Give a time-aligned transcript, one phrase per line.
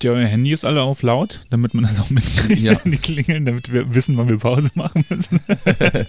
[0.00, 2.74] Habt ihr euer Handy ist alle auf laut, damit man das auch mitkriegt, Ja.
[2.86, 5.40] die klingeln, damit wir wissen, wann wir Pause machen müssen?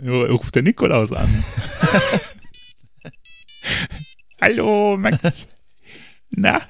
[0.00, 1.42] Jo, ruft der Nikolaus an.
[4.40, 5.48] Hallo, Max.
[6.30, 6.60] Na,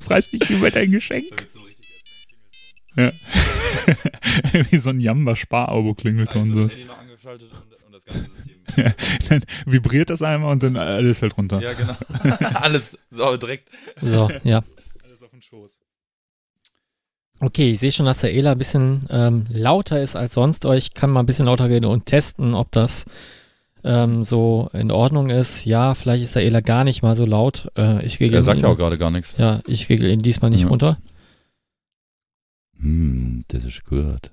[0.00, 1.46] freust dich über dein Geschenk?
[2.96, 3.12] Ja.
[4.68, 6.52] Wie so ein Jamba-Spar-Abo-Klingelton.
[6.54, 6.84] So.
[6.86, 8.56] noch angeschaltet und, und das ganze System.
[8.76, 8.92] Ja,
[9.28, 11.60] dann vibriert das einmal und dann alles fällt runter.
[11.60, 11.94] ja, genau.
[12.54, 13.68] Alles so direkt.
[14.00, 14.64] So, ja.
[15.52, 15.80] Schoß.
[17.40, 20.64] Okay, ich sehe schon, dass der Ela ein bisschen ähm, lauter ist als sonst.
[20.64, 23.04] Aber Ich kann mal ein bisschen lauter reden und testen, ob das
[23.84, 25.66] ähm, so in Ordnung ist.
[25.66, 27.70] Ja, vielleicht ist der Ela gar nicht mal so laut.
[27.76, 29.34] Äh, ich regel Er sagt ihn, ja auch gerade gar nichts.
[29.36, 30.68] Ja, ich regel ihn diesmal nicht Ja.
[30.68, 30.96] runter.
[32.80, 34.30] Hm, das ist gut.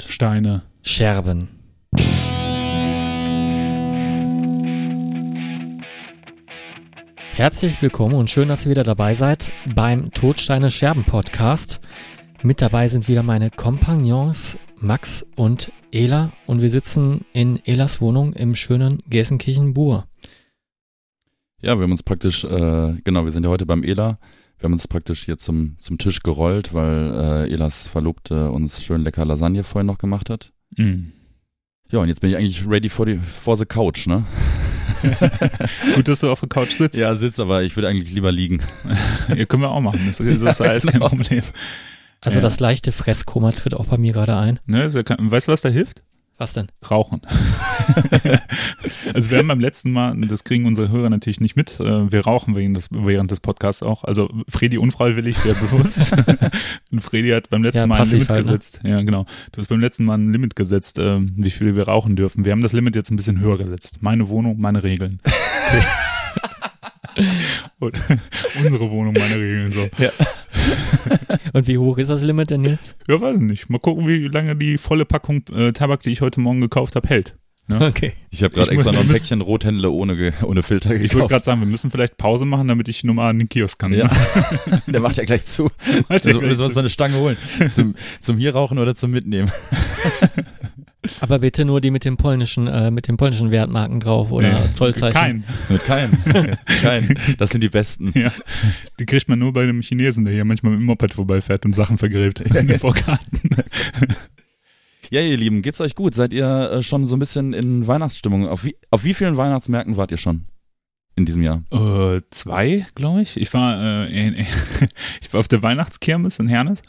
[0.00, 0.62] Steine.
[0.82, 1.48] Scherben.
[7.34, 11.80] Herzlich willkommen und schön, dass ihr wieder dabei seid beim Todsteine Scherben Podcast.
[12.42, 18.32] Mit dabei sind wieder meine Kompagnons Max und Ela und wir sitzen in Elas Wohnung
[18.32, 20.06] im schönen Gelsenkirchen-Bur.
[21.60, 24.18] Ja, wir haben uns praktisch, äh, genau, wir sind ja heute beim Ela.
[24.58, 29.02] Wir haben uns praktisch hier zum, zum Tisch gerollt, weil äh, Elas Verlobte uns schön
[29.02, 30.52] lecker Lasagne vorhin noch gemacht hat.
[30.76, 31.10] Mm.
[31.90, 34.24] Ja, und jetzt bin ich eigentlich ready for, die, for the couch, ne?
[35.94, 36.98] Gut, dass du auf der Couch sitzt.
[36.98, 38.60] Ja, sitz, aber ich würde eigentlich lieber liegen.
[39.34, 40.00] Ja, können wir auch machen.
[40.06, 41.08] Das, ist- das ist alles kein genau.
[41.08, 41.42] Problem.
[42.20, 42.42] Also Ja.
[42.42, 44.58] das leichte Fresskoma tritt auch bei mir gerade ein.
[44.66, 46.02] Ne, ja kein, weißt du, was da hilft?
[46.38, 46.68] Was denn?
[46.88, 47.20] Rauchen.
[49.12, 52.20] also wir haben beim letzten Mal, das kriegen unsere Hörer natürlich nicht mit, äh, wir
[52.20, 54.04] rauchen während des, während des Podcasts auch.
[54.04, 56.14] Also Fredi unfreiwillig, der bewusst.
[56.92, 58.52] Und Fredi hat beim letzten Ja, Mal ein Limit halt, ne?
[58.52, 58.80] gesetzt.
[58.84, 59.26] Ja, genau.
[59.50, 62.44] Du hast beim letzten Mal ein Limit gesetzt, äh, wie viel wir rauchen dürfen.
[62.44, 63.98] Wir haben das Limit jetzt ein bisschen höher gesetzt.
[64.00, 65.20] Meine Wohnung, meine Regeln.
[67.78, 67.94] Und
[68.64, 69.72] unsere Wohnung, meine Regeln.
[69.72, 69.88] So.
[71.52, 72.96] Und wie hoch ist das Limit denn jetzt?
[73.08, 73.70] Ja, weiß nicht.
[73.70, 77.08] Mal gucken, wie lange die volle Packung äh, Tabak, die ich heute Morgen gekauft habe,
[77.08, 77.36] hält.
[77.70, 78.14] Okay.
[78.30, 81.30] Ich habe gerade extra noch ein Päckchen Rothändle ohne, ohne Filter Ich wollte gekauft.
[81.30, 83.92] gerade sagen, wir müssen vielleicht Pause machen, damit ich nochmal an den Kiosk kann.
[83.92, 84.06] Ja.
[84.06, 84.82] Ne?
[84.86, 85.70] Der macht ja gleich zu.
[86.08, 87.36] Also müssen wir uns noch eine Stange holen.
[87.68, 89.52] Zum, zum hier rauchen oder zum Mitnehmen.
[91.20, 94.70] Aber bitte nur die mit dem polnischen, äh, mit den polnischen Wertmarken drauf oder Nee,
[94.72, 95.14] Zollzeichen.
[95.18, 95.44] Kein.
[95.68, 96.18] Mit keinem.
[96.80, 97.18] Kein.
[97.38, 98.12] Das sind die besten.
[98.14, 98.32] Ja.
[98.98, 101.74] Die kriegt man nur bei dem Chinesen, der hier manchmal mit dem Moped vorbeifährt und
[101.74, 103.50] Sachen vergräbt in den Vorgarten.
[105.10, 106.14] Ja, ihr Lieben, geht's euch gut?
[106.14, 108.46] Seid ihr äh, schon so ein bisschen in Weihnachtsstimmung?
[108.48, 110.44] Auf wie, auf wie vielen Weihnachtsmärkten wart ihr schon
[111.16, 111.64] in diesem Jahr?
[111.72, 113.36] Äh, zwei, glaube ich.
[113.38, 114.34] Ich war, äh, in,
[115.20, 116.82] ich war auf der Weihnachtskirmes in Hernes.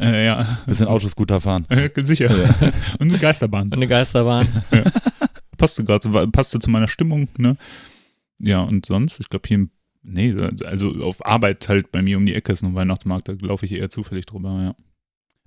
[0.00, 1.66] Äh, ja, Bisschen Autoscooter fahren.
[1.68, 2.30] äh, sicher.
[2.98, 3.64] Und eine Geisterbahn.
[3.68, 4.46] Und eine Geisterbahn.
[5.56, 7.56] Passte gerade, passte zu meiner Stimmung, ne?
[8.38, 9.70] Ja, und sonst, ich glaube hier, im-
[10.02, 13.34] nee, also auf Arbeit halt bei mir um die Ecke ist noch ein Weihnachtsmarkt, da
[13.42, 14.74] laufe ich eher zufällig drüber, ja.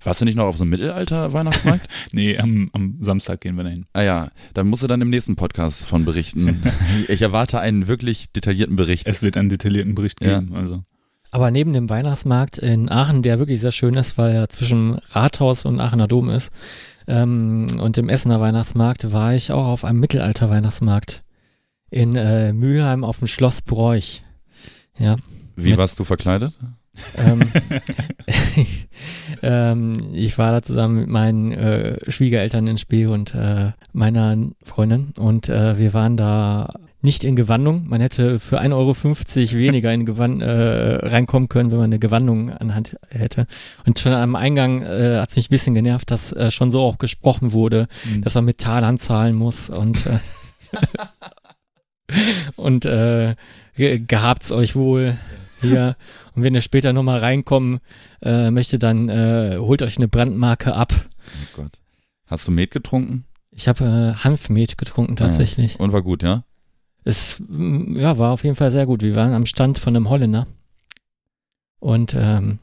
[0.03, 1.88] Warst du nicht noch auf so einem Mittelalter-Weihnachtsmarkt?
[2.12, 3.85] Nee, am, am Samstag gehen wir dahin.
[3.94, 6.62] ah ja, dann musst du dann im nächsten Podcast von berichten.
[7.07, 9.07] Ich erwarte einen wirklich detaillierten Bericht.
[9.07, 10.39] Es wird einen detaillierten Bericht Ja.
[10.41, 10.83] geben, also.
[11.33, 15.66] Aber neben dem Weihnachtsmarkt in Aachen, der wirklich sehr schön ist, weil er zwischen Rathaus
[15.66, 16.51] und Aachener Dom ist,
[17.07, 21.23] ähm, und dem Essener Weihnachtsmarkt, war ich auch auf einem Mittelalter-Weihnachtsmarkt
[21.89, 24.23] in äh, Mülheim auf dem Schloss Broich.
[24.99, 25.16] Ja.
[25.55, 26.53] Wie Mit- warst du verkleidet?
[27.17, 27.41] Ähm,
[29.41, 35.15] ähm, ich war da zusammen mit meinen äh, Schwiegereltern in Spee und äh, meiner Freundin
[35.17, 37.88] und äh, wir waren da nicht in Gewandung.
[37.88, 42.50] Man hätte für 1,50 Euro weniger in Gewand äh, reinkommen können, wenn man eine Gewandung
[42.50, 43.46] anhand hätte.
[43.86, 46.81] Und schon am Eingang äh, hat es mich ein bisschen genervt, dass äh, schon so
[46.81, 48.22] auch gesprochen wurde, Mhm.
[48.22, 50.19] dass man mit Talern zahlen muss und äh,
[52.56, 53.36] und äh,
[53.75, 55.18] ge gehabt's euch wohl
[55.62, 55.95] hier.
[56.36, 57.80] Und wenn ihr später nochmal reinkommen
[58.22, 60.94] äh, möchte, dann äh, holt euch eine Brandmarke ab.
[60.98, 61.72] Oh Gott.
[62.27, 63.25] Hast du Met getrunken?
[63.51, 65.80] Ich habe äh, Hanfmet getrunken tatsächlich.
[65.80, 66.44] Und war gut, ja?
[67.03, 69.01] Es mm, ja, war auf jeden Fall sehr gut.
[69.01, 70.47] Wir waren am Stand von einem Holländer
[71.79, 72.59] und ähm,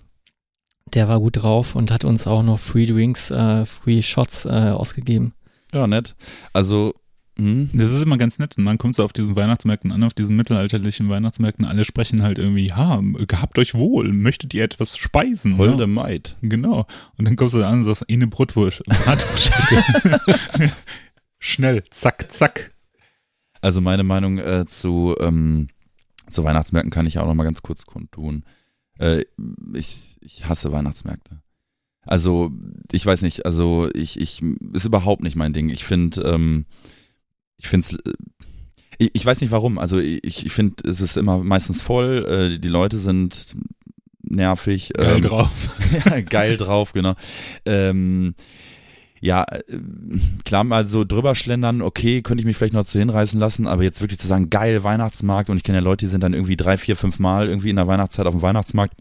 [0.95, 4.49] der war gut drauf und hat uns auch noch Free Drinks, äh, Free Shots äh,
[4.49, 5.35] ausgegeben.
[5.73, 6.17] Ja, nett.
[6.53, 6.95] Also,
[7.37, 8.59] hm, Das ist immer ganz nett.
[8.59, 11.65] Und man kommt so auf diesen Weihnachtsmärkten an, auf diesen mittelalterlichen Weihnachtsmärkten.
[11.65, 15.57] Alle sprechen halt irgendwie, ja, gehabt euch wohl, möchtet ihr etwas speisen?
[15.59, 16.37] holde Ja, Maid.
[16.43, 16.87] genau.
[17.17, 18.83] Und dann kommst du da an und sagst, eine Brotwurst.
[19.05, 19.53] Bratwurst.
[21.39, 22.73] Schnell, zack, zack.
[23.61, 25.69] Also meine Meinung äh, zu, ähm,
[26.31, 28.45] zu Weihnachtsmärkten kann ich auch noch mal ganz kurz kundtun.
[28.99, 29.25] Äh,
[29.75, 31.43] ich, ich hasse Weihnachtsmärkte.
[32.03, 32.51] Also,
[32.93, 34.43] ich weiß nicht, also ich, ich,
[34.73, 35.69] ist überhaupt nicht mein Ding.
[35.69, 36.65] Ich finde, ähm,
[37.59, 38.15] ich finde es, äh,
[38.99, 39.79] ich, ich weiß nicht warum.
[39.79, 43.57] Also ich, ich finde, es ist immer meistens voll, äh, die Leute sind
[44.23, 44.93] nervig.
[44.95, 45.51] Geil ähm, drauf.
[46.05, 47.15] ja, geil drauf, genau.
[47.65, 48.35] Ähm,
[49.21, 49.63] ja, äh,
[50.45, 53.83] klar mal so drüber schlendern, okay, könnte ich mich vielleicht noch zu hinreißen lassen, aber
[53.83, 56.57] jetzt wirklich zu sagen, geil, Weihnachtsmarkt und ich kenne ja Leute, die sind dann irgendwie
[56.57, 58.95] drei, vier, fünf Mal irgendwie in der Weihnachtszeit auf dem Weihnachtsmarkt.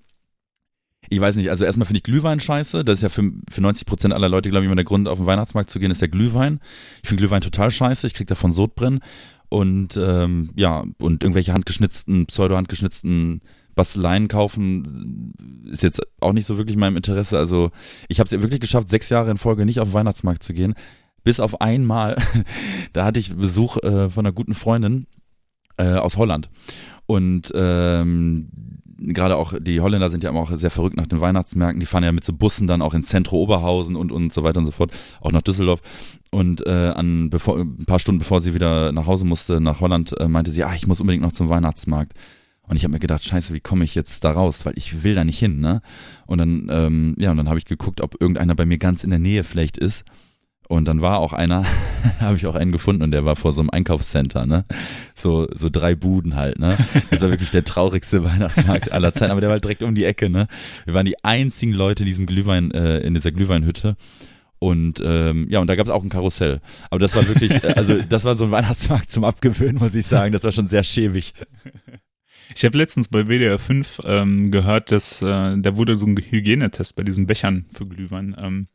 [1.08, 2.84] Ich weiß nicht, also erstmal finde ich Glühwein scheiße.
[2.84, 5.18] Das ist ja für, für 90 Prozent aller Leute, glaube ich, immer der Grund, auf
[5.18, 6.60] den Weihnachtsmarkt zu gehen, ist der Glühwein.
[7.02, 8.06] Ich finde Glühwein total scheiße.
[8.06, 9.00] Ich krieg davon Sodbrennen.
[9.48, 13.42] Und ähm, ja, und irgendwelche handgeschnitzten, pseudo-handgeschnitzten
[13.80, 15.34] Basteleien kaufen
[15.72, 17.38] ist jetzt auch nicht so wirklich meinem Interesse.
[17.38, 17.72] Also
[18.10, 20.54] ich habe es ja wirklich geschafft, sechs Jahre in Folge nicht auf den Weihnachtsmarkt zu
[20.54, 20.74] gehen.
[21.24, 22.18] Bis auf einmal,
[22.94, 25.08] da hatte ich Besuch äh, von einer guten Freundin
[25.78, 26.50] äh, aus Holland.
[27.06, 28.50] Und ähm,
[28.98, 31.80] gerade auch die Holländer sind ja immer auch sehr verrückt nach den Weihnachtsmärkten.
[31.80, 34.60] Die fahren ja mit so Bussen dann auch ins Zentrum Oberhausen und, und so weiter
[34.60, 34.92] und so fort,
[35.22, 35.80] auch nach Düsseldorf.
[36.32, 40.20] Und äh, an, bevor, ein paar Stunden bevor sie wieder nach Hause musste, nach Holland,
[40.20, 42.12] äh, meinte sie, ah, ich muss unbedingt noch zum Weihnachtsmarkt.
[42.70, 44.64] Und ich habe mir gedacht, scheiße, wie komme ich jetzt da raus?
[44.64, 45.82] Weil ich will da nicht hin, ne?
[46.28, 49.10] Und dann, ähm, ja, und dann habe ich geguckt, ob irgendeiner bei mir ganz in
[49.10, 50.06] der Nähe vielleicht ist.
[50.68, 51.66] Und dann war auch einer,
[52.20, 54.66] habe ich auch einen gefunden und der war vor so einem Einkaufscenter, ne?
[55.16, 56.78] So, so drei Buden halt, ne?
[57.10, 60.06] Das war wirklich der traurigste Weihnachtsmarkt aller Zeiten, aber der war halt direkt um die
[60.06, 60.46] Ecke, ne?
[60.86, 63.98] Wir waren die einzigen Leute in diesem Glühwein, äh, in dieser Glühweinhütte.
[64.60, 66.60] Und ähm, ja, und da gab es auch ein Karussell.
[66.92, 70.06] Aber das war wirklich, äh, also das war so ein Weihnachtsmarkt zum Abgewöhnen, muss ich
[70.06, 70.34] sagen.
[70.34, 71.34] Das war schon sehr schäbig.
[72.56, 75.26] Ich habe letztens bei WDR 5 ähm, gehört, dass äh,
[75.58, 78.68] da wurde so ein Hygienetest bei diesen Bechern für Glühwein ähm,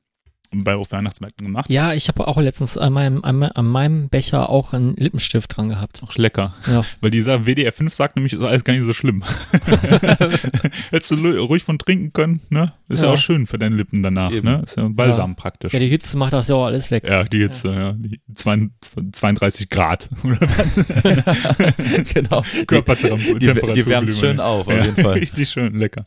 [0.62, 1.68] bei auf Weihnachtsmärkten gemacht.
[1.70, 5.70] Ja, ich habe auch letztens an meinem, an, an meinem Becher auch einen Lippenstift dran
[5.70, 6.02] gehabt.
[6.06, 6.54] Ach, lecker.
[6.70, 6.84] Ja.
[7.00, 9.24] Weil dieser WDR 5 sagt nämlich, ist alles gar nicht so schlimm.
[10.90, 12.72] Hättest du ruhig von trinken können, ne?
[12.88, 13.14] Ist ja, Ja.
[13.14, 14.46] auch schön für deine Lippen danach, Eben.
[14.46, 14.62] ne?
[14.64, 15.72] Ist ja Balsam praktisch.
[15.72, 17.08] Ja, die Hitze macht das ja auch alles weg.
[17.08, 17.92] Ja, die Hitze, ja.
[17.92, 20.08] Die 32 Grad.
[22.14, 22.42] Genau.
[22.66, 23.38] Körpertemperatur.
[23.38, 25.14] Die, die, die wärmt schön auf, auf ja, jeden Fall.
[25.14, 26.06] Richtig schön, lecker.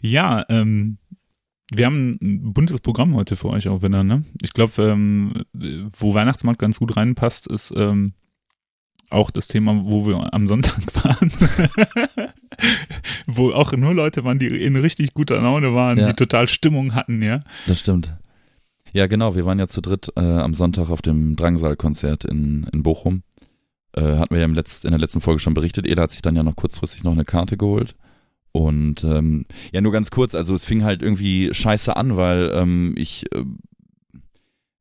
[0.00, 0.98] Ja, ähm,
[1.72, 4.24] wir haben ein buntes Programm heute für euch auch wieder, ne?
[4.42, 5.32] Ich glaube, ähm,
[5.98, 8.12] wo Weihnachtsmarkt ganz gut reinpasst, ist ähm,
[9.10, 11.30] auch das Thema, wo wir am Sonntag waren.
[13.26, 16.08] wo auch nur Leute waren, die in richtig guter Laune waren, Ja.
[16.08, 17.40] die total Stimmung hatten, ja.
[17.66, 18.14] Das stimmt.
[18.92, 19.34] Ja, genau.
[19.34, 23.22] Wir waren ja zu dritt äh, am Sonntag auf dem Drangsal-Konzert in, in Bochum.
[23.92, 25.86] Äh, hatten wir ja im Letzt, in der letzten Folge schon berichtet.
[25.86, 27.96] Eda hat sich dann ja noch kurzfristig noch eine Karte geholt.
[28.56, 32.94] Und ähm, ja, nur ganz kurz, also es fing halt irgendwie scheiße an, weil ähm,
[32.96, 33.42] ich, äh,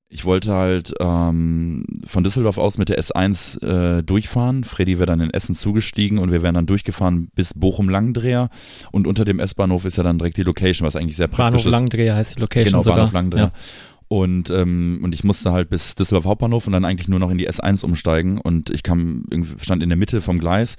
[0.09, 4.63] ich wollte halt ähm, von Düsseldorf aus mit der S1 äh, durchfahren.
[4.63, 8.49] Freddy wäre dann in Essen zugestiegen und wir wären dann durchgefahren bis Bochum-Langdreher.
[8.91, 11.65] Und unter dem S-Bahnhof ist ja dann direkt die Location, was eigentlich sehr praktisch Bahnhof
[11.65, 11.71] ist.
[11.71, 12.97] Langdreher heißt die Location Genau, sogar.
[12.97, 13.43] Bahnhof Langdreher.
[13.45, 13.51] Ja.
[14.07, 17.39] Und, ähm, und ich musste halt bis Düsseldorf Hauptbahnhof und dann eigentlich nur noch in
[17.39, 20.77] die S1 umsteigen und ich kam, irgendwie stand in der Mitte vom Gleis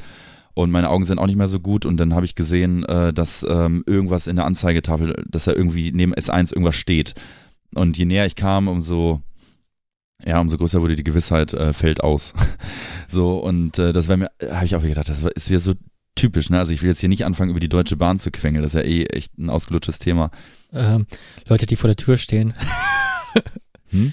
[0.55, 3.13] und meine Augen sind auch nicht mehr so gut und dann habe ich gesehen, äh,
[3.13, 7.15] dass ähm, irgendwas in der Anzeigetafel, dass da irgendwie neben S1 irgendwas steht.
[7.75, 9.21] Und je näher ich kam, umso
[10.25, 12.33] ja, umso größer wurde die Gewissheit, äh, fällt aus.
[13.09, 15.75] so, und äh, das wäre mir, habe ich auch gedacht, das ist wieder so
[16.15, 16.59] typisch, ne?
[16.59, 18.81] Also ich will jetzt hier nicht anfangen, über die Deutsche Bahn zu quengeln, das ist
[18.81, 20.31] ja eh echt ein ausgelutschtes Thema.
[20.73, 21.07] Ähm,
[21.49, 22.55] Leute, die vor der Tür stehen.
[23.91, 24.13] Hm?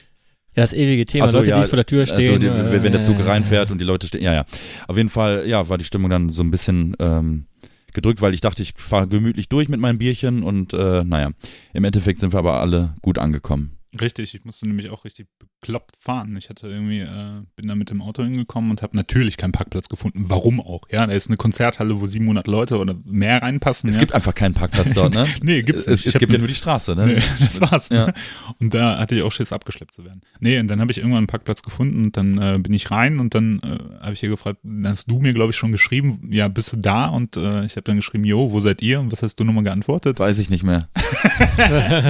[0.55, 1.27] Ja, das ewige Thema.
[1.27, 2.39] So, Leute, ja, die vor der Tür Also, stehen.
[2.41, 4.45] die, äh, wenn der Zug äh, reinfährt und die Leute stehen, ja, ja.
[4.87, 7.45] Auf jeden Fall, ja, war die Stimmung dann so ein bisschen ähm,
[7.93, 11.29] gedrückt, weil ich dachte, ich fahre gemütlich durch mit meinem Bierchen und äh, naja,
[11.73, 13.77] im Endeffekt sind wir aber alle gut angekommen.
[13.99, 16.37] Richtig, ich musste nämlich auch richtig bekloppt fahren.
[16.37, 19.89] Ich hatte irgendwie, äh, bin da mit dem Auto hingekommen und habe natürlich keinen Parkplatz
[19.89, 20.29] gefunden.
[20.29, 20.83] Warum auch?
[20.89, 23.89] Ja, da ist eine Konzerthalle, wo 700 Leute oder mehr reinpassen.
[23.89, 23.99] Es ja.
[23.99, 25.25] gibt einfach keinen Parkplatz dort, ne?
[25.43, 26.05] nee, gibt's es, nicht.
[26.07, 27.07] es, es gibt ja ne- nur die Straße, ne?
[27.07, 27.89] Nee, das war's.
[27.89, 28.07] Ja.
[28.07, 28.13] Ne?
[28.59, 30.21] Und da hatte ich auch Schiss, abgeschleppt zu werden.
[30.39, 33.19] Nee, und dann habe ich irgendwann einen Parkplatz gefunden und dann äh, bin ich rein
[33.19, 36.29] und dann äh, habe ich hier gefragt, dann hast du mir, glaube ich, schon geschrieben,
[36.31, 37.07] ja, bist du da?
[37.07, 39.01] Und äh, ich habe dann geschrieben, jo, wo seid ihr?
[39.01, 40.19] Und was hast du nochmal geantwortet?
[40.19, 40.87] Weiß ich nicht mehr.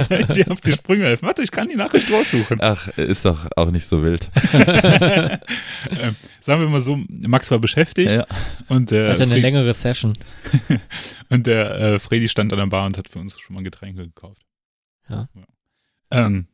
[0.08, 1.26] Soll ich dir auf die Sprünge helfen?
[1.26, 2.58] Warte, ich kann die Nachricht raussuchen.
[2.60, 4.30] Ach, ist doch auch nicht so wild.
[4.52, 8.26] ähm, sagen wir mal so, Max war beschäftigt Ja.
[8.68, 10.12] und der, Hatte eine Fre- längere Session.
[11.28, 14.04] und der äh, Freddy stand an der Bar und hat für uns schon mal Getränke
[14.04, 14.42] gekauft.
[15.08, 15.26] Ja.
[16.10, 16.46] Ähm,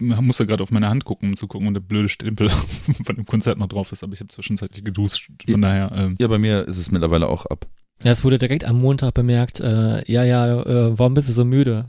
[0.00, 2.48] man muss ja gerade auf meine Hand gucken, um zu gucken, wo der blöde Stempel
[3.04, 6.28] von dem Konzert noch drauf ist, aber ich habe zwischenzeitlich geduscht, von daher, ähm, Ja,
[6.28, 7.66] bei mir ist es mittlerweile auch ab.
[8.04, 11.44] Ja, es wurde direkt am Montag bemerkt, äh, ja, ja, äh, warum bist du so
[11.44, 11.84] müde?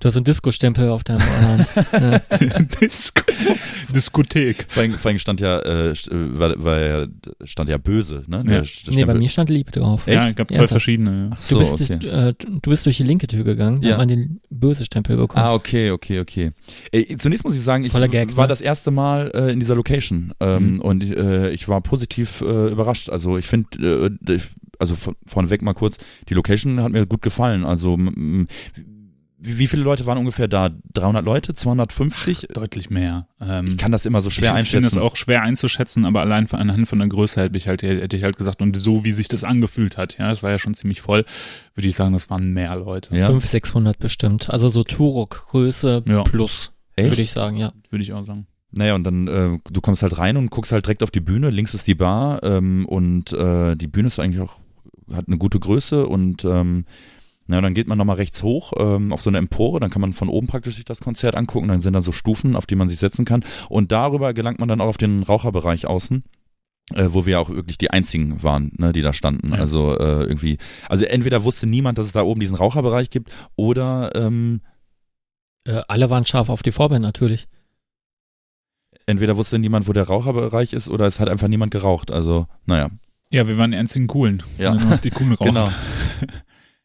[0.00, 1.64] Du hast so einen Disco-Stempel auf deinem Arm.
[1.92, 2.18] ja.
[2.80, 3.22] Disco
[3.92, 4.66] Diskothek.
[4.68, 7.06] Vor allem, vor allem stand ja, äh, st- äh, war, war ja,
[7.44, 8.38] stand ja böse, ne?
[8.46, 8.60] Ja.
[8.60, 8.64] Der
[8.94, 10.06] Nee, bei mir stand Lieb drauf.
[10.06, 10.70] Ja, es gab zwei Ernsthaft?
[10.70, 11.30] verschiedene.
[11.32, 12.06] Ach Du, so, bist, okay.
[12.06, 13.94] äh, du bist durch die linke Tür gegangen, da Ja.
[13.94, 15.44] hat man den böse Stempel bekommen.
[15.44, 16.50] Ah, okay, okay, okay.
[16.92, 18.48] Äh, zunächst muss ich sagen, ich Gag, war ne?
[18.48, 20.80] das erste Mal äh, in dieser Location ähm, Mhm.
[20.80, 23.10] und äh, ich war positiv äh, überrascht.
[23.10, 24.42] Also ich finde, äh, ich-
[24.78, 27.64] also von, vorneweg mal kurz, die Location hat mir gut gefallen.
[27.64, 27.98] Also
[29.40, 30.70] wie, viele Leute waren ungefähr da?
[30.94, 31.54] 300 Leute?
[31.54, 32.48] 250?
[32.52, 33.28] Deutlich mehr.
[33.40, 34.98] Ähm, ich kann das immer so schwer ich finde es einschätzen.
[35.06, 38.24] auch schwer einzuschätzen, aber allein von, anhand von der Größe hätte ich halt, hätte ich
[38.24, 41.00] halt gesagt, und so wie sich das angefühlt hat, ja, es war ja schon ziemlich
[41.02, 41.22] voll,
[41.76, 43.14] würde ich sagen, das waren mehr Leute.
[43.14, 44.50] ja, 500, 600 bestimmt.
[44.50, 46.24] Also so Turok-Größe Ja.
[46.24, 47.10] plus, echt?
[47.10, 47.72] würde ich sagen, ja.
[47.90, 48.48] Würde ich auch sagen.
[48.72, 51.50] Naja, und dann, äh, du kommst halt rein und guckst halt direkt auf die Bühne,
[51.50, 54.60] links ist die Bar ähm, und äh, die Bühne ist eigentlich auch,
[55.12, 56.84] hat eine gute Größe und ähm,
[57.46, 60.12] na, dann geht man nochmal rechts hoch ähm, auf so eine Empore, dann kann man
[60.12, 62.88] von oben praktisch sich das Konzert angucken, dann sind da so Stufen, auf die man
[62.88, 66.24] sich setzen kann und darüber gelangt man dann auch auf den Raucherbereich außen.
[66.94, 69.50] Äh, wo wir auch wirklich die einzigen waren, ne, die da standen.
[69.52, 69.58] Ja.
[69.58, 70.56] Also äh, irgendwie,
[70.88, 74.62] also entweder wusste niemand, dass es da oben diesen Raucherbereich gibt, oder ähm,
[75.64, 77.46] Äh, alle waren scharf auf die Vorband natürlich.
[79.04, 82.10] entweder wusste niemand, wo der Raucherbereich ist, oder es hat einfach niemand geraucht.
[82.10, 82.90] Also, naja.
[83.30, 84.42] Ja, wir waren die einzigen coolen.
[84.58, 84.74] Ja.
[84.96, 85.50] Die coolen Raucher.
[85.50, 85.70] Genau.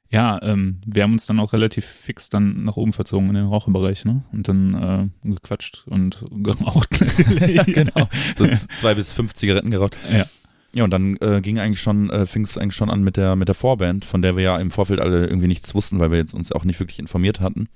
[0.10, 3.48] Ja, ähm, wir haben uns dann auch relativ fix dann nach oben verzogen in den
[3.48, 4.24] Raucherbereich, ne?
[4.32, 7.04] Und dann äh, gequatscht und geraucht.
[7.48, 8.08] ja, genau.
[8.38, 9.98] So zwei bis fünf Zigaretten geraucht.
[10.14, 10.28] Ja.
[10.76, 13.36] Ja, und dann äh, ging eigentlich schon, äh, fing es eigentlich schon an mit der,
[13.36, 16.20] mit der Vorband, von der wir ja im Vorfeld alle irgendwie nichts wussten, weil wir
[16.20, 17.68] jetzt uns auch nicht wirklich informiert hatten.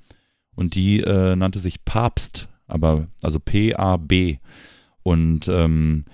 [0.56, 4.38] Und die äh, nannte sich Papst, aber also P-A-B.
[5.02, 6.06] Und ähm,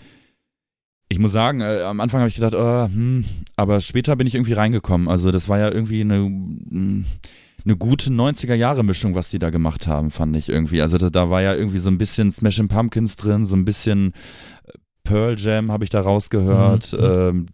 [1.14, 3.24] ich muss sagen, äh, am Anfang habe ich gedacht, oh, hm,
[3.56, 5.08] aber später bin ich irgendwie reingekommen.
[5.08, 7.06] Also das war ja irgendwie eine, mm,
[7.64, 10.82] eine gute 90er-Jahre-Mischung, was die da gemacht haben, fand ich irgendwie.
[10.82, 14.14] Also da, da war ja irgendwie so ein bisschen Smashing Pumpkins drin, so ein bisschen
[14.66, 14.72] äh,
[15.04, 16.94] Pearl Jam habe ich da rausgehört.
[16.94, 17.00] Mhm.
[17.04, 17.46] Ähm,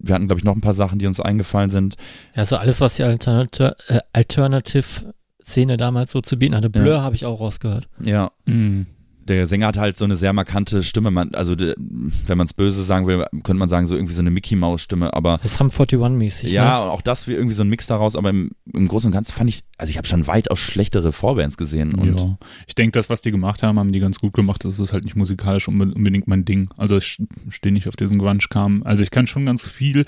[0.00, 1.96] wir hatten, glaube ich, noch ein paar Sachen, die uns eingefallen sind.
[2.34, 6.68] Ja, so alles, was die Alternat äh, Alternative-Szene damals so zu bieten hatte.
[6.68, 7.88] Blur habe ich auch rausgehört.
[8.04, 8.30] Ja.
[8.44, 8.86] Mhm.
[9.28, 11.10] Der Sänger hat halt so eine sehr markante Stimme.
[11.10, 14.20] Man, also der, wenn man es böse sagen will, könnte man sagen, so irgendwie so
[14.20, 15.12] eine Mickey-Maus-Stimme.
[15.14, 16.48] Aber So Sum 41-mäßig.
[16.48, 16.84] ja, Ne?
[16.84, 18.14] und auch das wie irgendwie so ein Mix daraus.
[18.16, 21.56] Aber im, im Großen und Ganzen fand ich, also ich habe schon weitaus schlechtere Vorbands
[21.56, 21.94] gesehen.
[21.94, 22.38] Und ja.
[22.66, 24.64] Ich denke, das, was die gemacht haben, haben die ganz gut gemacht.
[24.64, 26.68] Das ist halt nicht musikalisch unbe- unbedingt mein Ding.
[26.76, 27.18] Also ich
[27.48, 28.82] stehe nicht auf diesen Grunge-Kram.
[28.84, 30.06] Also ich kann schon ganz viel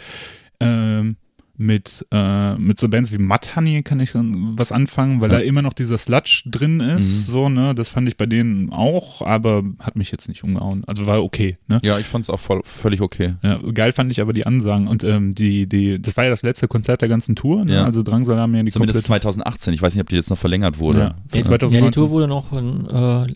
[0.60, 1.16] ähm,
[1.60, 5.38] mit, äh, mit so Bands wie Mudhoney kann ich was anfangen, weil Ja.
[5.38, 7.16] da immer noch dieser Sludge drin ist.
[7.16, 7.32] Mhm.
[7.32, 7.74] So, ne?
[7.74, 10.84] Das fand ich bei denen auch, aber hat mich jetzt nicht umgehauen.
[10.86, 11.80] Also war okay, ne?
[11.82, 13.34] ja, ich fand es auch voll, völlig okay.
[13.42, 16.42] Ja, geil fand ich aber die Ansagen und ähm, die, die, das war ja das
[16.42, 17.74] letzte Konzert der ganzen Tour, ne?
[17.74, 17.84] Ja.
[17.84, 19.74] Also Drangsal haben ja die Zumindest komplette 2018.
[19.74, 20.98] Ich weiß nicht, ob die jetzt noch verlängert wurde.
[21.00, 21.84] Ja, Ja, von ja, 2019.
[21.90, 23.26] die Tour wurde noch äh,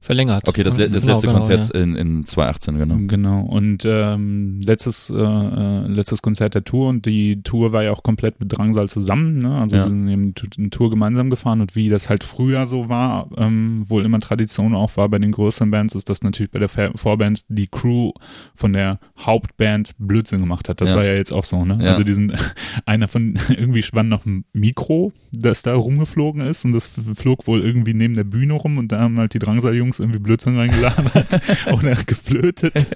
[0.00, 0.46] verlängert.
[0.48, 1.80] Okay, das, le- das Genau, letzte genau, Konzert ja.
[1.80, 2.96] in, in 2018, genau.
[3.08, 3.40] Genau.
[3.42, 8.02] Und ähm, letztes, äh, äh, letztes Konzert der Tour und die Tour war ja auch
[8.04, 9.58] komplett mit Drangsal zusammen, ne?
[9.58, 9.82] Also Ja.
[9.84, 13.82] wir sind eben eine Tour gemeinsam gefahren und wie das halt früher so war, ähm,
[13.88, 17.42] wohl immer Tradition auch war bei den größeren Bands, ist das natürlich bei der Vorband
[17.48, 18.12] die Crew
[18.54, 20.80] von der Hauptband Blödsinn gemacht hat.
[20.80, 20.96] Das Ja.
[20.96, 21.78] war ja jetzt auch so, ne?
[21.82, 21.90] Ja.
[21.90, 22.32] Also diesen
[22.86, 27.60] einer von irgendwie schwann noch ein Mikro, das da rumgeflogen ist und das flog wohl
[27.62, 31.40] irgendwie neben der Bühne rum und da haben halt die Drangsal-Jungs irgendwie Blödsinn reingelabert
[31.72, 32.86] oder geflötet.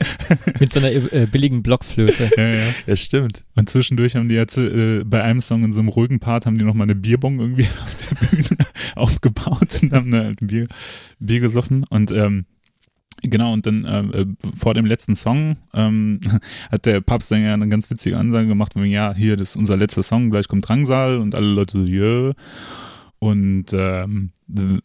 [0.61, 2.30] Mit so einer äh, billigen Blockflöte.
[2.37, 2.66] ja, ja.
[2.87, 3.44] Ja, stimmt.
[3.54, 6.58] Und zwischendurch haben die jetzt äh, bei einem Song in so einem ruhigen Part haben
[6.58, 8.56] die nochmal eine Bierbong irgendwie auf der Bühne
[8.94, 10.68] aufgebaut und haben da halt ein Bier,
[11.18, 12.44] Bier gesoffen und ähm,
[13.25, 16.20] Genau, und dann äh, äh, vor dem letzten Song ähm,
[16.72, 20.02] hat der Papstsänger eine ganz witzige Ansage gemacht, von ja, hier, das ist unser letzter
[20.02, 22.32] Song, gleich kommt Drangsal und alle Leute so, jö.
[23.22, 24.32] Und ähm,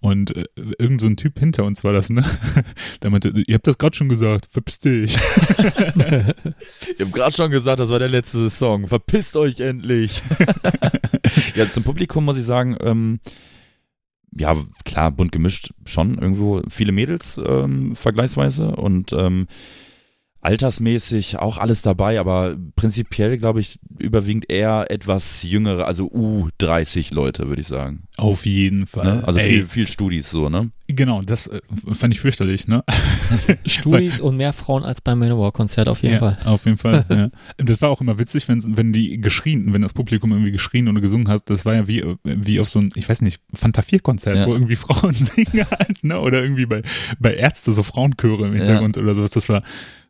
[0.00, 0.44] und äh,
[0.78, 2.22] irgend so ein Typ hinter uns war das, ne?
[3.02, 5.16] Der meinte, ihr habt das gerade schon gesagt, verpiss dich.
[6.94, 8.86] Ich habe gerade schon gesagt, das war der letzte Song.
[8.86, 10.22] Verpisst euch endlich.
[11.54, 13.20] ja, zum Publikum muss ich sagen, ähm,
[14.32, 16.60] ja, klar, bunt gemischt schon irgendwo.
[16.68, 19.46] Viele Mädels ähm, vergleichsweise und ähm,
[20.42, 27.48] altersmäßig auch alles dabei, aber prinzipiell glaube ich überwiegend eher etwas jüngere, also U30 Leute,
[27.48, 28.08] würde ich sagen.
[28.18, 29.18] Auf jeden Fall.
[29.18, 29.24] Ne?
[29.24, 30.70] Also Ey, viel, viel Studis so, ne?
[30.88, 31.60] Genau, das äh,
[31.92, 32.84] fand ich fürchterlich, ne?
[33.66, 36.38] Studis und mehr Frauen als beim Manowar-Konzert auf jeden ja, Fall.
[36.44, 37.06] Auf jeden Fall.
[37.08, 37.30] ja.
[37.58, 40.88] Und Das war auch immer witzig, wenn, wenn die geschrien, wenn das Publikum irgendwie geschrien
[40.88, 41.48] oder gesungen hat.
[41.48, 44.46] Das war ja wie, wie auf so ein, ich weiß nicht, Fantafierkonzert, Ja.
[44.46, 46.18] wo irgendwie Frauen singen halt, ne?
[46.18, 46.82] Oder irgendwie bei,
[47.20, 49.30] bei Ärzte so Frauenchöre im Hintergrund oder sowas.
[49.30, 49.62] Das war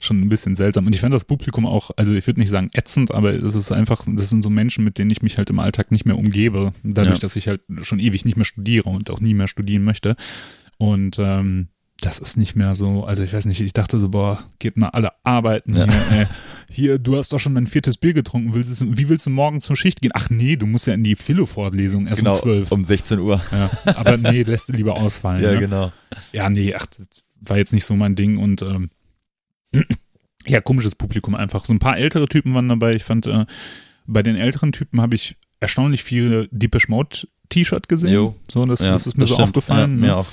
[0.03, 0.87] schon ein bisschen seltsam.
[0.87, 3.73] Und ich fand das Publikum auch, also ich würde nicht sagen ätzend, aber es ist
[3.73, 6.73] einfach, das sind so Menschen, mit denen ich mich halt im Alltag nicht mehr umgebe.
[6.83, 7.21] Dadurch, Ja.
[7.21, 10.17] dass ich halt schon ewig nicht mehr studiere und auch nie mehr studieren möchte.
[10.79, 11.69] Und ähm,
[12.01, 14.89] das ist nicht mehr so, also ich weiß nicht, ich dachte so, boah, geht mal
[14.89, 15.87] alle arbeiten Ja.
[16.11, 16.29] hier.
[16.75, 19.61] Hier, du hast doch schon dein viertes Bier getrunken, willst du, wie willst du morgen
[19.61, 20.11] zur Schicht gehen?
[20.15, 22.73] Ach nee, du musst ja in die Philo-Vorlesung erst genau, um zwölf.
[22.73, 23.43] um 16 Uhr.
[23.53, 25.43] Ja, aber nee, lässt du lieber ausfallen.
[25.53, 25.59] ne?
[25.61, 25.93] genau.
[26.33, 27.07] Ja, nee, ach, das
[27.43, 28.89] war jetzt nicht so mein Ding und ähm,
[30.47, 31.65] ja, komisches Publikum einfach.
[31.65, 32.95] So ein paar ältere Typen waren dabei.
[32.95, 33.47] Ich fand, äh,
[34.07, 38.13] bei den älteren Typen habe ich erstaunlich viele Deepish Mode T-Shirt gesehen.
[38.13, 38.35] Jo.
[38.51, 39.49] So, das, Ja, das ist mir so stimmt.
[39.49, 39.81] aufgefallen.
[39.93, 40.07] Ja, ne?
[40.07, 40.27] mir auch.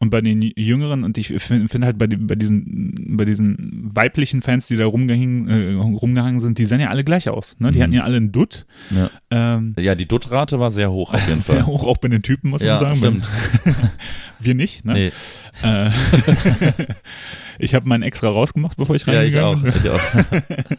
[0.00, 4.42] Und bei den Jüngeren, und ich finde find halt bei, bei diesen, bei diesen weiblichen
[4.42, 7.56] Fans, die da rumgehangen, äh, rumgehangen sind, die sehen ja alle gleich aus.
[7.58, 7.72] Ne?
[7.72, 7.82] Die Mhm.
[7.82, 8.64] hatten ja alle einen Dutt.
[8.90, 9.10] Ja.
[9.32, 11.66] Ähm, Ja, die Duttrate war sehr hoch auf jeden sehr Fall.
[11.66, 12.96] hoch auch bei den Typen, muss Ja, man sagen.
[12.96, 13.28] stimmt.
[14.38, 14.92] Wir nicht, ne?
[14.94, 15.12] Nee.
[15.68, 15.90] Äh,
[17.58, 19.56] ich habe meinen extra rausgemacht, bevor ich Ja, ich auch.
[19.56, 19.82] reingegangen bin.
[19.84, 20.76] Ich auch.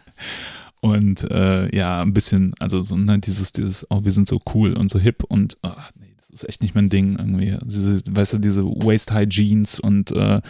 [0.82, 4.72] Und äh, ja, ein bisschen, also so ne, dieses, dieses, oh, wir sind so cool
[4.72, 7.56] und so hip und ach, nee, ist echt nicht mein Ding irgendwie.
[7.64, 10.40] Diese, weißt du, diese Waist High Jeans und äh,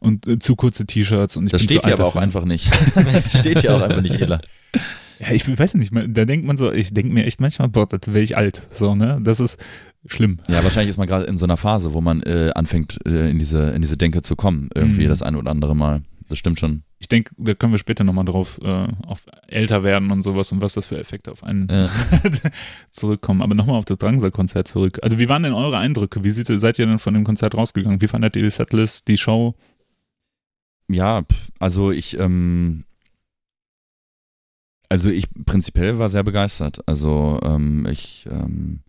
[0.00, 2.70] und äh, zu kurze T-Shirts und ich Das bin steht hier aber auch einfach nicht.
[3.28, 4.40] steht hier auch einfach nicht, Ela.
[5.18, 8.02] Ja, ich weiß nicht, da denkt man so, ich denke mir echt manchmal, boah, das
[8.06, 9.58] wäre ich alt, so ne, das ist
[10.06, 10.38] schlimm.
[10.48, 13.40] Ja, wahrscheinlich ist man gerade in so einer Phase, wo man äh, anfängt, äh, in
[13.40, 14.68] diese in diese Denke zu kommen.
[14.74, 15.08] Irgendwie Mhm.
[15.08, 16.02] das eine oder andere Mal.
[16.28, 16.82] Das stimmt schon.
[16.98, 20.60] Ich denke, da können wir später nochmal drauf äh, auf älter werden und sowas und
[20.60, 21.88] was das für Effekte auf einen Ja.
[22.90, 23.40] zurückkommen.
[23.40, 24.98] Aber nochmal auf das Drangsal-Konzert zurück.
[25.02, 26.24] Also wie waren denn eure Eindrücke?
[26.24, 28.02] Wie seht, seid ihr denn von dem Konzert rausgegangen?
[28.02, 29.54] Wie fandet ihr die Setlist, die Show?
[30.88, 31.22] Ja,
[31.58, 32.84] also ich, ähm,
[34.88, 36.80] also ich prinzipiell war sehr begeistert.
[36.86, 38.80] Also ähm, ich ähm,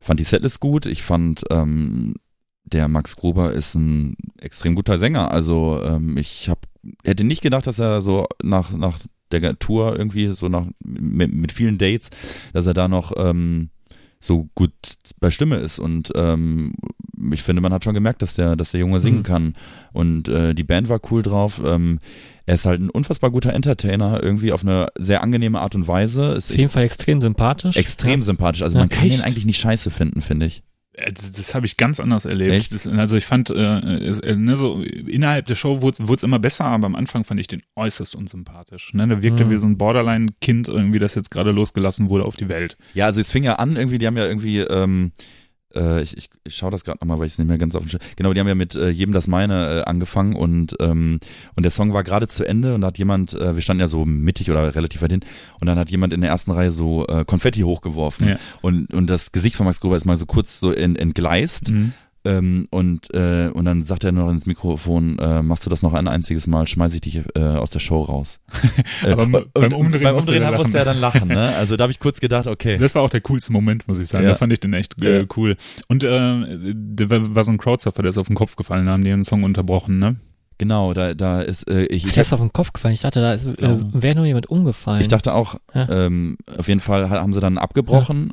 [0.00, 0.86] fand die Setlist gut.
[0.86, 2.14] Ich fand ähm,
[2.64, 5.30] der Max Gruber ist ein extrem guter Sänger.
[5.30, 6.66] Also ähm, ich hab,
[7.04, 8.98] hätte nicht gedacht, dass er so nach nach
[9.32, 12.10] der Tour irgendwie so nach mit, mit vielen Dates,
[12.52, 13.70] dass er da noch ähm,
[14.20, 14.72] so gut
[15.20, 16.74] bei Stimme ist und ähm,
[17.32, 19.22] ich finde, man hat schon gemerkt, dass der, dass der Junge singen Mhm.
[19.24, 19.52] kann
[19.92, 21.60] und äh, die Band war cool drauf.
[21.64, 21.98] Ähm,
[22.46, 26.32] er ist halt ein unfassbar guter Entertainer, irgendwie auf eine sehr angenehme Art und Weise.
[26.32, 27.76] Ist Auf jeden Fall extrem sympathisch.
[27.76, 28.62] extrem sympathisch.
[28.62, 29.24] Also Ja, man kann ihn echt?
[29.26, 30.62] eigentlich nicht scheiße finden, finde ich.
[30.94, 32.72] Äh, Das, das habe ich ganz anders erlebt.
[32.72, 36.64] Das, also ich fand, äh, äh, ne, so innerhalb der Show wurde es immer besser,
[36.66, 38.94] aber am Anfang fand ich den äußerst unsympathisch.
[38.94, 39.06] Ne?
[39.08, 39.50] Der wirkte Mhm.
[39.50, 42.76] wie so ein Borderline-Kind irgendwie, das jetzt gerade losgelassen wurde auf die Welt.
[42.94, 45.12] Ja, also es fing ja an, irgendwie, die haben ja irgendwie, ähm,
[45.74, 47.82] äh, ich, ich, ich schaue das gerade nochmal, weil ich es nicht mehr ganz auf
[47.84, 51.20] dem Schirm Genau, die haben ja mit äh, jedem das meine äh, angefangen und, ähm,
[51.56, 53.88] und der Song war gerade zu Ende und da hat jemand, äh, wir standen ja
[53.88, 55.20] so mittig oder relativ weit hin
[55.60, 58.36] und dann hat jemand in der ersten Reihe so äh, Konfetti hochgeworfen Ja.
[58.62, 61.92] und, und das Gesicht von Max Gruber ist mal so kurz so ent, entgleist Mhm.
[62.24, 65.92] Ähm, und, äh, und dann sagt er noch ins Mikrofon, äh, machst du das noch
[65.94, 68.40] ein einziges Mal, schmeiß ich dich äh, aus der Show raus.
[69.04, 71.28] Äh, Aber und- beim Umdrehen beim musste Umdrehen er musste er dann lachen.
[71.28, 71.54] Ne?
[71.56, 72.78] Also da habe ich kurz gedacht, okay.
[72.78, 74.24] Das war auch der coolste Moment, muss ich sagen.
[74.24, 74.30] Ja.
[74.30, 75.24] Da fand ich den echt äh, Ja.
[75.36, 75.56] cool.
[75.88, 78.92] Und äh, der war, war so ein Crowdsurfer, der ist auf den Kopf gefallen, da
[78.92, 80.16] haben die den Song unterbrochen, ne?
[80.56, 82.94] Genau, da, da ist, äh, ich, ich, Der ist auf den Kopf gefallen.
[82.94, 83.76] Ich dachte, da ist, äh, Ja.
[83.92, 85.00] wäre nur jemand umgefallen.
[85.00, 85.88] ich dachte auch, Ja.
[86.06, 88.32] ähm, auf jeden Fall ha- haben sie dann abgebrochen.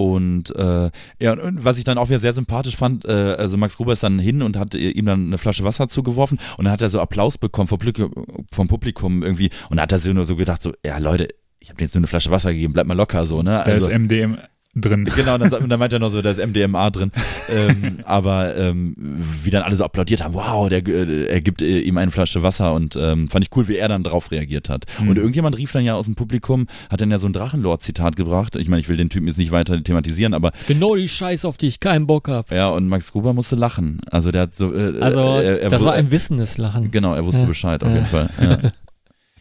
[0.00, 3.76] Und äh, ja, und, was ich dann auch wieder sehr sympathisch fand, äh, also Max
[3.76, 6.80] Gruber ist dann hin und hat ihm dann eine Flasche Wasser zugeworfen und dann hat
[6.80, 8.10] er so Applaus bekommen vom, Publikum,
[8.50, 11.68] vom Publikum irgendwie und da hat er sich nur so gedacht, so, ja Leute, ich
[11.68, 13.50] habe dir jetzt nur eine Flasche Wasser gegeben, bleib mal locker so, ne?
[13.50, 14.38] Da Also, ist MDM
[14.74, 15.08] drin.
[15.16, 17.10] Genau, und dann, sagt- und dann meint er noch so, da ist MDMA drin.
[17.48, 18.94] ähm, aber ähm,
[19.42, 22.42] wie dann alle so applaudiert haben, wow, der, äh, er gibt äh, ihm eine Flasche
[22.42, 24.84] Wasser und ähm, fand ich cool, wie er dann drauf reagiert hat.
[25.00, 25.08] Mhm.
[25.10, 28.56] Und irgendjemand rief dann ja aus dem Publikum, hat dann ja so ein Drachenlord-Zitat gebracht.
[28.56, 31.08] Ich meine, ich will den Typen jetzt nicht weiter thematisieren, aber Das ist genau die
[31.08, 32.50] Scheiße, auf die ich keinen Bock hab.
[32.52, 34.00] ja, und Max Gruber musste lachen.
[34.10, 34.72] Also der hat so.
[34.74, 36.90] Äh, Also, er, er das war ein wissendes Lachen.
[36.90, 37.46] Genau, er wusste Ja.
[37.48, 37.94] Bescheid auf Ja.
[37.96, 38.30] jeden Fall.
[38.40, 38.58] Ja.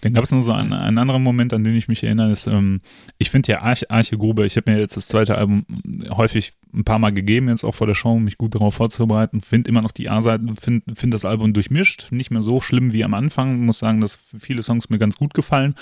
[0.01, 2.47] Dann gab es noch so einen, einen anderen Moment, an den ich mich erinnere, ist,
[2.47, 2.79] ähm,
[3.17, 5.65] ich finde ja Arche, Arche Grube, ich habe mir jetzt das zweite Album
[6.09, 9.41] häufig ein paar Mal gegeben, jetzt auch vor der Show, um mich gut darauf vorzubereiten.
[9.41, 13.03] Finde immer noch die A-Seiten, finde find das Album durchmischt, nicht mehr so schlimm wie
[13.03, 13.65] am Anfang.
[13.65, 15.75] Muss sagen, dass viele Songs mir ganz gut gefallen.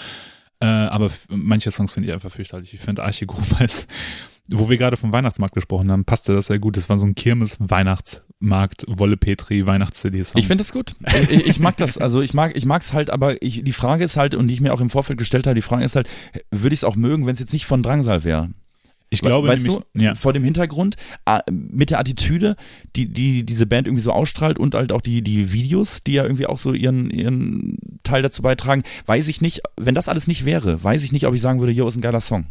[0.59, 2.73] Äh, aber manche Songs finde ich einfach fürchterlich.
[2.73, 3.87] Ich finde Arche Grube ist,
[4.47, 6.77] wo wir gerade vom Weihnachtsmarkt gesprochen haben, passte das sehr gut.
[6.77, 7.15] Das war so ein
[8.39, 10.39] Kirmes-Weihnachtsmarkt, Wolle Petri, Weihnachts-CD-Song.
[10.39, 10.95] Ich finde das gut.
[11.29, 11.97] Ich, ich mag das.
[11.97, 14.61] Also ich mag, ich mag's halt, aber ich, die Frage ist halt, und die ich
[14.61, 16.09] mir auch im Vorfeld gestellt habe, die Frage ist halt,
[16.51, 18.49] würde ich es auch mögen, wenn es jetzt nicht von Drangsal wäre?
[19.09, 20.15] ich glaube weißt nämlich, du, ja.
[20.15, 22.57] vor dem Hintergrund, äh, mit der Attitüde,
[22.97, 26.23] die, die diese Band irgendwie so ausstrahlt und halt auch die, die Videos, die ja
[26.23, 30.43] irgendwie auch so ihren, ihren Teil dazu beitragen, weiß ich nicht, wenn das alles nicht
[30.43, 32.47] wäre, weiß ich nicht, ob ich sagen würde, yo, ist ein geiler Song.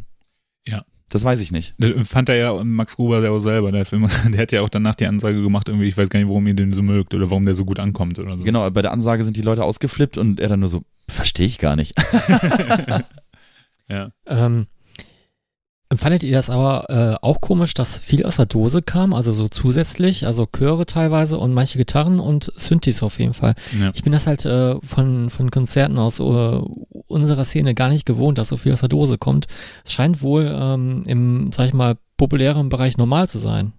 [1.08, 1.74] Das weiß ich nicht.
[1.78, 3.70] Das fand er ja Max Gruber ja auch selber.
[3.70, 6.28] Der, Film, der hat ja auch danach die Ansage gemacht, irgendwie, ich weiß gar nicht,
[6.28, 8.42] warum ihr den so mögt oder warum der so gut ankommt oder so.
[8.42, 11.58] Genau, bei der Ansage sind die Leute ausgeflippt und er dann nur so, verstehe ich
[11.58, 11.94] gar nicht.
[13.88, 14.10] ja.
[14.26, 14.66] Ähm,
[15.94, 19.48] Fandet ihr das aber äh, auch komisch, dass viel aus der Dose kam, also so
[19.48, 23.54] zusätzlich, also Chöre teilweise und manche Gitarren und Synthes auf jeden Fall.
[23.78, 23.92] ja.
[23.94, 28.38] Ich bin das halt äh, von, von Konzerten aus äh, unserer Szene gar nicht gewohnt,
[28.38, 29.46] dass so viel aus der Dose kommt.
[29.84, 33.72] Es scheint wohl ähm, im, sag ich mal, populären Bereich normal zu sein.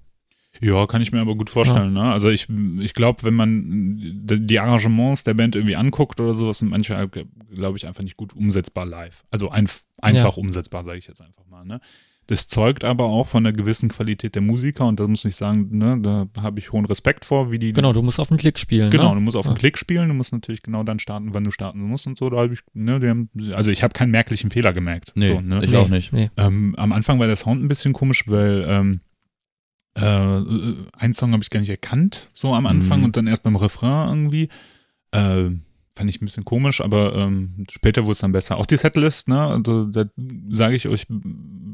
[0.61, 1.93] Ja, kann ich mir aber gut vorstellen.
[1.93, 2.03] Ne?
[2.03, 2.47] Also ich,
[2.79, 7.09] ich glaube, wenn man die Arrangements der Band irgendwie anguckt oder sowas, sind manche,
[7.53, 9.23] glaube ich, einfach nicht gut umsetzbar live.
[9.31, 9.67] Also ein,
[10.01, 10.41] einfach Ja.
[10.41, 11.63] umsetzbar, sage ich jetzt einfach mal.
[11.65, 11.79] Ne?
[12.29, 15.77] Das zeugt aber auch von einer gewissen Qualität der Musiker und da muss ich sagen,
[15.77, 17.71] ne, da habe ich hohen Respekt vor, wie die.
[17.71, 18.89] Genau, du musst auf den Klick spielen.
[18.89, 19.15] Genau, ne?
[19.15, 19.57] du musst auf den Ja.
[19.57, 22.29] Klick spielen, du musst natürlich genau dann starten, wann du starten musst und so.
[22.29, 25.13] Da habe ich, ne, die haben, also ich habe keinen merklichen Fehler gemerkt.
[25.15, 25.63] Nee, so, ne?
[25.63, 26.11] ich Nee, auch nicht.
[26.11, 26.29] Nee.
[26.35, 28.99] Ähm, am Anfang war der Sound ein bisschen komisch, weil ähm,
[29.97, 33.05] äh, einen Song habe ich gar nicht erkannt, so am Anfang Mhm.
[33.05, 34.49] und dann erst beim Refrain irgendwie.
[35.11, 35.49] Äh,
[35.95, 38.57] fand ich ein bisschen komisch, aber ähm, später wurde es dann besser.
[38.57, 40.05] Auch die Setlist, ne, also da
[40.51, 41.07] sage ich euch,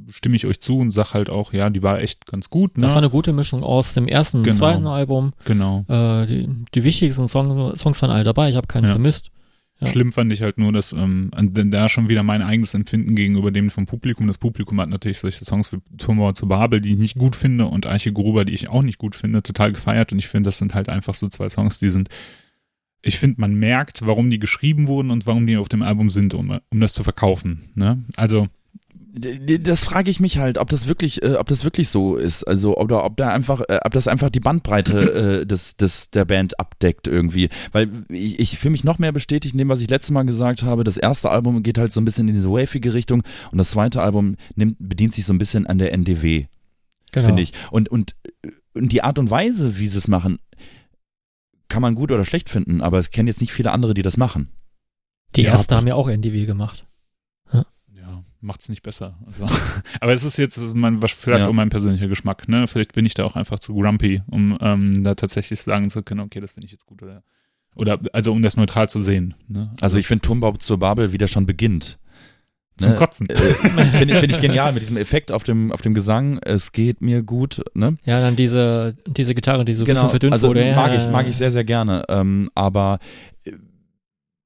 [0.10, 2.84] stimme ich euch zu und sag halt auch, ja, die war echt ganz gut, ne?
[2.84, 4.56] Das war eine gute Mischung aus dem ersten und Genau.
[4.58, 5.34] zweiten Album.
[5.44, 5.84] genau.
[5.90, 8.92] Äh, die, die wichtigsten Song, Songs waren alle dabei, ich habe keinen Ja.
[8.92, 9.30] vermisst.
[9.80, 9.88] Ja.
[9.88, 13.70] Schlimm fand ich halt nur, dass ähm, da schon wieder mein eigenes Empfinden gegenüber dem
[13.70, 14.28] vom Publikum.
[14.28, 17.66] Das Publikum hat natürlich solche Songs wie Turmbauer zu Babel, die ich nicht gut finde,
[17.66, 20.12] und Arche Gruber, die ich auch nicht gut finde, total gefeiert.
[20.12, 22.10] Und ich finde, das sind halt einfach so zwei Songs, die sind.
[23.02, 26.34] Ich finde, man merkt, warum die geschrieben wurden und warum die auf dem Album sind,
[26.34, 27.70] um, um das zu verkaufen.
[27.76, 28.06] Ne?
[28.16, 28.48] Also,
[29.16, 32.44] Das frage ich mich halt, ob das wirklich, äh, ob das wirklich so ist.
[32.46, 36.26] Also oder ob da einfach, äh, ob das einfach die Bandbreite äh, des, des der
[36.26, 37.50] Band abdeckt irgendwie.
[37.72, 40.64] Weil ich, ich fühle mich noch mehr bestätigt in dem, was ich letztes Mal gesagt
[40.64, 40.84] habe.
[40.84, 43.22] Das erste Album geht halt so ein bisschen in diese wavige Richtung
[43.52, 46.48] und das zweite Album nimmt, bedient sich so ein bisschen an der NDW,
[47.12, 47.28] Genau.
[47.28, 47.54] finde ich.
[47.70, 48.16] Und, und,
[48.74, 50.40] und die Art und Weise, wie sie es machen,
[51.70, 54.18] kann man gut oder schlecht finden, aber es kennen jetzt nicht viele andere, die das
[54.18, 54.50] machen.
[55.36, 55.52] Die Ja.
[55.52, 56.88] Ärzte haben ja auch NDW gemacht.
[58.44, 59.18] Ja, macht's nicht besser.
[59.26, 59.48] Also,
[60.00, 61.50] aber es ist jetzt mein, was- vielleicht Ja.
[61.50, 62.48] auch mein persönlicher Geschmack.
[62.48, 62.68] Ne?
[62.68, 66.22] Vielleicht bin ich da auch einfach zu grumpy, um ähm, da tatsächlich sagen zu können,
[66.22, 67.24] okay, das finde ich jetzt gut oder
[67.76, 69.34] oder also um das neutral zu sehen.
[69.48, 69.72] Ne?
[69.82, 71.98] Also ich finde Turmbau zur Babel, wie der schon beginnt.
[72.78, 72.98] zum ne?
[72.98, 73.28] Kotzen.
[73.30, 73.36] Äh,
[73.98, 76.38] Finde find ich genial mit diesem Effekt auf dem, auf dem Gesang.
[76.44, 77.64] Es geht mir gut.
[77.74, 77.98] Ne?
[78.06, 80.72] Ja, dann diese, diese Gitarre, die so ein bisschen verdünnt also wurde.
[80.76, 82.04] mag ja, ich, mag ich sehr, sehr gerne.
[82.10, 83.00] Ähm, aber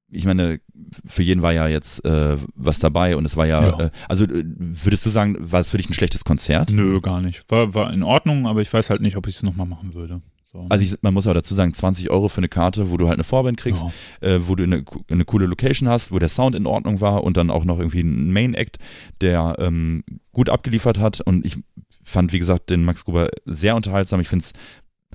[0.10, 0.60] ich meine,
[1.06, 3.80] für jeden war ja jetzt äh, was dabei und es war ja, Ja.
[3.80, 6.72] Äh, also äh, würdest du sagen, war es für dich ein schlechtes Konzert?
[6.72, 7.44] Nö, gar nicht.
[7.50, 10.22] War, war in Ordnung, aber ich weiß halt nicht, ob ich es nochmal machen würde.
[10.44, 10.66] So.
[10.70, 13.18] Also ich, man muss aber dazu sagen, 20 Euro für eine Karte, wo du halt
[13.18, 13.84] eine Vorband kriegst,
[14.22, 14.28] ja.
[14.28, 17.36] äh, wo du eine, eine coole Location hast, wo der Sound in Ordnung war und
[17.36, 18.78] dann auch noch irgendwie ein Main Act,
[19.20, 21.20] der ähm, gut abgeliefert hat.
[21.20, 21.58] Und ich
[22.02, 24.22] fand, wie gesagt, den Max Gruber sehr unterhaltsam.
[24.22, 24.54] Ich finde es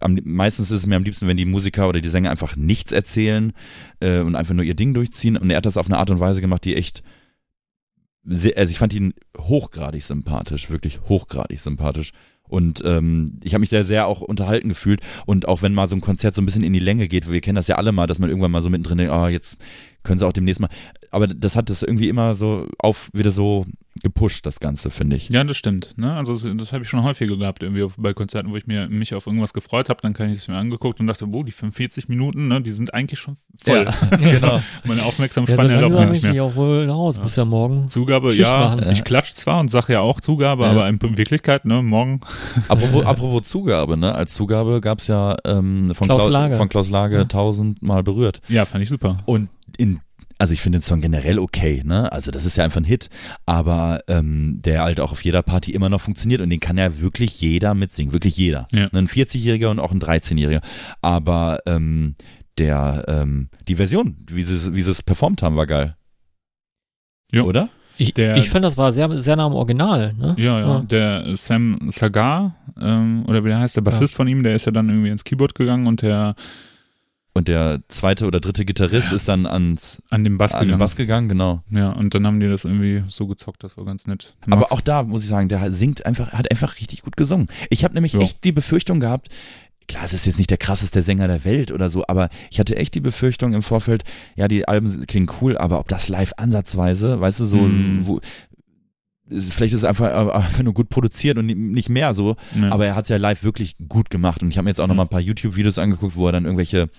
[0.02, 2.92] am, meistens ist es mir am liebsten, wenn die Musiker oder die Sänger einfach nichts
[2.92, 3.52] erzählen
[4.00, 5.36] äh, und einfach nur ihr Ding durchziehen.
[5.36, 7.02] Und er hat das auf eine Art und Weise gemacht, die echt
[8.24, 12.12] sehr, also ich fand ihn hochgradig sympathisch, wirklich hochgradig sympathisch.
[12.48, 15.00] Und ähm, ich habe mich da sehr auch unterhalten gefühlt.
[15.24, 17.40] Und auch wenn mal so ein Konzert so ein bisschen in die Länge geht, wir
[17.40, 19.56] kennen das ja alle mal, dass man irgendwann mal so mittendrin denkt, ah, jetzt
[20.02, 20.68] können sie auch demnächst mal.
[21.10, 23.66] Aber das hat das irgendwie immer so auf wieder so
[24.02, 25.28] gepusht, das Ganze, finde ich.
[25.28, 25.98] ja, das stimmt.
[25.98, 26.14] Ne?
[26.14, 28.88] Also das, das habe ich schon häufiger gehabt, irgendwie auf, bei Konzerten, wo ich mir,
[28.88, 31.52] mich auf irgendwas gefreut habe, dann kann ich es mir angeguckt und dachte, wo, die
[31.52, 33.84] 45 Minuten, ne, die sind eigentlich schon voll.
[33.84, 34.62] Ja, genau.
[34.84, 36.42] Meine Ja, so erlaubt mir nicht ich mehr.
[36.44, 37.18] auch wohl Hause.
[37.18, 37.22] Ja.
[37.24, 37.86] Muss ja morgen.
[37.88, 38.90] Zugabe, Schicht ja, machen.
[38.90, 40.70] ich klatsch zwar und sage ja auch Zugabe, Ja.
[40.70, 42.20] aber in Wirklichkeit, ne, morgen.
[42.68, 44.14] apropos, apropos Zugabe, ne?
[44.14, 46.56] Als Zugabe gab's ja ähm, von, Klaus Klaus Lage.
[46.56, 47.24] von Klaus Lage Ja.
[47.26, 48.40] tausendmal berührt.
[48.48, 49.18] Ja, fand ich super.
[49.26, 50.00] Und in
[50.38, 52.10] also ich finde den Song generell okay, ne?
[52.10, 53.10] Also das ist ja einfach ein Hit,
[53.46, 56.98] aber ähm, der halt auch auf jeder Party immer noch funktioniert und den kann ja
[56.98, 58.66] wirklich jeder mitsingen, wirklich jeder.
[58.72, 58.88] Ja.
[58.92, 60.60] Ein 40-Jähriger und auch ein 13-Jähriger.
[61.00, 62.16] Aber ähm,
[62.58, 65.96] der ähm, die Version, wie sie es- wie sie es performt haben, war geil.
[67.32, 67.42] Ja.
[67.42, 67.68] Oder?
[67.98, 70.12] Ich, Der- ich fand, das war sehr, sehr nah am Original.
[70.14, 70.34] Ne?
[70.38, 70.66] Ja, ja.
[70.66, 70.80] Ja.
[70.80, 74.72] Der Sam Sagar, ähm, oder wie der heißt, der Bassist von ihm, der ist ja
[74.72, 76.34] dann irgendwie ins Keyboard gegangen und der
[77.34, 80.78] Und der zweite oder dritte Gitarrist ist dann ans an den Bass an den gegangen.
[80.80, 81.62] Bass gegangen, genau.
[81.70, 84.34] Ja, und dann haben die das irgendwie so gezockt, das war ganz nett.
[84.42, 87.46] Aber Max- auch da muss ich sagen, der singt einfach, hat einfach richtig gut gesungen.
[87.70, 88.20] Ich habe nämlich Ja.
[88.20, 89.28] echt die Befürchtung gehabt,
[89.88, 92.76] klar, es ist jetzt nicht der krasseste Sänger der Welt oder so, aber ich hatte
[92.76, 94.04] echt die Befürchtung im Vorfeld,
[94.36, 98.06] ja, die Alben klingen cool, aber ob das live ansatzweise, weißt du, so, Mhm.
[98.06, 98.20] wo,
[99.30, 102.70] vielleicht ist es einfach, äh, einfach nur gut produziert und nicht mehr so, ja.
[102.70, 104.86] aber er hat es ja live wirklich gut gemacht und ich habe mir jetzt auch
[104.86, 104.96] noch Ja.
[104.98, 106.90] mal ein paar YouTube-Videos angeguckt, wo er dann irgendwelche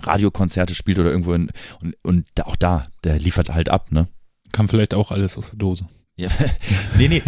[0.00, 4.08] Radiokonzerte spielt oder irgendwo in, und, und auch da, der liefert halt ab, ne?
[4.52, 5.86] kam vielleicht auch alles aus der Dose.
[6.16, 6.28] Ja,
[6.98, 7.22] nee, nee.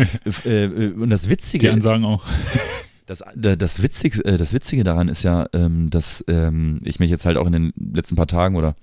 [0.45, 1.67] äh, äh, und das Witzige.
[1.67, 2.25] Die Ansagen auch.
[3.05, 7.27] Das, das, Witzige, äh, das Witzige daran ist ja, ähm, dass ähm, ich mich jetzt
[7.27, 8.77] halt auch in den letzten paar Tagen oder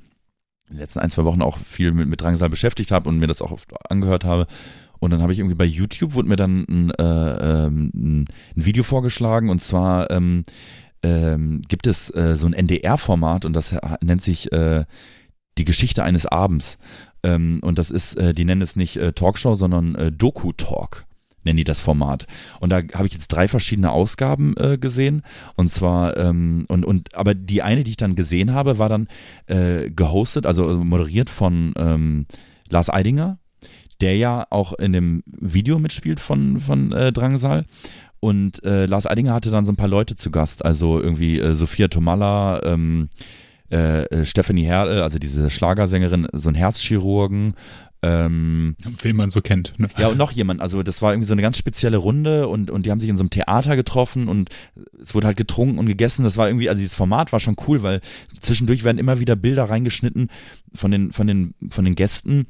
[0.67, 3.27] in den letzten ein, zwei Wochen auch viel mit, mit Drangsal beschäftigt habe und mir
[3.27, 4.45] das auch oft angehört habe.
[4.99, 8.25] Und dann habe ich irgendwie bei YouTube wurde mir dann ein, äh, ähm, ein
[8.55, 10.43] Video vorgeschlagen und zwar ähm,
[11.03, 14.85] ähm, gibt es äh, so ein NDR-Format und das nennt sich äh,
[15.57, 16.77] die Geschichte eines Abends.
[17.23, 21.05] Ähm, und das ist, äh, die nennen es nicht äh, Talkshow, sondern äh, Doku-Talk
[21.43, 22.25] nennen die das Format.
[22.59, 25.23] Und da habe ich jetzt drei verschiedene Ausgaben äh, gesehen.
[25.55, 29.07] Und zwar, ähm, und, und, aber die eine, die ich dann gesehen habe, war dann
[29.47, 32.25] äh, gehostet, also moderiert von ähm,
[32.69, 33.39] Lars Eidinger,
[34.01, 37.65] der ja auch in dem Video mitspielt von, von äh, Drangsal.
[38.19, 41.53] Und äh, Lars Eidinger hatte dann so ein paar Leute zu Gast, also irgendwie äh,
[41.53, 43.09] Sophia Tomalla, ähm,
[43.71, 47.53] äh, äh Stephanie Herrl, also diese Schlagersängerin, so ein Herzchirurgen,
[48.01, 49.77] ähm, Wen man so kennt.
[49.77, 49.89] Ne?
[49.97, 50.61] Ja, und noch jemand.
[50.61, 53.17] Also das war irgendwie so eine ganz spezielle Runde und, und die haben sich in
[53.17, 54.49] so einem Theater getroffen und
[55.01, 56.23] es wurde halt getrunken und gegessen.
[56.23, 57.99] Das war irgendwie, also dieses Format war schon cool, weil
[58.39, 60.29] zwischendurch werden immer wieder Bilder reingeschnitten
[60.73, 62.47] von den, von den, von den Gästen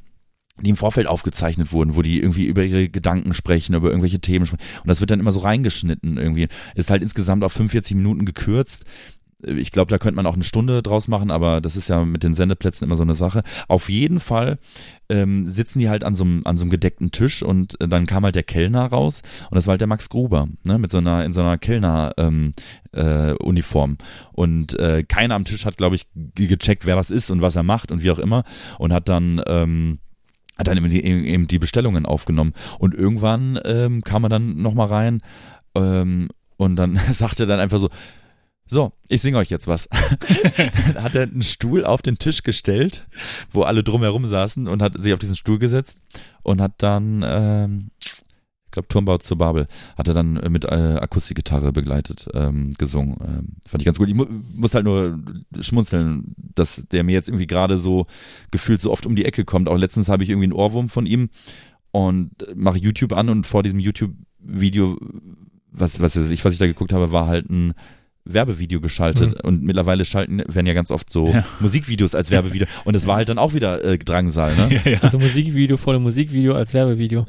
[0.61, 4.45] die im Vorfeld aufgezeichnet wurden, wo die irgendwie über ihre Gedanken sprechen, über irgendwelche Themen
[4.45, 4.63] sprechen.
[4.81, 6.47] Und das wird dann immer so reingeschnitten irgendwie.
[6.75, 8.85] Ist halt insgesamt auf 45 Minuten gekürzt
[9.41, 12.23] ich glaube, da könnte man auch eine Stunde draus machen, aber das ist ja mit
[12.23, 13.41] den Sendeplätzen immer so eine Sache.
[13.67, 14.59] Auf jeden Fall
[15.07, 18.43] ähm, sitzen die halt an so, einem, gedeckten Tisch und äh, dann kam halt der
[18.43, 21.41] Kellner raus und das war halt der Max Gruber, ne, mit so einer, in so
[21.41, 22.13] einer Kellner-Uniform.
[22.17, 22.53] Ähm,
[22.91, 23.97] äh, Uniform.
[24.33, 27.63] und äh, keiner am Tisch hat, glaube ich, gecheckt, wer das ist und was er
[27.63, 28.43] macht und wie auch immer
[28.77, 29.99] und hat dann ähm,
[30.59, 34.87] hat dann eben die, eben die Bestellungen aufgenommen und irgendwann ähm, kam er dann nochmal
[34.87, 35.21] rein
[35.73, 37.89] ähm, und dann sagte er dann einfach so,
[38.65, 39.89] so, ich singe euch jetzt was.
[40.93, 43.07] dann hat er einen Stuhl auf den Tisch gestellt,
[43.51, 45.97] wo alle drumherum saßen und hat sich auf diesen Stuhl gesetzt
[46.43, 47.89] und hat dann, ähm,
[48.69, 49.65] ich glaube, Turmbau zur Babel,
[49.97, 53.15] hat er dann mit äh, Akustikgitarre begleitet, ähm, gesungen.
[53.19, 54.07] Ähm, fand ich ganz gut.
[54.09, 55.19] Ich mu muss halt nur
[55.59, 58.05] schmunzeln, dass der mir jetzt irgendwie gerade so
[58.51, 59.67] gefühlt so oft um die Ecke kommt.
[59.67, 61.29] Auch letztens habe ich irgendwie einen Ohrwurm von ihm
[61.89, 64.99] und mache YouTube an und vor diesem YouTube-Video,
[65.71, 67.73] was, was ich, was ich da geguckt habe, war halt ein
[68.25, 69.47] Werbevideo geschaltet mhm.
[69.47, 71.43] und mittlerweile schalten werden ja ganz oft so ja.
[71.59, 74.81] Musikvideos als Werbevideo und es war halt dann auch wieder äh, Drangsal, ne?
[74.85, 74.99] Ja, ja.
[75.01, 77.25] Also Musikvideo vor dem Musikvideo als Werbevideo.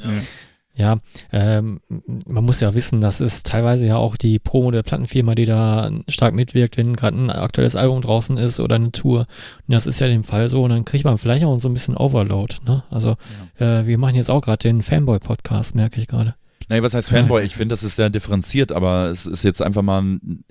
[0.74, 0.98] Ja,
[1.32, 1.80] ähm,
[2.26, 5.90] man muss ja wissen, das ist teilweise ja auch die Promo der Plattenfirma, die da
[6.08, 9.20] stark mitwirkt, wenn gerade ein aktuelles Album draußen ist oder eine Tour.
[9.66, 10.62] Und das ist ja dem Fall so.
[10.62, 12.56] Und dann kriegt man vielleicht auch so ein bisschen Overload.
[12.66, 12.84] Ne?
[12.88, 13.16] Also
[13.58, 16.34] äh, wir machen jetzt auch gerade den Fanboy-Podcast, merke ich gerade.
[16.68, 17.42] Naja, was heißt Fanboy?
[17.42, 20.44] Ich finde, das ist sehr differenziert, aber es ist jetzt einfach mal ein,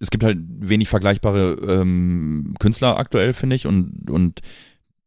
[0.00, 4.40] es gibt halt wenig vergleichbare ähm, Künstler aktuell, finde ich, und, und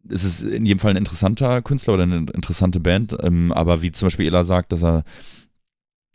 [0.10, 3.92] es ist in jedem Fall ein interessanter Künstler oder eine interessante Band, ähm, aber wie
[3.92, 5.04] zum Beispiel Ela sagt, dass er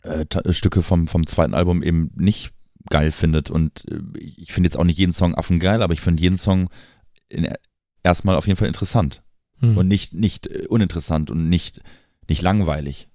[0.03, 2.51] äh, Stücke vom, vom zweiten Album eben nicht
[2.89, 6.21] geil findet und äh, ich finde jetzt auch nicht jeden Song affengeil, aber ich finde
[6.21, 6.69] jeden Song
[7.29, 7.47] in,
[8.03, 9.23] erstmal auf jeden Fall interessant
[9.59, 9.77] hm.
[9.77, 11.81] und nicht, nicht äh, uninteressant und nicht,
[12.27, 13.09] nicht langweilig.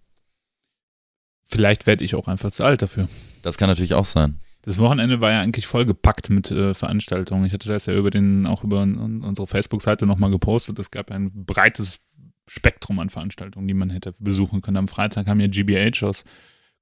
[1.45, 3.09] Vielleicht werde ich auch einfach zu alt dafür.
[3.43, 4.41] Das kann natürlich auch sein.
[4.67, 7.45] Das Wochenende war ja eigentlich vollgepackt mit äh, Veranstaltungen.
[7.45, 10.77] Ich hatte das ja über den, auch über unsere Facebook-Seite nochmal gepostet.
[10.81, 12.01] Es gab ein breites
[12.49, 14.77] Spektrum an Veranstaltungen, die man hätte besuchen können.
[14.77, 16.25] Am Freitag haben ja GBH aus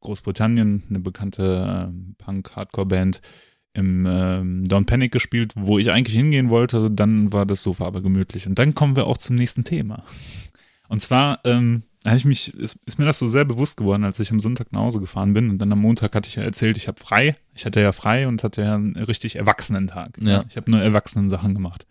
[0.01, 3.21] Großbritannien, eine bekannte äh, Punk-Hardcore-Band,
[3.75, 6.91] im ähm, Don't Panic gespielt, wo ich eigentlich hingehen wollte.
[6.91, 8.47] Dann war das Sofa aber gemütlich.
[8.47, 10.05] Und dann kommen wir auch zum nächsten Thema.
[10.89, 14.21] Und zwar ähm, habe ich mich, ist, ist, mir das so sehr bewusst geworden, als
[14.21, 16.77] ich am Sonntag nach Hause gefahren bin und dann am Montag hatte ich ja erzählt,
[16.77, 17.37] ich habe frei.
[17.55, 20.19] Ich hatte ja frei und hatte ja einen richtig erwachsenen Tag.
[20.21, 20.45] Ja.
[20.49, 21.87] Ich habe nur erwachsenen Sachen gemacht.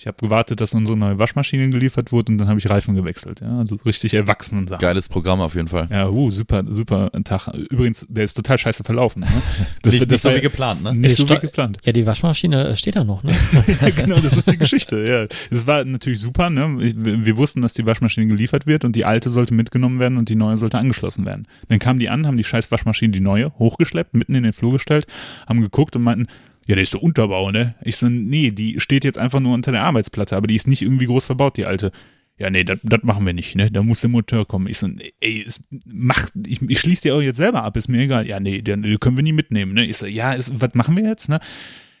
[0.00, 3.42] Ich habe gewartet, dass unsere neue Waschmaschine geliefert wurde und dann habe ich Reifen gewechselt.
[3.42, 4.80] Ja, also richtig erwachsenen Sachen.
[4.80, 5.88] Geiles Programm auf jeden Fall.
[5.90, 7.48] Ja, uh, super, super Tag.
[7.68, 9.20] Übrigens, der ist total scheiße verlaufen.
[9.20, 9.26] Ne?
[9.82, 10.94] Das, nicht, das nicht so wie geplant, ne?
[10.94, 11.78] Nicht so wie geplant.
[11.84, 13.32] Ja, die Waschmaschine steht da noch, ne?
[13.80, 15.06] ja, genau, das ist die Geschichte.
[15.06, 16.48] Ja, es war natürlich super.
[16.48, 16.76] Ne?
[16.78, 20.34] Wir wussten, dass die Waschmaschine geliefert wird und die alte sollte mitgenommen werden und die
[20.34, 21.46] neue sollte angeschlossen werden.
[21.68, 24.72] Dann kamen die an, haben die scheiß Waschmaschine, die neue, hochgeschleppt, mitten in den Flur
[24.72, 25.06] gestellt,
[25.46, 26.26] haben geguckt und meinten,
[26.70, 27.74] ja, der ist der Unterbau, ne?
[27.82, 30.82] Ich so, nee, die steht jetzt einfach nur unter der Arbeitsplatte, aber die ist nicht
[30.82, 31.90] irgendwie groß verbaut, die alte.
[32.38, 33.72] Ja, nee, das machen wir nicht, ne?
[33.72, 34.68] Da muss der Motor kommen.
[34.68, 38.02] Ich so, ey, es macht, ich, ich schließe die auch jetzt selber ab, ist mir
[38.02, 38.24] egal.
[38.24, 39.84] Ja, nee, den, den können wir nie mitnehmen, ne?
[39.84, 41.40] Ich so, ja, ist, was machen wir jetzt, ne?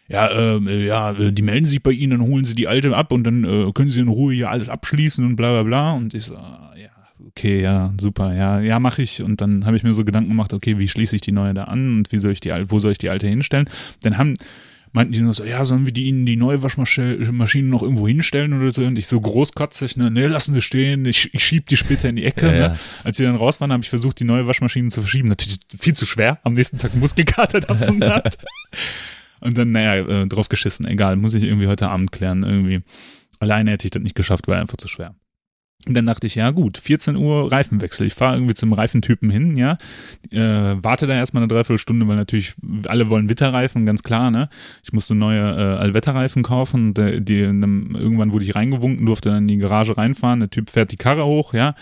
[0.06, 3.10] Ja, ähm, äh, ja, die melden sich bei Ihnen, dann holen Sie die alte ab
[3.10, 5.92] und dann äh, können Sie in Ruhe hier alles abschließen und bla bla bla.
[5.94, 6.89] Und ich so, ja,
[7.30, 9.22] okay, ja, super, ja, ja, mache ich.
[9.22, 11.64] Und dann habe ich mir so Gedanken gemacht, okay, wie schließe ich die neue da
[11.64, 13.68] an und wie soll ich die, wo soll ich die alte hinstellen?
[14.02, 14.34] Dann haben
[14.92, 18.52] meinten die nur so, ja, sollen wir die ihnen die neue Waschmaschine noch irgendwo hinstellen
[18.60, 18.84] oder so?
[18.84, 22.16] Und ich so großkotzig, ne, ne, lassen sie stehen, ich, ich schieb die später in
[22.16, 22.46] die Ecke.
[22.46, 22.58] Ja, ne?
[22.58, 22.76] ja.
[23.04, 25.28] Als sie dann raus waren, habe ich versucht, die neue Waschmaschine zu verschieben.
[25.28, 28.38] Natürlich viel zu schwer, am nächsten Tag Muskelkater davon gehabt.
[29.40, 32.82] Und dann, naja, äh, drauf geschissen, egal, muss ich irgendwie heute Abend klären, irgendwie.
[33.38, 35.14] Alleine hätte ich das nicht geschafft, war einfach zu schwer.
[35.88, 38.06] Und dann dachte ich, ja gut, 14 Uhr Reifenwechsel.
[38.06, 39.78] Ich fahre irgendwie zum Reifentypen hin, ja.
[40.30, 42.54] Äh, warte da erstmal eine Dreiviertelstunde, weil natürlich
[42.86, 44.50] alle wollen Witterreifen, ganz klar, ne?
[44.82, 46.88] Ich musste neue äh, Allwetterreifen kaufen.
[46.88, 50.40] Und, äh, die, ähm, irgendwann wurde ich reingewunken, durfte dann in die Garage reinfahren.
[50.40, 51.74] Der Typ fährt die Karre hoch, ja.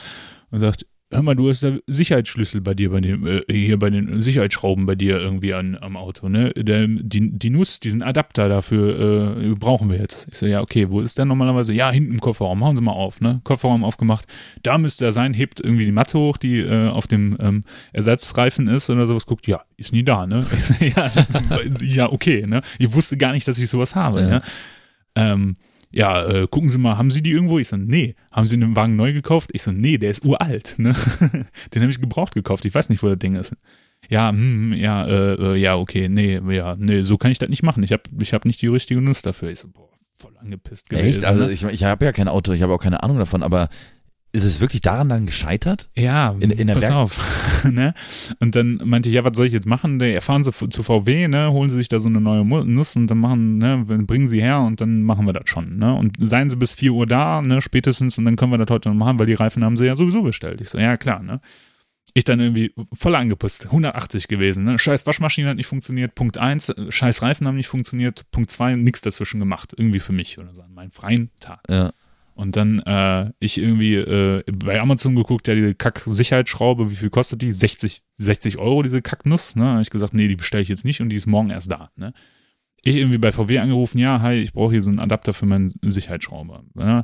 [0.51, 3.91] Und sagt, hör mal, du hast da Sicherheitsschlüssel bei dir, bei dem, äh, hier bei
[3.91, 6.51] den Sicherheitsschrauben bei dir irgendwie an, am Auto, ne?
[6.53, 10.29] Der, die, die Nuss, diesen Adapter dafür äh, brauchen wir jetzt.
[10.31, 11.73] Ich so, ja, okay, wo ist der normalerweise?
[11.73, 13.41] Ja, hinten im Kofferraum, machen Sie mal auf, ne?
[13.45, 14.27] Kofferraum aufgemacht.
[14.63, 18.69] Da müsste er sein, hebt irgendwie die Matte hoch, die äh, auf dem ähm, Ersatzreifen
[18.69, 20.43] ist oder sowas, guckt, ja, ist nie da, ne?
[20.43, 21.11] So, ja,
[21.81, 22.63] ja, okay, ne?
[22.79, 24.29] Ich wusste gar nicht, dass ich sowas habe, Ja.
[24.29, 24.43] ja.
[25.15, 25.57] Ähm,
[25.91, 27.59] ja, äh, gucken Sie mal, haben Sie die irgendwo?
[27.59, 28.15] Ich so, nee.
[28.31, 29.51] Haben Sie den Wagen neu gekauft?
[29.55, 30.95] Ich so, nee, der ist uralt, ne?
[31.75, 32.65] den habe ich gebraucht gekauft.
[32.65, 33.55] Ich weiß nicht, wo das Ding ist.
[34.09, 37.63] Ja, hm, ja, äh, äh, ja, okay, nee, ja, nee, so kann ich das nicht
[37.63, 37.83] machen.
[37.83, 39.51] Ich habe ich hab nicht die richtige Nuss dafür.
[39.51, 41.07] Ich so, boah, voll angepisst gewesen.
[41.07, 41.25] Echt?
[41.25, 41.53] Also ne?
[41.53, 43.69] ich, ich habe ja kein Auto, ich habe auch keine Ahnung davon, aber
[44.39, 45.89] ist es wirklich daran dann gescheitert?
[45.97, 47.65] Ja, In- in der pass Werk- auf.
[47.71, 47.93] ne?
[48.41, 50.01] Und dann meinte ich, ja, was soll ich jetzt machen?
[50.01, 51.51] Ja, fahren Sie zu VW, ne?
[51.53, 54.61] holen Sie sich da so eine neue Nuss und dann machen, ne, bringen Sie her
[54.61, 55.79] und dann machen wir das schon.
[55.79, 55.93] Ne?
[55.95, 58.89] Und seien Sie bis 4 Uhr da, ne, spätestens, und dann können wir das heute
[58.89, 60.61] noch machen, weil die Reifen haben Sie ja sowieso bestellt.
[60.61, 61.41] Ich so, ja, klar, ne?
[62.15, 64.79] Ich dann irgendwie voll angepasst, 180 gewesen, ne?
[64.79, 69.03] Scheiß Waschmaschine hat nicht funktioniert, Punkt 1, scheiß Reifen haben nicht funktioniert, Punkt 2, nichts
[69.03, 71.61] dazwischen gemacht, irgendwie für mich oder so, an meinem freien Tag.
[71.69, 71.93] Ja.
[72.39, 77.43] Und dann äh, ich irgendwie äh, bei Amazon geguckt, ja, diese Kack-Sicherheitsschraube, wie viel kostet
[77.43, 77.51] die?
[77.51, 79.57] 60, 60 Euro, diese Kacknuss.
[79.57, 79.65] Ne?
[79.65, 81.91] Habe ich gesagt, nee, die bestelle ich jetzt nicht und die ist morgen erst da.
[81.97, 82.13] Ne?
[82.81, 85.75] Ich irgendwie bei VW angerufen, ja, hi, ich brauche hier so einen Adapter für meinen
[85.83, 86.63] Sicherheitsschrauber.
[86.75, 87.03] Ne?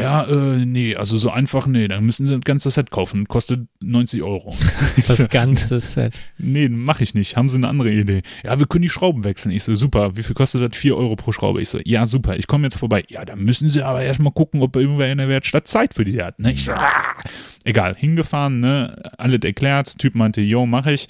[0.00, 3.28] Ja, äh, nee, also so einfach, nee, dann müssen sie das ganze Set kaufen.
[3.28, 4.54] Kostet 90 Euro.
[5.06, 6.20] Das ganze Set.
[6.38, 7.36] Nee, mache ich nicht.
[7.36, 8.22] Haben Sie eine andere Idee?
[8.44, 9.50] Ja, wir können die Schrauben wechseln.
[9.50, 10.16] Ich so, super.
[10.16, 10.78] Wie viel kostet das?
[10.78, 11.60] 4 Euro pro Schraube.
[11.60, 12.36] Ich so, ja, super.
[12.36, 13.04] Ich komme jetzt vorbei.
[13.08, 16.22] Ja, dann müssen Sie aber erstmal gucken, ob irgendwer in der Werkstatt Zeit für die
[16.22, 16.38] hat.
[16.38, 16.52] Ne?
[16.52, 16.90] Ich so, ah.
[17.64, 18.96] Egal, hingefahren, ne?
[19.18, 19.98] Alles erklärt.
[19.98, 21.08] Typ meinte, yo, mache ich.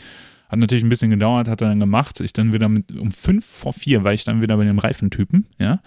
[0.49, 2.21] Hat natürlich ein bisschen gedauert, hat er dann gemacht.
[2.21, 5.47] Ich dann wieder mit, um 5 vor 4 war ich dann wieder bei dem Reifentypen,
[5.59, 5.81] ja.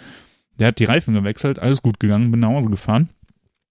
[0.60, 3.10] Der hat die Reifen gewechselt, alles gut gegangen, bin nach Hause gefahren.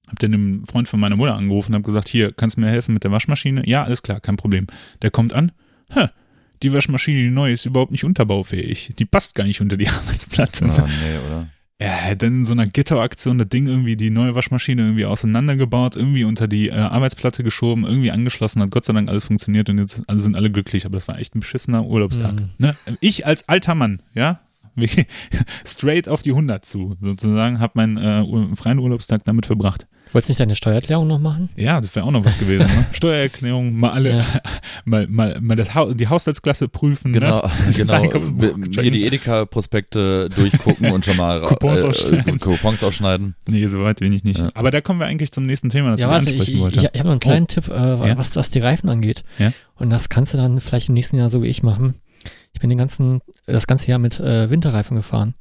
[0.09, 2.68] Hab dann den Freund von meiner Mutter angerufen und hab gesagt, hier, kannst du mir
[2.68, 3.66] helfen mit der Waschmaschine?
[3.66, 4.66] Ja, alles klar, kein Problem.
[5.01, 5.53] Der kommt an,
[5.90, 6.09] hä,
[6.62, 8.95] die Waschmaschine, die neue, ist überhaupt nicht unterbaufähig.
[8.99, 10.66] Die passt gar nicht unter die Arbeitsplatte.
[10.66, 11.49] Oh, nee, oder?
[11.79, 15.97] Er hat dann in so einer Ghetto-Aktion das Ding irgendwie, die neue Waschmaschine irgendwie auseinandergebaut,
[15.97, 19.79] irgendwie unter die äh, Arbeitsplatte geschoben, irgendwie angeschlossen, hat Gott sei Dank alles funktioniert und
[19.79, 22.35] jetzt also sind alle glücklich, aber das war echt ein beschissener Urlaubstag.
[22.35, 22.51] Mhm.
[22.59, 22.77] Ne?
[23.01, 24.40] Ich als alter Mann, ja,
[25.67, 29.87] straight auf die 100 zu, sozusagen, habe meinen äh, freien Urlaubstag damit verbracht.
[30.13, 31.49] Wolltest du nicht deine Steuererklärung noch machen?
[31.57, 32.67] Ja, das wäre auch noch was gewesen.
[32.67, 32.87] Ne?
[32.93, 34.27] Steuererklärung, mal alle, Ja.
[34.85, 37.15] mal, mal, mal das ha die Haushaltsklasse prüfen.
[37.15, 37.73] Genau, ne?
[37.75, 38.13] Genau.
[38.83, 42.39] Hier die Edeka-Prospekte durchgucken und schon mal Coupons ausschneiden.
[42.39, 43.37] Coupons ausschneiden.
[43.49, 44.41] Nee, so weit bin ich nicht.
[44.41, 44.51] Ja.
[44.53, 46.77] Aber da kommen wir eigentlich zum nächsten Thema, das ja, ich warte, ansprechen ich, wollte.
[46.77, 49.25] ich, ich habe noch einen kleinen Tipp, äh, was, was die Reifen angeht.
[49.77, 51.95] Und das kannst du dann vielleicht im nächsten Jahr so wie ich machen.
[52.55, 55.35] Ich bin den ganzen, das ganze Jahr mit äh, Winterreifen gefahren.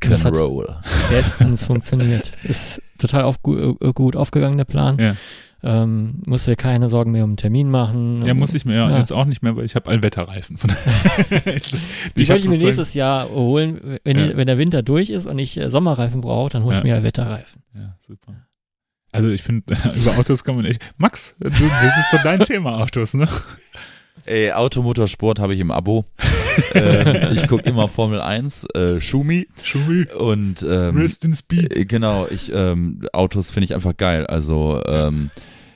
[0.00, 0.76] Das hat- Rock'n'Roll.
[1.10, 2.32] Bestens funktioniert.
[2.42, 4.98] Ist total auf, äh, gut aufgegangen, der Plan.
[4.98, 5.16] Ja.
[5.60, 8.24] Ähm, musst dir keine Sorgen mehr um einen Termin machen.
[8.24, 8.98] Ja, muss ich mir ja, Ja.
[8.98, 10.56] jetzt auch nicht mehr, weil ich habe Allwetterreifen.
[11.44, 11.70] Das-
[12.16, 13.98] Die wollte ich mir nächstes Jahr holen.
[14.04, 14.26] Wenn, Ja.
[14.28, 16.96] die, wenn der Winter durch ist und ich äh, Sommerreifen brauche, dann hole ich Ja.
[16.96, 17.62] mir Wetterreifen.
[17.74, 18.34] Ja, super.
[19.10, 20.80] Also ich finde, über Autos kann man echt.
[20.96, 23.26] Max, du, das ist doch dein Thema, Autos, ne?
[24.26, 26.04] Ey, Automotorsport habe ich im Abo.
[26.74, 31.76] Äh, ich gucke immer Formel 1, äh, Schumi Schumi, und ähm, Rest in Speed.
[31.76, 34.26] äh, genau, ich ähm, Autos finde ich einfach geil.
[34.26, 35.30] Also ähm,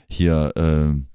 [0.09, 1.07] hier ähm,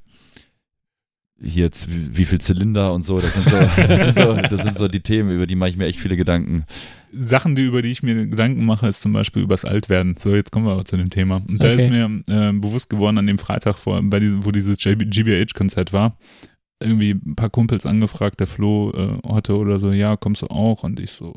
[1.40, 4.88] hier wie viel Zylinder und so, das sind so, das sind so, das sind so
[4.88, 6.66] die Themen, über die mache ich mir echt viele Gedanken.
[7.12, 10.16] Sachen, die, über die ich mir Gedanken mache, ist zum Beispiel übers Altwerden.
[10.18, 11.42] So, jetzt kommen wir aber zu dem Thema.
[11.48, 11.76] Und da Okay.
[11.76, 16.18] ist mir äh, bewusst geworden an dem Freitag, vor, bei diesem, wo dieses GBH-Konzert war,
[16.82, 20.84] irgendwie ein paar Kumpels angefragt, der Flo äh, hatte oder so, ja, kommst du auch?
[20.84, 21.36] Und ich so,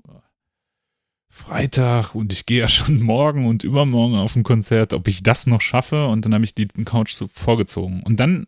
[1.28, 5.46] Freitag und ich gehe ja schon morgen und übermorgen auf ein Konzert, ob ich das
[5.46, 6.06] noch schaffe.
[6.08, 8.02] Und dann habe ich die Couch so vorgezogen.
[8.02, 8.46] Und dann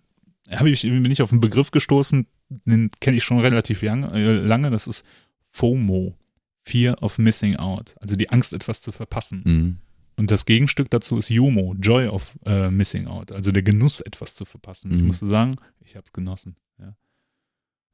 [0.51, 2.27] hab ich, bin ich auf einen Begriff gestoßen,
[2.67, 5.05] den kenne ich schon relativ lang, äh, lange, das ist
[5.51, 6.17] FOMO.
[6.65, 9.43] Fear of Missing Out, also die Angst, etwas zu verpassen.
[9.45, 9.79] Mhm.
[10.17, 14.37] Und das Gegenstück dazu ist JOMO, Joy of äh, Missing Out, also der Genuss, etwas
[14.37, 14.93] zu verpassen.
[14.93, 15.09] Ich Mhm.
[15.09, 16.55] musste sagen, ich habe es genossen.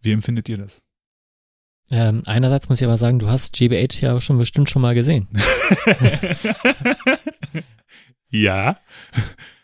[0.03, 0.83] Wie empfindet ihr das?
[1.91, 5.27] Ähm, einerseits muss ich aber sagen, du hast GBH ja schon bestimmt schon mal gesehen.
[8.29, 8.79] ja.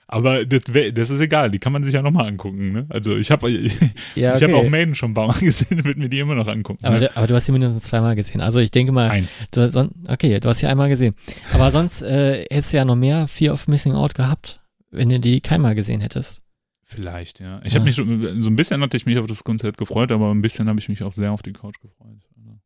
[0.06, 0.62] Aber das,
[0.92, 2.72] das, ist egal, die kann man sich ja nochmal angucken.
[2.72, 2.86] Ne?
[2.88, 3.76] Also ich habe ich,
[4.14, 4.44] ja, okay.
[4.44, 6.84] hab auch Maiden schon ein paar Mal gesehen, würde mir die immer noch angucken.
[6.84, 7.16] Aber, ne?
[7.16, 8.40] aber, du hast sie mindestens zweimal gesehen.
[8.40, 9.10] Also ich denke mal.
[9.10, 9.36] Eins.
[9.50, 11.14] Du, so, okay, du hast sie einmal gesehen.
[11.52, 14.60] Aber sonst äh, hättest du ja noch mehr Fear of Missing Out gehabt,
[14.90, 16.43] wenn du die keinmal gesehen hättest.
[16.84, 17.60] Vielleicht, ja.
[17.64, 17.80] Ich ja.
[17.80, 20.42] habe mich so, so ein bisschen hatte ich mich auf das Konzert gefreut, aber ein
[20.42, 22.20] bisschen habe ich mich auch sehr auf die Couch gefreut.
[22.36, 22.58] Also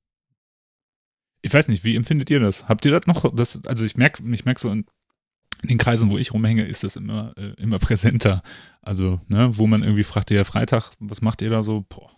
[1.40, 2.68] ich weiß nicht, wie empfindet ihr das?
[2.68, 3.34] Habt ihr das noch?
[3.34, 4.84] Das, also ich merke, ich merke so in,
[5.64, 8.42] den Kreisen, wo ich rumhänge, ist das immer, äh, immer präsenter.
[8.82, 11.84] Also, ne, wo man irgendwie fragt, ja, Freitag, was macht ihr da so?
[11.88, 12.10] Boah,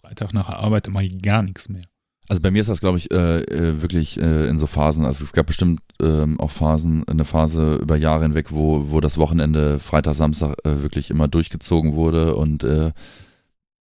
[0.00, 1.84] Freitag nach der Arbeit, ich gar nichts mehr.
[2.28, 5.04] Also bei mir ist das, glaube ich, äh, äh, wirklich äh, in so Phasen.
[5.04, 9.18] Also es gab bestimmt ähm, auch Phasen, eine Phase über Jahre hinweg, wo, wo das
[9.18, 12.34] Wochenende Freitag, Samstag äh, wirklich immer durchgezogen wurde.
[12.34, 12.92] Und äh,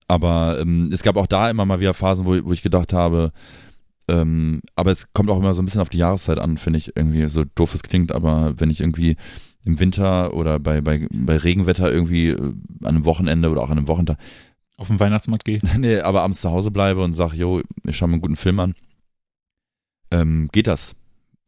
[0.08, 3.32] aber ähm, es gab auch da immer mal wieder Phasen, wo, wo ich gedacht habe,
[4.08, 6.96] ähm, aber es kommt auch immer so ein bisschen auf die Jahreszeit an, finde ich
[6.96, 9.16] irgendwie so doof es klingt, aber wenn ich irgendwie
[9.64, 13.80] im Winter oder bei, bei, bei Regenwetter irgendwie äh, an einem Wochenende oder auch an
[13.80, 14.18] einem Wochentag
[14.78, 15.62] auf den Weihnachtsmarkt gehe.
[15.78, 18.60] nee, aber abends zu Hause bleibe und sage, jo, ich schaue mir einen guten Film
[18.60, 18.76] an,
[20.12, 20.96] ähm, geht das.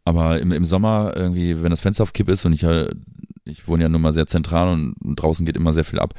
[0.05, 2.65] Aber im, im Sommer irgendwie, wenn das Fenster auf Kipp ist und ich,
[3.43, 6.13] ich wohne ja nun mal sehr zentral und draußen geht immer sehr viel ab,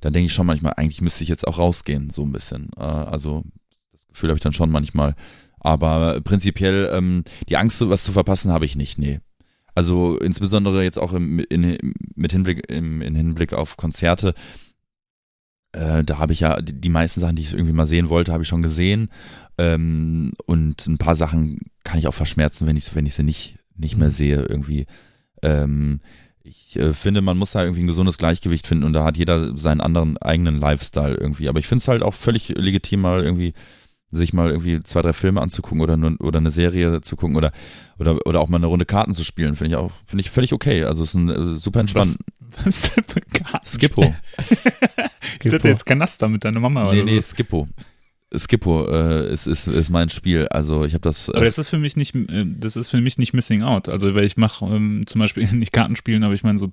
[0.00, 2.70] dann denke ich schon manchmal, eigentlich müsste ich jetzt auch rausgehen, so ein bisschen.
[2.76, 3.42] Äh, also
[3.92, 5.14] das Gefühl habe ich dann schon manchmal.
[5.60, 9.20] Aber prinzipiell ähm, die Angst, was zu verpassen, habe ich nicht, nee.
[9.74, 14.34] Also insbesondere jetzt auch im, in, mit Hinblick, im, in Hinblick auf Konzerte,
[15.74, 18.44] äh, da habe ich ja die, meisten Sachen, die ich irgendwie mal sehen wollte, habe
[18.44, 19.08] ich schon gesehen.
[19.58, 23.56] Ähm, und ein paar Sachen kann ich auch verschmerzen, wenn ich, wenn ich sie nicht,
[23.76, 24.12] nicht mehr mhm.
[24.12, 24.86] sehe irgendwie.
[25.42, 26.00] Ähm,
[26.44, 29.56] ich äh, finde, man muss da irgendwie ein gesundes Gleichgewicht finden und da hat jeder
[29.58, 31.48] seinen anderen eigenen Lifestyle irgendwie.
[31.48, 33.52] Aber ich finde es halt auch völlig legitim, mal irgendwie
[34.14, 37.52] sich mal irgendwie zwei, drei Filme anzugucken oder nur, oder eine Serie zu gucken oder,
[37.98, 40.52] oder, oder auch mal eine Runde Karten zu spielen, finde ich auch, finde ich völlig
[40.52, 40.84] okay.
[40.84, 42.16] Also es ist ein äh, super entspannt.
[42.64, 43.66] Was, ist für Karten?
[43.66, 44.02] Skippo.
[45.42, 47.04] ist das jetzt Kanaster mit deiner Mama nee, oder?
[47.04, 47.68] Nee, nee, Skippo.
[48.36, 50.48] Skippo äh, ist, ist, ist mein Spiel.
[50.48, 51.28] Also ich habe das.
[51.28, 53.88] Äh aber das ist für mich nicht, äh, das ist für mich nicht Missing Out.
[53.88, 56.72] Also weil ich mache ähm, zum Beispiel nicht Kartenspielen, aber ich meine so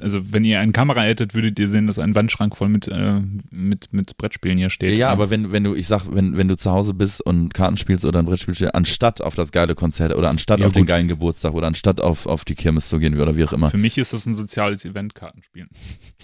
[0.00, 3.20] also wenn ihr eine Kamera hättet, würdet ihr sehen, dass ein Wandschrank voll mit, äh,
[3.50, 4.98] mit, mit Brettspielen hier steht.
[4.98, 7.76] Ja, aber wenn, wenn du, ich sag, wenn, wenn du zu Hause bist und Karten
[7.76, 10.80] spielst oder ein Brettspiel spielst, anstatt auf das geile Konzert oder anstatt ja, auf gut.
[10.80, 13.70] den geilen Geburtstag oder anstatt auf, auf die Kirmes zu gehen oder wie auch immer.
[13.70, 15.68] Für mich ist das ein soziales Event, Kartenspielen.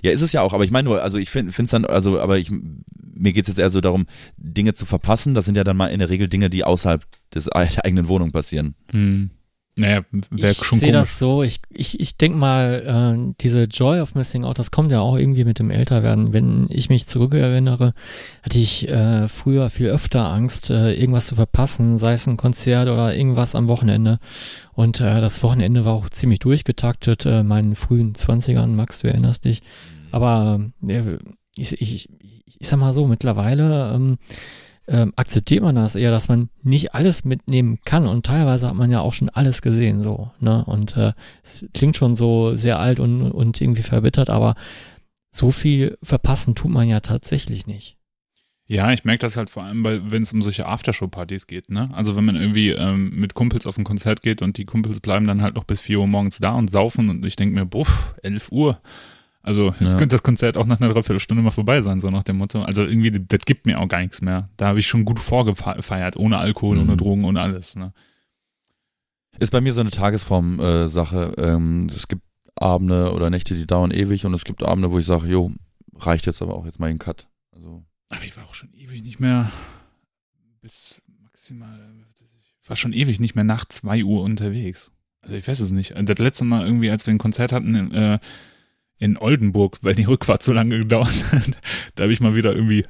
[0.03, 2.21] Ja, ist es ja auch, aber ich meine nur, also ich finde es dann, also,
[2.21, 4.07] aber ich, mir geht es jetzt eher so darum,
[4.37, 5.35] Dinge zu verpassen.
[5.35, 7.05] Das sind ja dann mal in der Regel Dinge, die außerhalb
[7.35, 8.75] des, der eigenen Wohnung passieren.
[8.91, 9.31] Hm.
[9.75, 14.01] Naja, wäre schon Ich sehe das so, ich, ich, ich denke mal, äh, diese Joy
[14.01, 16.35] of Missing Out, das kommt ja auch irgendwie mit dem Älterwerden.
[16.35, 17.93] Wenn ich mich zurückerinnere,
[18.43, 22.89] hatte ich äh, früher viel öfter Angst, äh, irgendwas zu verpassen, sei es ein Konzert
[22.89, 24.19] oder irgendwas am Wochenende.
[24.75, 29.47] Und äh, das Wochenende war auch ziemlich durchgetaktet, äh, meinen frühen Zwanzigern, Max, du erinnerst
[29.47, 29.63] dich.
[30.11, 31.17] Aber äh,
[31.57, 32.11] ich, ich,
[32.59, 34.19] ich sag mal so, mittlerweile ähm,
[34.93, 38.91] ähm, akzeptiert man das eher, dass man nicht alles mitnehmen kann und teilweise hat man
[38.91, 40.65] ja auch schon alles gesehen, so, ne?
[40.67, 44.55] Und äh, es klingt schon so sehr alt und, und irgendwie verbittert, aber
[45.35, 47.97] so viel verpassen tut man ja tatsächlich nicht.
[48.67, 51.89] Ja, ich merke das halt vor allem, wenn es um solche Aftershow-Partys geht, ne?
[51.95, 55.27] Also wenn man irgendwie ähm, mit Kumpels auf ein Konzert geht und die Kumpels bleiben
[55.27, 58.15] dann halt noch bis 4 Uhr morgens da und saufen und ich denke mir, buff,
[58.23, 58.79] 11 Uhr
[59.43, 59.99] also jetzt ja.
[59.99, 62.63] könnte das Konzert auch nach einer Dreiviertelstunde mal vorbei sein, so nach dem Motto.
[62.63, 64.49] Also irgendwie, das gibt mir auch gar nichts mehr.
[64.57, 66.83] Da habe ich schon gut vorgefeiert, ohne Alkohol, mhm.
[66.83, 67.75] ohne Drogen, ohne alles.
[67.75, 67.93] Ne?
[69.39, 71.35] Ist bei mir so eine Tagesform-Sache.
[71.37, 72.23] Äh, ähm, es gibt
[72.55, 75.53] Abende oder Nächte, die dauern ewig und es gibt Abende, wo ich sage, jo,
[75.97, 77.27] reicht jetzt aber auch jetzt mal den Cut.
[77.51, 77.83] Also.
[78.11, 79.51] Aber ich war auch schon ewig nicht mehr
[80.61, 81.81] bis maximal,
[82.63, 84.93] ich war schon ewig nicht mehr nach zwei Uhr unterwegs.
[85.21, 85.95] Also ich weiß es nicht.
[85.97, 88.19] Das letzte Mal irgendwie, als wir ein Konzert hatten, äh,
[89.03, 91.59] in Oldenburg, weil die Rückfahrt so lange gedauert hat.
[91.97, 92.87] da habe ich mal wieder irgendwie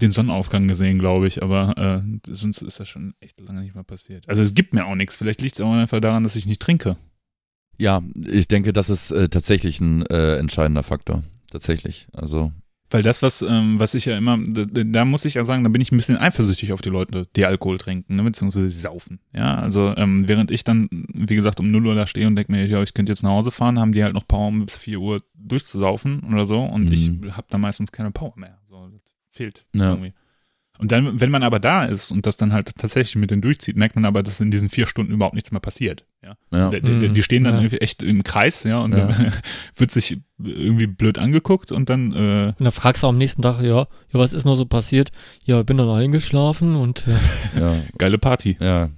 [0.00, 3.84] den Sonnenaufgang gesehen, glaube ich, aber äh, sonst ist das schon echt lange nicht mehr
[3.84, 4.28] passiert.
[4.28, 5.16] Also es gibt mir auch nichts.
[5.16, 6.96] Vielleicht liegt es auch einfach daran, dass ich nicht trinke.
[7.76, 11.24] Ja, ich denke, das ist äh, tatsächlich ein äh, entscheidender Faktor.
[11.50, 12.06] Tatsächlich.
[12.12, 12.52] Also
[12.90, 15.70] weil das, was, ähm, was ich ja immer, da, da, muss ich ja sagen, da
[15.70, 19.20] bin ich ein bisschen eifersüchtig auf die Leute, die Alkohol trinken, ne, beziehungsweise saufen.
[19.32, 22.52] Ja, also ähm, während ich dann, wie gesagt, um 0 Uhr da stehe und denke
[22.52, 24.78] mir, ja, ich könnte jetzt nach Hause fahren, haben die halt noch Power, um bis
[24.78, 26.92] 4 Uhr durchzusaufen oder so und mhm.
[26.92, 28.58] ich habe da meistens keine Power mehr.
[28.66, 29.90] So, das fehlt ja.
[29.90, 30.12] irgendwie.
[30.80, 33.76] Und dann, wenn man aber da ist und das dann halt tatsächlich mit denen durchzieht,
[33.76, 36.04] merkt man aber, dass in diesen vier Stunden überhaupt nichts mehr passiert.
[36.24, 36.34] Ja.
[36.52, 36.70] Ja.
[36.70, 37.60] Die, die, die stehen dann Ja.
[37.60, 39.06] irgendwie echt im Kreis, ja, und Ja.
[39.06, 39.32] dann
[39.76, 43.62] wird sich irgendwie blöd angeguckt und dann, äh, Und dann fragst du am nächsten Tag,
[43.62, 45.10] ja, ja, was ist noch so passiert?
[45.44, 48.56] Ja, bin dann eingeschlafen und äh, Ja, geile Party.
[48.60, 48.88] ja,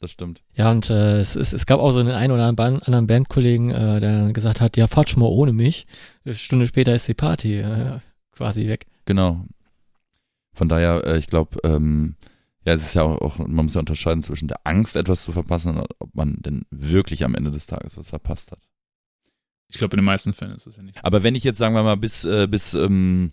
[0.00, 0.42] das stimmt.
[0.54, 3.70] ja, und äh, es, es, es gab auch so einen einen oder anderen anderen Bandkollegen,
[3.70, 5.86] äh, der dann gesagt hat, ja, fahrt schon mal ohne mich.
[6.24, 7.98] Eine Stunde später ist die Party äh,
[8.32, 8.86] quasi weg.
[9.06, 9.44] Genau.
[10.52, 12.16] Von daher, äh, ich glaube, ähm,
[12.64, 15.32] ja, es ist ja auch, auch, man muss ja unterscheiden zwischen der Angst, etwas zu
[15.32, 18.68] verpassen und ob man denn wirklich am Ende des Tages was verpasst hat.
[19.68, 21.00] Ich glaube, in den meisten Fällen ist das ja nicht so.
[21.02, 23.32] Aber wenn ich jetzt, sagen wir mal, bis, äh, bis ähm,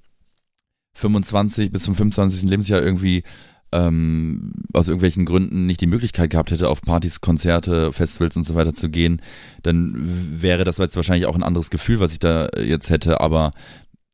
[0.93, 2.49] 25, bis zum 25.
[2.49, 3.23] Lebensjahr irgendwie
[3.71, 8.55] ähm, aus irgendwelchen Gründen nicht die Möglichkeit gehabt hätte, auf Partys, Konzerte, Festivals und so
[8.55, 9.21] weiter zu gehen,
[9.61, 9.93] dann
[10.41, 13.21] wäre das jetzt wahrscheinlich auch ein anderes Gefühl, was ich da äh, jetzt hätte.
[13.21, 13.51] Aber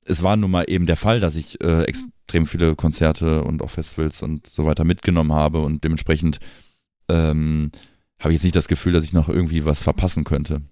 [0.03, 1.85] es war nun mal eben der Fall, dass ich äh,
[2.25, 6.39] extrem viele Konzerte und auch Festivals und so weiter mitgenommen habe und dementsprechend
[7.07, 7.71] ähm,
[8.19, 10.63] habe ich jetzt nicht das Gefühl, dass ich noch irgendwie was verpassen könnte.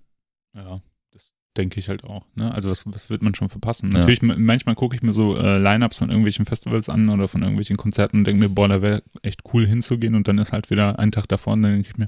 [0.56, 0.82] Ja,
[1.12, 2.26] das denke ich halt auch.
[2.34, 2.52] Ne?
[2.52, 3.92] Also was, was wird man schon verpassen?
[3.92, 4.00] Ja.
[4.00, 7.78] Natürlich, manchmal gucke ich mir so äh, Line-Ups von irgendwelchen Festivals an oder von irgendwelchen
[7.78, 10.98] Konzerten und denke mir, boah, da wäre echt cool hinzugehen und dann ist halt wieder
[10.98, 12.08] ein Tag davor und dann denke ich mir,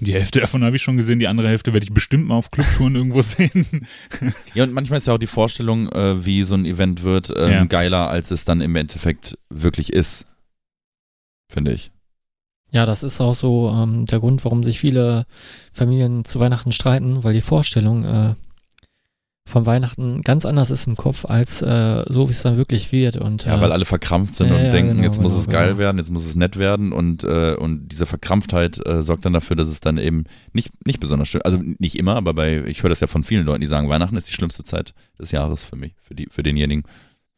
[0.00, 2.50] die Hälfte davon habe ich schon gesehen, die andere Hälfte werde ich bestimmt mal auf
[2.50, 3.86] Clubtouren irgendwo sehen.
[4.54, 7.50] Ja, und manchmal ist ja auch die Vorstellung, äh, wie so ein Event wird, ähm,
[7.50, 7.64] Ja.
[7.64, 10.26] geiler, als es dann im Endeffekt wirklich ist.
[11.52, 11.90] Finde ich.
[12.72, 15.26] Ja, das ist auch so ähm, der Grund, warum sich viele
[15.72, 18.34] Familien zu Weihnachten streiten, weil die Vorstellung äh,
[19.46, 23.16] von Weihnachten ganz anders ist im Kopf, als äh, so, wie es dann wirklich wird.
[23.18, 25.42] Und, Ja, äh, weil alle verkrampft sind ja, und ja, denken, genau, jetzt muss genau,
[25.42, 25.78] es geil genau.
[25.78, 29.54] werden, jetzt muss es nett werden und, äh, und diese Verkrampftheit äh, sorgt dann dafür,
[29.56, 30.24] dass es dann eben
[30.54, 33.44] nicht, nicht besonders schön, also nicht immer, aber bei, ich höre das ja von vielen
[33.44, 36.42] Leuten, die sagen, Weihnachten ist die schlimmste Zeit des Jahres für mich, für die, für
[36.42, 36.84] denjenigen.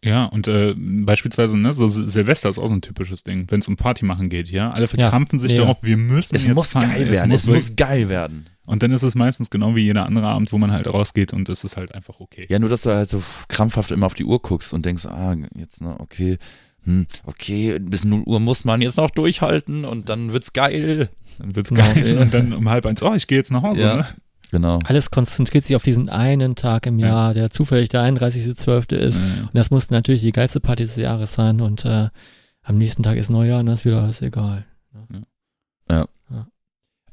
[0.04, 3.60] Ja, und äh, beispielsweise, ne, so Sil- Silvester ist auch so ein typisches Ding, wenn
[3.60, 4.70] es um Party machen geht, ja.
[4.70, 5.64] Alle verkrampfen sich mega.
[5.64, 6.90] darauf, wir müssen Es jetzt muss feiern.
[6.92, 8.46] geil werden, es muss geil werden.
[8.66, 11.48] Und dann ist es meistens genau wie jeder andere Abend, wo man halt rausgeht und
[11.48, 12.46] es ist halt einfach okay.
[12.48, 15.34] Ja, nur, dass du halt so krampfhaft immer auf die Uhr guckst und denkst, ah,
[15.54, 16.38] jetzt, ne, okay,
[16.84, 21.08] hm, okay, bis 0 Uhr muss man jetzt noch durchhalten und dann wird's geil.
[21.38, 21.82] Dann wird's Genau.
[21.94, 23.96] geil und dann um halb eins, oh, ich gehe jetzt nach Hause, Ja.
[23.96, 24.06] ne?
[24.52, 24.78] Genau.
[24.84, 27.06] alles konzentriert sich auf diesen einen Tag im Ja.
[27.08, 28.94] Jahr, der zufällig der 31.12.
[28.94, 29.18] ist.
[29.18, 29.24] Ja.
[29.42, 31.60] Und das muss natürlich die geilste Party des Jahres sein.
[31.60, 32.08] Und äh,
[32.62, 34.64] am nächsten Tag ist Neujahr und dann ist wieder alles egal.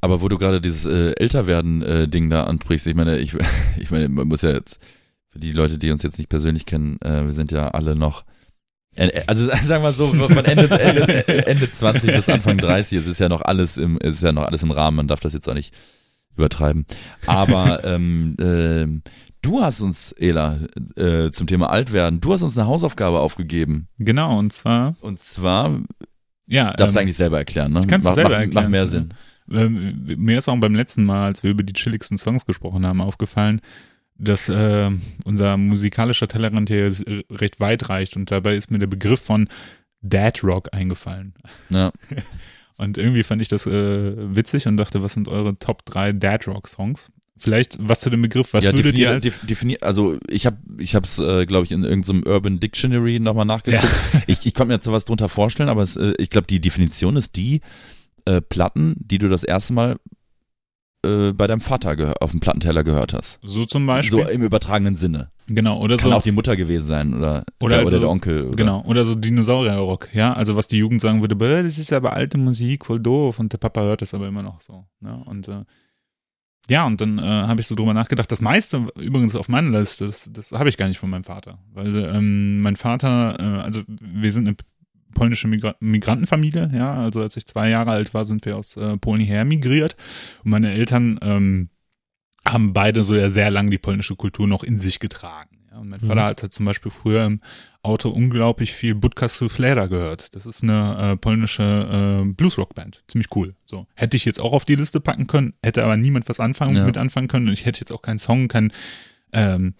[0.04, 3.38] Aber wo du gerade dieses äh, Älterwerden-Ding da ansprichst, ich meine, ich,
[3.80, 4.82] ich meine, man muss ja jetzt,
[5.30, 8.26] für die Leute, die uns jetzt nicht persönlich kennen, äh, wir sind ja alle noch,
[8.98, 13.08] äh, äh, also sagen wir so, von Ende, Ende, Ende 20 bis Anfang 30, es
[13.08, 15.32] ist ja noch alles im, es ist ja noch alles im Rahmen, man darf das
[15.32, 15.74] jetzt auch nicht
[16.36, 16.86] übertreiben.
[17.26, 19.04] Aber ähm, ähm,
[19.42, 20.60] du hast uns, Ela,
[20.98, 23.88] äh, zum Thema Altwerden, du hast uns eine Hausaufgabe aufgegeben.
[24.00, 25.80] Genau, und zwar, Und zwar,
[26.46, 27.88] ja, darfst du ähm, eigentlich selber erklären, ne?
[27.88, 28.64] kannst du mach, selber mach, erklären.
[28.66, 29.14] Macht mehr Sinn.
[29.52, 33.02] Ähm, mir ist auch beim letzten Mal, als wir über die chilligsten Songs gesprochen haben,
[33.02, 33.62] aufgefallen,
[34.18, 34.92] dass äh,
[35.26, 36.92] unser musikalischer Tellerrand hier
[37.32, 39.48] recht weit reicht und dabei ist mir der Begriff von
[40.02, 41.34] Dad Rock eingefallen.
[41.70, 41.92] Ja.
[42.78, 46.48] Und irgendwie fand ich das äh, witzig und dachte, was sind eure Top 3 Dad
[46.48, 47.12] Rock Songs?
[47.38, 50.58] Vielleicht was zu dem Begriff, was würdet definier, ihr als def- definier, also ich habe
[50.80, 53.88] ich habe es äh, glaube ich in irgendeinem Urban Dictionary nochmal nachgeguckt.
[54.26, 57.16] Ich, ich konnte mir jetzt sowas drunter vorstellen, aber es, äh, ich glaube die Definition
[57.16, 57.62] ist die
[58.26, 59.98] äh, Platten, die du das erste Mal
[61.06, 63.40] äh, bei deinem Vater auf dem Plattenteller gehört hast.
[63.44, 64.24] so zum Beispiel?
[64.24, 65.32] So im übertragenen Sinne.
[65.48, 66.18] genau, oder Das kann so.
[66.18, 68.46] auch die Mutter gewesen sein oder Oder oder, also- der Onkel.
[68.48, 71.92] Oder, Genau, oder so Dinosaurierrock, ja, also was die Jugend sagen würde, "Bäh, das ist
[71.92, 75.22] aber alte Musik, voll doof und der Papa hört das aber immer noch so, ne?
[75.26, 75.64] Und äh,
[76.70, 80.06] ja, und dann äh, habe ich so drüber nachgedacht, das meiste übrigens auf meiner Liste,
[80.06, 83.82] das, das habe ich gar nicht von meinem Vater, weil ähm, mein Vater, äh, also
[83.88, 84.56] wir sind eine
[85.14, 88.98] polnische Migra Migrantenfamilie, ja, also als ich zwei Jahre alt war, sind wir aus äh,
[88.98, 89.96] Polen hierher migriert
[90.44, 91.70] und meine Eltern ähm,
[92.48, 95.60] haben beide so ja sehr lange die polnische Kultur noch in sich getragen.
[95.72, 95.78] Ja.
[95.80, 96.08] Und mein Mhm.
[96.08, 97.40] Vater hat halt zum Beispiel früher im
[97.82, 100.36] Auto unglaublich viel Budka Suflera gehört.
[100.36, 103.04] Das ist eine äh, polnische äh, Bluesrock-Band.
[103.08, 103.56] Ziemlich cool.
[103.66, 103.88] So.
[103.96, 106.86] Hätte ich jetzt auch auf die Liste packen können, hätte aber niemand was anfangen, Ja.
[106.86, 107.48] mit anfangen können.
[107.48, 108.72] Und ich hätte jetzt auch keinen Song, kein
[109.34, 109.74] ähm,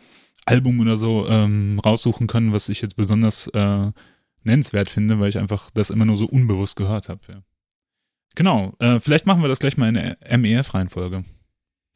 [0.46, 3.92] Album oder so ähm, raussuchen können, was ich jetzt besonders äh,
[4.46, 7.22] nennenswert finde, weil ich einfach das immer nur so unbewusst gehört habe.
[7.28, 7.42] Ja.
[8.36, 11.24] Genau, äh, vielleicht machen wir das gleich mal in der MEF-Reihenfolge.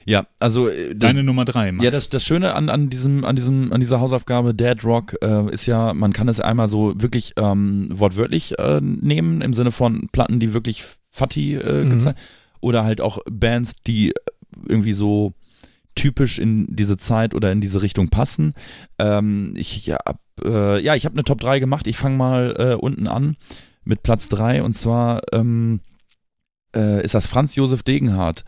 [0.06, 1.84] Ja, also äh, das, Deine Nummer drei, Max.
[1.84, 5.52] Ja, das, das Schöne an, an diesem, an diesem, an dieser Hausaufgabe Dead Rock äh,
[5.52, 10.08] ist ja, man kann es einmal so wirklich ähm, wortwörtlich äh, nehmen, im Sinne von
[10.12, 11.90] Platten, die wirklich Fatty äh, Mhm.
[11.90, 12.20] gezeigt,
[12.62, 14.14] oder halt auch Bands, die
[14.68, 15.34] irgendwie so
[15.96, 18.54] typisch in diese Zeit oder in diese Richtung passen.
[19.00, 19.98] Ähm, ich ja,
[20.44, 21.88] äh, ja, ich habe eine Top 3 gemacht.
[21.88, 23.36] Ich fange mal äh, unten an
[23.84, 25.80] mit Platz 3 und zwar ähm,
[26.76, 28.44] äh, ist das Franz Josef Degenhardt.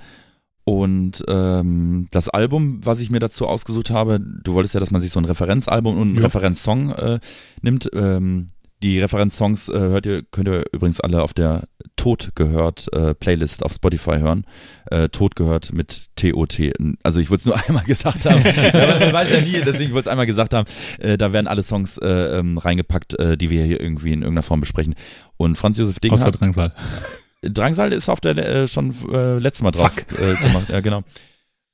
[0.65, 5.01] Und ähm, das Album, was ich mir dazu ausgesucht habe, du wolltest ja, dass man
[5.01, 6.23] sich so ein Referenzalbum und einen Ja.
[6.25, 7.19] Referenzsong äh,
[7.61, 7.89] nimmt.
[7.93, 8.47] Ähm,
[8.81, 11.67] die Referenzsongs äh, hört ihr, könnt ihr übrigens alle auf der
[11.97, 14.45] Tod gehört äh, Playlist auf Spotify hören.
[14.89, 16.71] Äh, Tod gehört mit T-O-T.
[17.03, 18.41] Also ich wollte es nur einmal gesagt haben.
[18.73, 20.65] Aber man weiß ja nie, deswegen wollte ich es einmal gesagt haben.
[20.99, 24.43] Äh, da werden alle Songs äh, ähm, reingepackt, äh, die wir hier irgendwie in irgendeiner
[24.43, 24.95] Form besprechen.
[25.35, 26.73] Und Franz Josef Außer Degenhardt, Drangsal.
[27.41, 30.69] Drangsal ist auf der äh, schon äh, letztes Mal drauf äh, gemacht.
[30.69, 31.03] Ja, genau.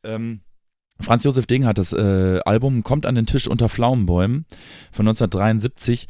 [0.04, 0.42] Ähm,
[1.00, 4.46] Franz Josef Ding hat das äh, Album Kommt an den Tisch unter Pflaumenbäumen
[4.92, 6.08] von 1973.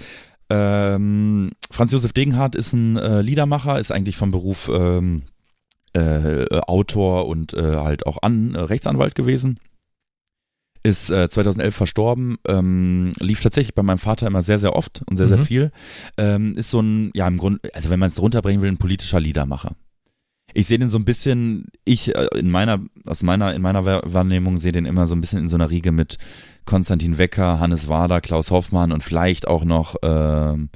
[0.55, 5.23] Ähm, Franz Josef Degenhardt ist ein äh, Liedermacher, ist eigentlich vom Beruf ähm,
[5.93, 9.59] äh, Autor und äh, halt auch an, äh, Rechtsanwalt gewesen.
[10.83, 15.17] Ist äh, 2011 verstorben, ähm, lief tatsächlich bei meinem Vater immer sehr, sehr oft und
[15.17, 15.43] sehr, sehr Mhm.
[15.45, 15.71] viel.
[16.17, 19.19] Ähm, ist so ein, ja, im Grunde, also wenn man es runterbringen will, ein politischer
[19.19, 19.75] Liedermacher.
[20.53, 24.03] Ich sehe den so ein bisschen, ich äh, in meiner, aus meiner, in meiner Wahr-
[24.05, 26.17] Wahrnehmung sehe den immer so ein bisschen in so einer Riege mit
[26.65, 30.69] Konstantin Wecker, Hannes Wader, Klaus Hoffmann und vielleicht auch noch, ähm,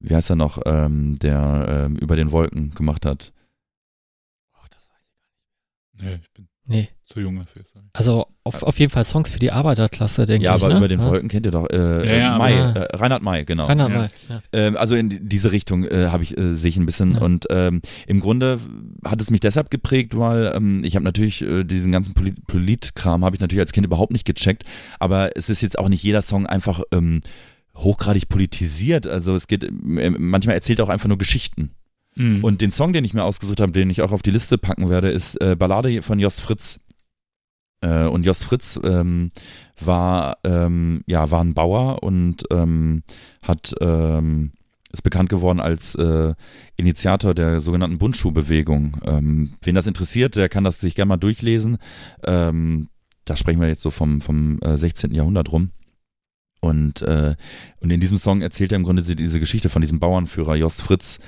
[0.00, 3.32] wie heißt er noch, ähm, der ähm, über den Wolken gemacht hat.
[5.92, 6.88] Nee, ich bin Nee.
[7.12, 7.62] Zu jung dafür.
[7.64, 7.84] Sorry.
[7.92, 10.62] Also auf, auf jeden Fall Songs für die Arbeiterklasse, denke ja, ich.
[10.62, 10.78] aber ne?
[10.78, 11.06] über den Ja.
[11.06, 11.68] Wolken kennt ihr doch.
[11.68, 13.68] Äh, Ja, ja, May, aber- äh, Reinhard May, genau.
[13.68, 13.74] Ja.
[13.88, 14.10] mal.
[14.28, 14.42] Ja.
[14.52, 17.20] Ähm, also in diese Richtung äh, habe ich äh, sehe ich ein bisschen Ja.
[17.20, 18.60] und ähm, im Grunde
[19.04, 23.24] hat es mich deshalb geprägt, weil ähm, ich habe natürlich äh, diesen ganzen Polit Politkram
[23.24, 24.62] habe ich natürlich als Kind überhaupt nicht gecheckt,
[25.00, 27.22] aber es ist jetzt auch nicht jeder Song einfach ähm,
[27.76, 31.70] hochgradig politisiert, also es geht äh, manchmal erzählt er auch einfach nur Geschichten.
[32.16, 32.42] Mhm.
[32.44, 34.90] Und den Song, den ich mir ausgesucht habe, den ich auch auf die Liste packen
[34.90, 36.80] werde, ist äh, Ballade von Jos Fritz.
[37.80, 39.30] Äh, und Jos Fritz ähm,
[39.80, 43.02] war ähm, ja war ein Bauer und ähm,
[43.42, 44.52] hat ähm,
[44.92, 46.34] ist bekannt geworden als äh,
[46.76, 49.00] Initiator der sogenannten Bundschuhbewegung.
[49.04, 51.78] Ähm, wen das interessiert, der kann das sich gerne mal durchlesen.
[52.24, 52.88] Ähm,
[53.24, 55.14] da sprechen wir jetzt so vom vom äh, 16.
[55.14, 55.70] Jahrhundert rum.
[56.60, 57.36] Und, äh,
[57.80, 61.18] und in diesem Song erzählt er im Grunde diese Geschichte von diesem Bauernführer Jos Fritz.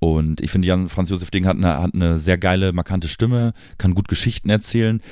[0.00, 3.52] Und ich finde, Jan Franz Josef Ding hat eine, hat eine sehr geile, markante Stimme,
[3.76, 5.02] kann gut Geschichten erzählen.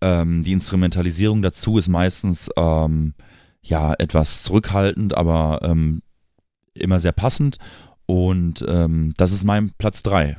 [0.00, 3.12] Ähm, die Instrumentalisierung dazu ist meistens ähm,
[3.60, 6.00] ja etwas zurückhaltend, aber ähm,
[6.72, 7.58] immer sehr passend.
[8.06, 10.38] Und ähm, das ist mein Platz drei.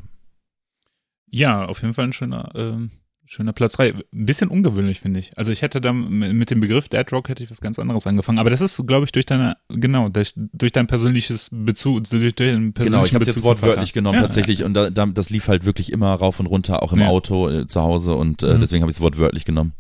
[1.30, 2.89] Ja, auf jeden Fall ein schöner, ähm,
[3.32, 3.93] schöner Platz 3.
[3.93, 5.38] Ein bisschen ungewöhnlich, finde ich.
[5.38, 8.39] Also ich hätte da mit dem Begriff Dead Rock hätte ich was ganz anderes angefangen.
[8.39, 12.73] Aber das ist, glaube ich, durch deine, genau, durch, durch dein persönliches Bezug, durch, deinen
[12.73, 14.63] persönlichen Genau, ich habe jetzt wortwörtlich genommen Ja, tatsächlich.
[14.63, 17.07] Und da, da, das lief halt wirklich immer rauf und runter, auch im Ja.
[17.09, 18.15] Auto, äh, zu Hause.
[18.15, 18.61] Und äh, Mhm.
[18.61, 19.73] deswegen habe ich es wortwörtlich genommen.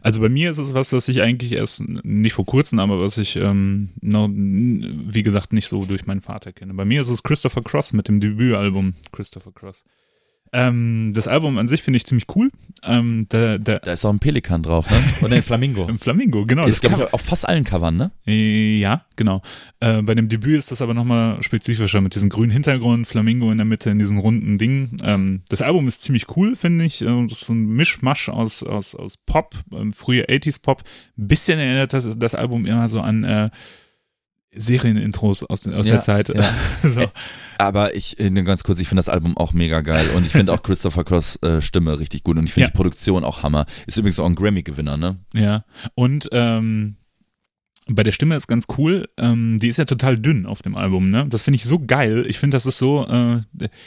[0.00, 3.18] Also bei mir ist es was, was ich eigentlich erst nicht vor kurzem, aber was
[3.18, 6.74] ich, ähm, noch, wie gesagt, nicht so durch meinen Vater kenne.
[6.74, 9.84] Bei mir ist es Christopher Cross mit dem Debütalbum Christopher Cross.
[10.54, 12.50] Ähm, das Album an sich finde ich ziemlich cool.
[12.84, 14.96] Ähm, der, der, Da ist auch ein Pelikan drauf, ne?
[15.22, 15.86] Und ein Flamingo.
[15.88, 16.66] im Flamingo, genau.
[16.66, 18.10] ist, das glaube ich, auf fast allen Covern, ne?
[18.26, 19.40] Äh, Ja, genau.
[19.80, 23.58] Äh, bei dem Debüt ist das aber nochmal spezifischer mit diesem grünen Hintergrund, Flamingo in
[23.58, 24.98] der Mitte, in diesen runden Dingen.
[25.04, 27.02] Ähm, das Album ist ziemlich cool, finde ich.
[27.02, 30.82] Äh, Das ist so ein Mischmasch aus, aus, aus Pop, ähm, frühe 80s Pop.
[31.16, 33.50] Ein bisschen erinnert das, das Album immer so an äh,
[34.54, 36.28] Serienintros aus, den- aus Ja, der Zeit.
[36.28, 36.50] ja.
[36.82, 37.06] so.
[37.58, 40.04] Aber ich, äh, nur ganz kurz, ich finde das Album auch mega geil.
[40.16, 42.36] Und ich finde auch Christopher Cross äh, Stimme richtig gut.
[42.38, 42.70] Und ich finde Ja.
[42.70, 43.66] die Produktion auch Hammer.
[43.86, 45.16] Ist übrigens auch ein Grammy-Gewinner, ne?
[45.34, 45.64] Ja.
[45.94, 46.96] Und ähm,
[47.88, 51.10] bei der Stimme ist ganz cool, ähm, die ist ja total dünn auf dem Album,
[51.10, 51.26] ne?
[51.28, 52.24] Das finde ich so geil.
[52.28, 53.40] Ich finde, das ist so, äh,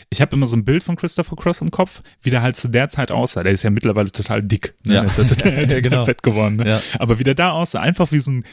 [0.10, 2.68] ich habe immer so ein Bild von Christopher Cross im Kopf, wie der halt zu
[2.68, 3.44] der Zeit aussah.
[3.44, 4.74] Der ist ja mittlerweile total dick.
[4.84, 4.96] Ne?
[4.96, 5.00] Ja.
[5.02, 6.06] Der ist ja total, Ja, total genau.
[6.06, 6.58] fett geworden.
[6.58, 6.68] Ne?
[6.70, 6.82] Ja.
[7.00, 8.44] Aber wie der da aussah, einfach wie so ein,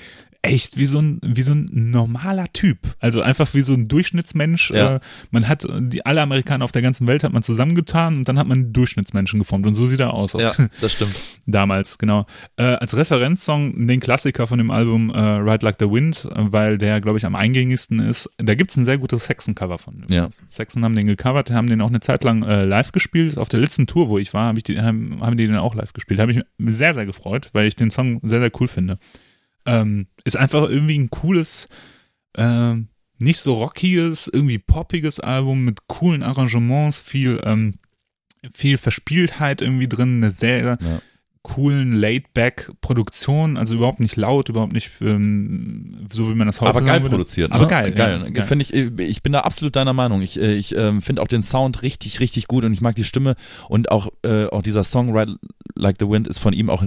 [0.43, 2.79] echt wie so ein, wie so ein normaler Typ.
[2.99, 4.73] Also einfach wie so ein Durchschnittsmensch.
[4.73, 4.97] Ja.
[4.97, 8.39] Äh, man hat, die, alle Amerikaner auf der ganzen Welt hat man zusammengetan und dann
[8.39, 9.67] hat man einen Durchschnittsmenschen geformt.
[9.67, 10.33] Und so sieht er aus.
[10.33, 11.15] Ja, das stimmt.
[11.47, 12.27] Damals, genau.
[12.57, 16.77] Äh, als Referenzsong den Klassiker von dem Album äh, Ride Like the Wind, äh, weil
[16.77, 18.29] der, glaube ich, am eingängigsten ist.
[18.39, 20.03] Da gibt's ein sehr gutes Saxon-Cover von.
[20.03, 20.43] übrigens.
[20.49, 23.39] Saxon haben den gecovert, haben den auch eine Zeit lang äh, live gespielt.
[23.39, 25.77] Auf der letzten Tour, wo ich war, hab ich die, haben, haben die den auch
[25.77, 26.19] live gespielt.
[26.19, 28.99] Habe ich mich sehr, sehr gefreut, weil ich den Song sehr, sehr cool finde.
[29.67, 31.69] Ähm, ist einfach irgendwie ein cooles,
[32.37, 32.89] ähm,
[33.19, 37.75] nicht so rockiges, irgendwie poppiges Album mit coolen Arrangements, viel, ähm,
[38.53, 41.01] viel Verspieltheit irgendwie drin, eine sehr Ja.
[41.43, 46.83] coolen Laid-Back-Produktion, also überhaupt nicht laut, überhaupt nicht ähm, so, wie man das heute aber
[46.83, 47.53] geil produziert.
[47.53, 47.71] Aber ne?
[47.71, 48.23] geil, geil.
[48.25, 48.45] ja, geil.
[48.45, 50.23] Finde ich, ich bin da absolut deiner Meinung.
[50.23, 53.05] Ich, äh, ich ähm, finde auch den Sound richtig, richtig gut und ich mag die
[53.05, 53.35] Stimme
[53.69, 55.37] und auch, äh, auch dieser Song Ride
[55.75, 56.85] Like the Wind ist von ihm auch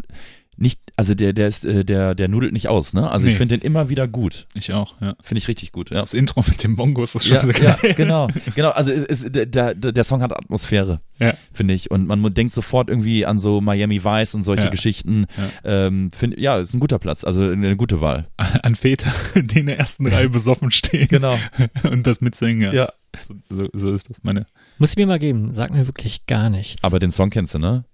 [0.57, 3.09] nicht, also der, der ist, äh, der, der nudelt nicht aus, ne?
[3.09, 3.37] Also ich Nee.
[3.39, 4.47] finde den immer wieder gut.
[4.53, 5.15] Ich auch, ja.
[5.21, 5.99] Finde ich richtig gut, ja.
[5.99, 7.93] Das Intro mit dem Bongos ist schon Ja, so ja, geil.
[7.95, 8.69] genau, genau.
[8.69, 11.33] Also es, der, der, der Song hat Atmosphäre, Ja.
[11.53, 11.91] finde ich.
[11.91, 14.69] Und man denkt sofort irgendwie an so Miami Vice und solche Ja.
[14.69, 15.25] Geschichten.
[15.63, 18.27] Ähm, find, ja, ist ein guter Platz, also eine gute Wahl.
[18.37, 21.37] An Väter, die in der ersten Reihe besoffen stehen Genau.
[21.83, 22.73] und das mitsingen.
[22.73, 22.91] Ja.
[23.27, 24.45] So, so, so ist das meine.
[24.77, 26.83] Muss ich mir mal geben, sagt mir wirklich gar nichts.
[26.83, 27.85] Aber den Song kennst du, ne?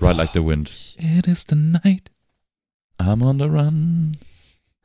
[0.00, 0.70] Ride Like the Wind.
[0.98, 2.10] It is the night.
[2.98, 4.12] I'm on the run.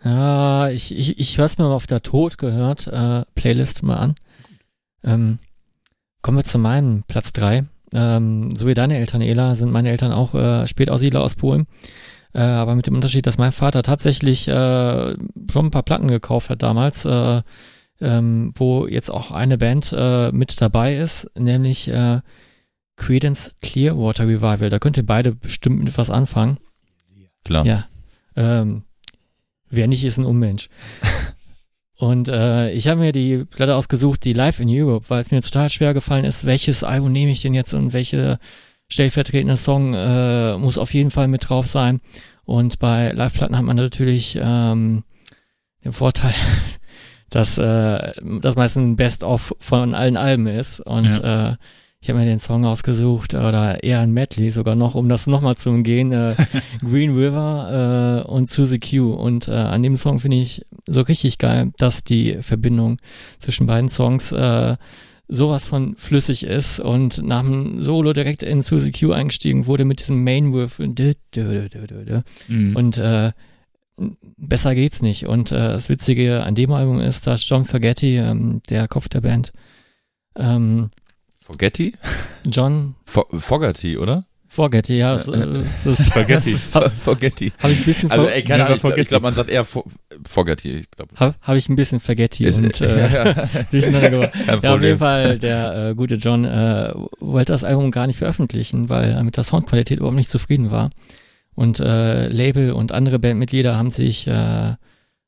[0.03, 3.97] Ja, ich, ich, ich höre es mir mal auf der Tod gehört, äh, Playlist mal
[3.97, 4.15] an.
[5.03, 5.39] Ähm,
[6.21, 7.65] kommen wir zu meinem Platz drei.
[7.93, 11.67] Ähm, so wie deine Eltern, Ela, sind meine Eltern auch äh, Spätaussiedler aus Polen.
[12.33, 15.13] Äh, aber mit dem Unterschied, dass mein Vater tatsächlich äh,
[15.51, 17.41] schon ein paar Platten gekauft hat damals, äh,
[17.99, 22.21] ähm, wo jetzt auch eine Band äh, mit dabei ist, nämlich äh,
[23.01, 24.69] Creedence Clearwater Revival.
[24.69, 26.59] Da könnt ihr beide bestimmt mit was anfangen.
[27.43, 27.65] Klar.
[27.65, 27.87] Ja.
[28.35, 28.83] Ähm,
[29.69, 30.69] wer nicht, ist ein Unmensch.
[31.97, 35.41] Und äh, ich habe mir die Platte ausgesucht, die Live in Europe, weil es mir
[35.41, 38.37] total schwer gefallen ist, welches Album nehme ich denn jetzt und welche
[38.87, 42.01] stellvertretende Song äh, muss auf jeden Fall mit drauf sein.
[42.43, 45.03] Und bei Live-Platten hat man natürlich ähm,
[45.83, 46.33] den Vorteil,
[47.31, 50.81] dass äh, das meistens ein Best-of von allen Alben ist.
[50.81, 51.55] Und äh,
[52.01, 55.55] ich habe mir den Song ausgesucht oder eher ein Medley sogar noch, um das nochmal
[55.55, 56.11] zu umgehen.
[56.11, 56.35] Äh,
[56.81, 59.13] Green River äh, und Suzy Q.
[59.13, 62.97] Und äh, an dem Song finde ich so richtig geil, dass die Verbindung
[63.37, 64.77] zwischen beiden Songs äh,
[65.27, 69.99] sowas von flüssig ist und nach dem Solo direkt in Suzy Q eingestiegen wurde mit
[69.99, 72.21] diesem dü, dü, dü.
[72.47, 72.75] Mhm.
[72.75, 73.31] Und äh,
[74.37, 75.27] besser geht's nicht.
[75.27, 79.21] Und äh, das Witzige an dem Album ist, dass John Forgetti, ähm, der Kopf der
[79.21, 79.53] Band,
[80.35, 80.89] ähm,
[81.41, 81.93] Forgetti?
[82.45, 84.25] John For Fogerty, oder?
[84.47, 86.55] Forgetti, ja, das, äh, das Spaghetti.
[86.55, 87.53] Forgetti.
[87.59, 89.01] habe ich ein bisschen Also, ey, keine Ahnung, ich, Forgetti.
[89.03, 89.85] ich glaube, man sagt eher Fo
[90.29, 91.11] Fogerty, ich glaube.
[91.15, 93.47] habe hab ich ein bisschen Forgetti Ist- und äh, ja, ja.
[93.71, 94.33] durcheinander gebracht.
[94.45, 98.17] Kein Ja, auf jeden Fall, der äh, gute John äh, wollte das Album gar nicht
[98.17, 100.89] veröffentlichen, weil er mit der Soundqualität überhaupt nicht zufrieden war.
[101.55, 104.73] Und äh, Label und andere Bandmitglieder haben sich äh,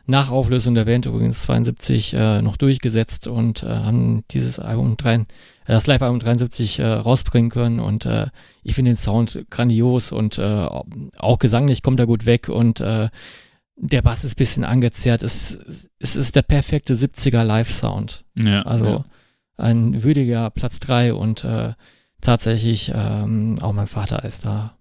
[0.06, 5.16] nach Auflösung der Band übrigens 72 äh, noch durchgesetzt und äh, haben dieses Album drei,
[5.16, 5.26] äh,
[5.68, 8.28] das Live-Album 73 äh, rausbringen können und äh,
[8.64, 10.68] ich finde den Sound grandios und äh,
[11.18, 13.10] auch gesanglich kommt er gut weg und äh,
[13.76, 15.24] der Bass ist bisschen angezerrt.
[15.24, 15.58] Es,
[16.00, 18.26] es ist der perfekte 70er Live-Sound.
[18.36, 19.06] Ja, Also ja.
[19.58, 21.74] ein würdiger Platz drei und äh,
[22.22, 24.78] tatsächlich ähm, auch mein Vater ist da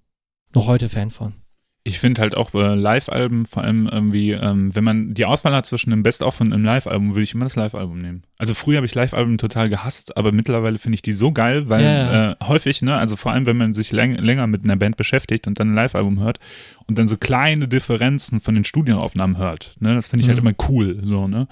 [0.54, 1.41] noch heute Fan von.
[1.84, 5.66] Ich finde halt auch äh, Live-Alben, vor allem irgendwie, ähm, wenn man die Auswahl hat
[5.66, 8.22] zwischen einem Best-of und einem Live-Album, würde ich immer das Live-Album nehmen.
[8.38, 11.82] Also früher habe ich Live-Alben total gehasst, aber mittlerweile finde ich die so geil, weil
[11.82, 12.30] ja.
[12.32, 15.48] Äh, häufig, ne, also vor allem, wenn man sich läng länger mit einer Band beschäftigt
[15.48, 16.38] und dann ein Live-Album hört
[16.86, 20.46] und dann so kleine Differenzen von den Studioaufnahmen hört, ne, das finde ich halt Mhm.
[20.48, 21.48] immer cool, so, ne.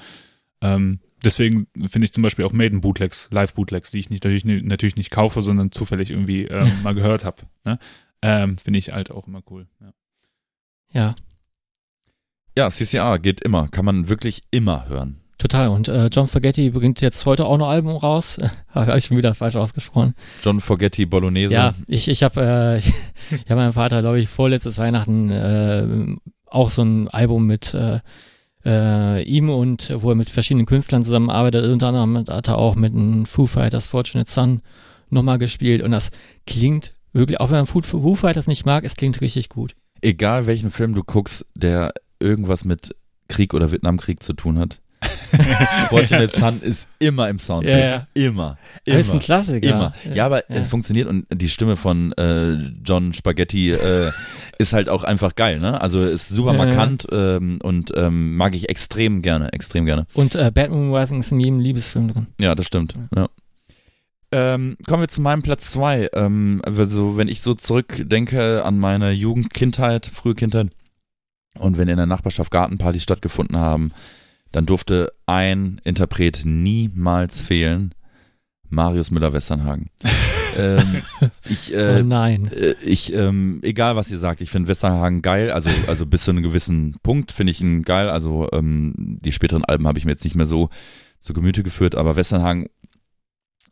[0.62, 5.10] Ähm, deswegen finde ich zum Beispiel auch Maiden-Bootlegs, Live-Bootlegs, die ich nicht, natürlich, natürlich nicht
[5.10, 7.80] kaufe, sondern zufällig irgendwie ähm, mal gehört habe, ne.
[8.22, 9.92] Ähm, finde ich halt auch immer cool, ja.
[10.92, 11.14] Ja,
[12.56, 15.20] Ja, CCR geht immer, kann man wirklich immer hören.
[15.38, 15.68] total.
[15.68, 18.38] Und äh, John Forgetti bringt jetzt heute auch noch ein Album raus.
[18.74, 20.14] habe ich schon wieder falsch ausgesprochen.
[20.42, 21.54] John Forgetti Bolognese.
[21.54, 22.78] Ja, ich, ich habe äh,
[23.34, 26.16] ich hab meinem Vater, glaube ich, vorletztes Weihnachten äh,
[26.46, 28.00] auch so ein Album mit äh,
[28.64, 31.64] äh, ihm und wo er mit verschiedenen Künstlern zusammenarbeitet.
[31.64, 34.60] Unter anderem hat er auch mit einem Foo Fighters Fortunate Son
[35.08, 36.10] nochmal gespielt und das
[36.46, 39.74] klingt wirklich, auch wenn man Foo, Foo Fighters nicht mag, es klingt richtig gut.
[40.02, 42.94] Egal welchen Film du guckst, der irgendwas mit
[43.28, 44.80] Krieg oder Vietnamkrieg zu tun hat.
[45.88, 47.78] Fortunate Son ist immer im Soundtrack.
[47.78, 48.06] Ja, ja.
[48.14, 48.58] Immer.
[48.84, 49.18] Das ist ein.
[49.20, 49.68] Klassiker.
[49.70, 49.94] Immer.
[50.12, 50.56] Ja, aber Ja.
[50.56, 52.52] es funktioniert und die Stimme von äh,
[52.84, 54.10] John Spaghetti äh,
[54.58, 55.80] ist halt auch einfach geil, ne?
[55.80, 60.06] Also ist super markant ähm, und ähm, mag ich extrem gerne, extrem gerne.
[60.14, 62.26] Und äh, Batman Rising ist in jedem Liebesfilm drin.
[62.40, 62.94] Ja, das stimmt.
[63.16, 63.28] Ja.
[64.32, 66.08] Ähm, kommen wir zu meinem Platz zwei.
[66.12, 70.68] Ähm, also wenn ich so zurückdenke an meine Jugend, Kindheit, frühe Kindheit
[71.58, 73.92] und wenn in der Nachbarschaft Gartenpartys stattgefunden haben,
[74.52, 77.94] dann durfte ein Interpret niemals fehlen.
[78.68, 79.90] Marius Müller-Westernhagen.
[80.56, 81.02] ähm,
[81.48, 82.50] ich, oh äh, nein.
[82.52, 86.30] äh, ich, ähm, egal was ihr sagt, ich finde Westernhagen geil, also, also bis zu
[86.30, 90.12] einem gewissen Punkt finde ich ihn geil, also ähm, die späteren Alben habe ich mir
[90.12, 90.70] jetzt nicht mehr so
[91.18, 92.68] zu Gemüte geführt, aber Westernhagen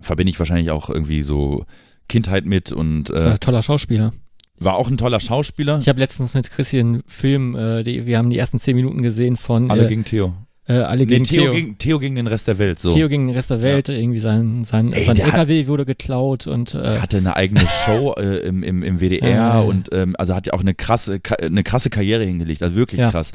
[0.01, 1.65] verbinde ich wahrscheinlich auch irgendwie so
[2.09, 4.13] Kindheit mit und äh, Äh, toller Schauspieler.
[4.61, 5.79] War auch ein toller Schauspieler.
[5.81, 9.03] Ich habe letztens mit Chrissy einen Film, äh, die, wir haben die ersten zehn Minuten
[9.03, 10.35] gesehen von Alle äh, gegen Theo.
[10.67, 11.53] äh, alle Nee, gegen Theo, Theo.
[11.53, 12.81] Gegen, Theo gegen den Rest der Welt.
[12.81, 12.91] So.
[12.91, 15.85] Theo gegen den Rest der Welt, irgendwie sein, sein, Ey, sein der hat- LKW wurde
[15.87, 20.17] geklaut und äh, Er hatte eine eigene Show äh, im, im, im WDR und ähm,
[20.19, 23.11] also hat ja auch eine krasse, eine krasse Karriere hingelegt, also wirklich Ja.
[23.13, 23.31] krass.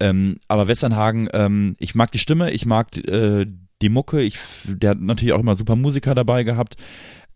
[0.00, 3.44] Ähm, aber Westernhagen, ähm, ich mag die Stimme, ich mag äh,
[3.82, 6.76] die Mucke, ich, der hat natürlich auch immer super Musiker dabei gehabt.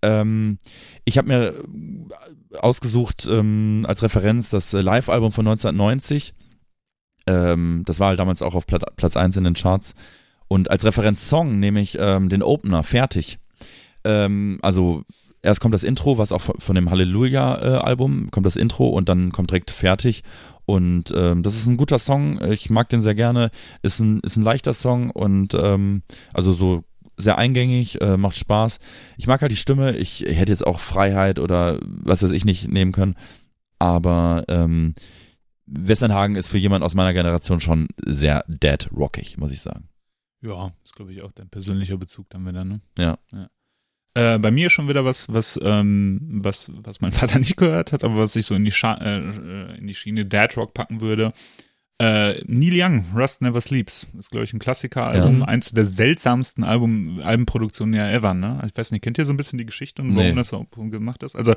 [0.02, 0.58] Ähm,
[1.04, 1.54] ich habe mir
[2.58, 6.34] ausgesucht ähm, als Referenz das äh, Live-Album von 1990.
[7.26, 9.94] Ähm, das war halt damals auch auf Plat Platz 1 in den Charts.
[10.48, 13.38] Und als Referenz-Song nehme ich ähm, den Opener, fertig.
[14.04, 15.02] Ähm, also
[15.42, 19.32] erst kommt das Intro, was auch von, von dem Halleluja-Album, kommt das Intro und dann
[19.32, 20.22] kommt direkt fertig.
[20.66, 23.50] Und ähm, das ist ein guter Song, ich mag den sehr gerne,
[23.82, 26.02] ist ein, ist ein leichter Song und ähm,
[26.34, 26.82] also so
[27.16, 28.80] sehr eingängig, äh, macht Spaß.
[29.16, 32.68] Ich mag halt die Stimme, ich hätte jetzt auch Freiheit oder was weiß ich nicht
[32.68, 33.14] nehmen können,
[33.78, 34.94] aber ähm,
[35.66, 39.88] Westernhagen ist für jemand aus meiner Generation schon sehr dead rockig, muss ich sagen.
[40.42, 42.80] Ja, ist glaube ich auch dein persönlicher Bezug dann wieder, ne?
[42.98, 43.18] Ja.
[44.16, 48.02] Äh, bei mir schon wieder was, was, ähm, was, was mein Vater nicht gehört hat,
[48.02, 51.34] aber was ich so in die, Scha äh, in die Schiene Dad Rock packen würde.
[51.98, 55.44] Äh, Neil Young, Rust Never Sleeps, ist glaube ich ein Klassiker-Album, Ja.
[55.46, 58.60] eins der seltsamsten Album, Albenproduktionen ja ever, ne?
[58.66, 60.34] Ich weiß nicht, kennt ihr so ein bisschen die Geschichte und warum Nee.
[60.34, 61.34] das so gemacht ist?
[61.36, 61.54] Also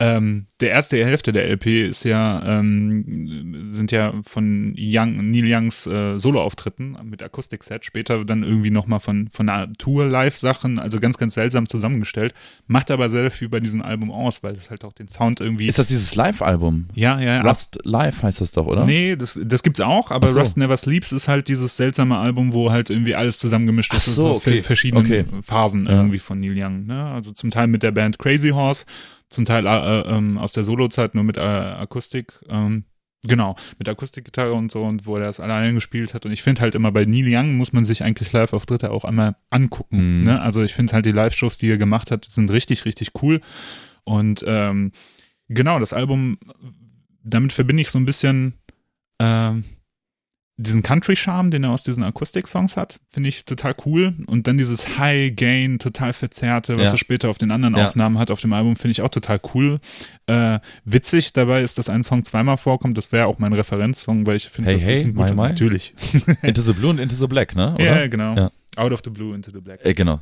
[0.00, 5.86] ähm, der erste Hälfte der LP ist ja, ähm, sind ja von Young, Neil Youngs
[5.86, 11.34] äh, Soloauftritten mit Akustikset, später dann irgendwie nochmal von, von einer Tour-Live-Sachen, also ganz, ganz
[11.34, 12.34] seltsam zusammengestellt,
[12.66, 15.68] macht aber sehr viel bei diesem Album aus, weil es halt auch den Sound irgendwie.
[15.68, 16.88] Ist das dieses Live-Album?
[16.94, 18.84] ja, ja, Rust Live heißt das doch, oder?
[18.84, 20.38] Nee, das, das gibt's auch, aber so.
[20.38, 24.12] Rust Never Sleeps ist halt dieses seltsame Album, wo halt irgendwie alles zusammengemischt ist Ach
[24.12, 24.62] so, auf okay.
[24.62, 25.24] verschiedenen Okay.
[25.42, 25.92] Phasen Ja.
[25.92, 26.86] irgendwie von Neil Young.
[26.86, 27.04] Ne?
[27.06, 28.86] Also zum Teil mit der Band Crazy Horse,
[29.28, 32.38] zum Teil äh, ähm, aus der Solozeit nur mit äh, Akustik.
[32.48, 32.84] Ähm,
[33.22, 36.26] genau, mit Akustikgitarre und so und wo er das alleine gespielt hat.
[36.26, 38.90] Und ich finde halt immer bei Neil Young muss man sich eigentlich live auf Dritte
[38.90, 40.20] auch einmal angucken.
[40.20, 40.24] Mhm.
[40.24, 40.40] Ne?
[40.40, 43.40] Also ich finde halt die Live-Shows, die er gemacht hat, sind richtig, richtig cool.
[44.04, 44.92] Und ähm,
[45.48, 46.38] genau, das Album,
[47.24, 48.54] damit verbinde ich so ein bisschen
[49.18, 49.64] ähm,
[50.58, 54.14] diesen Country-Charme, den er aus diesen Akustik-Songs hat, finde ich total cool.
[54.26, 56.90] Und dann dieses High-Gain, total verzerrte, was Ja.
[56.92, 57.86] er später auf den anderen Ja.
[57.86, 59.80] Aufnahmen hat auf dem Album, finde ich auch total cool.
[60.26, 62.96] Äh, witzig dabei ist, dass ein Song zweimal vorkommt.
[62.96, 65.42] Das wäre auch mein Referenzsong, weil ich finde, Hey, das hey, ist ein guter, my,
[65.42, 65.48] my?
[65.48, 65.92] natürlich.
[66.42, 67.74] Into the Blue und Into the Black, ne?
[67.74, 67.84] Oder?
[68.02, 68.34] Ja, genau.
[68.34, 68.50] Ja.
[68.76, 69.84] Out of the Blue into the Black.
[69.84, 70.20] Äh, genau.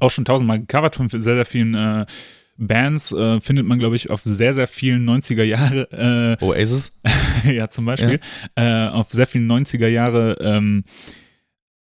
[0.00, 2.04] Auch schon tausendmal gecovert von sehr, sehr vielen äh,
[2.58, 3.12] Bands.
[3.12, 6.90] Äh, findet man, glaube ich, auf sehr, sehr vielen 90er Jahre äh, Oasis?
[7.44, 8.20] ja, zum Beispiel,
[8.56, 10.84] äh, auf sehr vielen 90er Jahre ähm,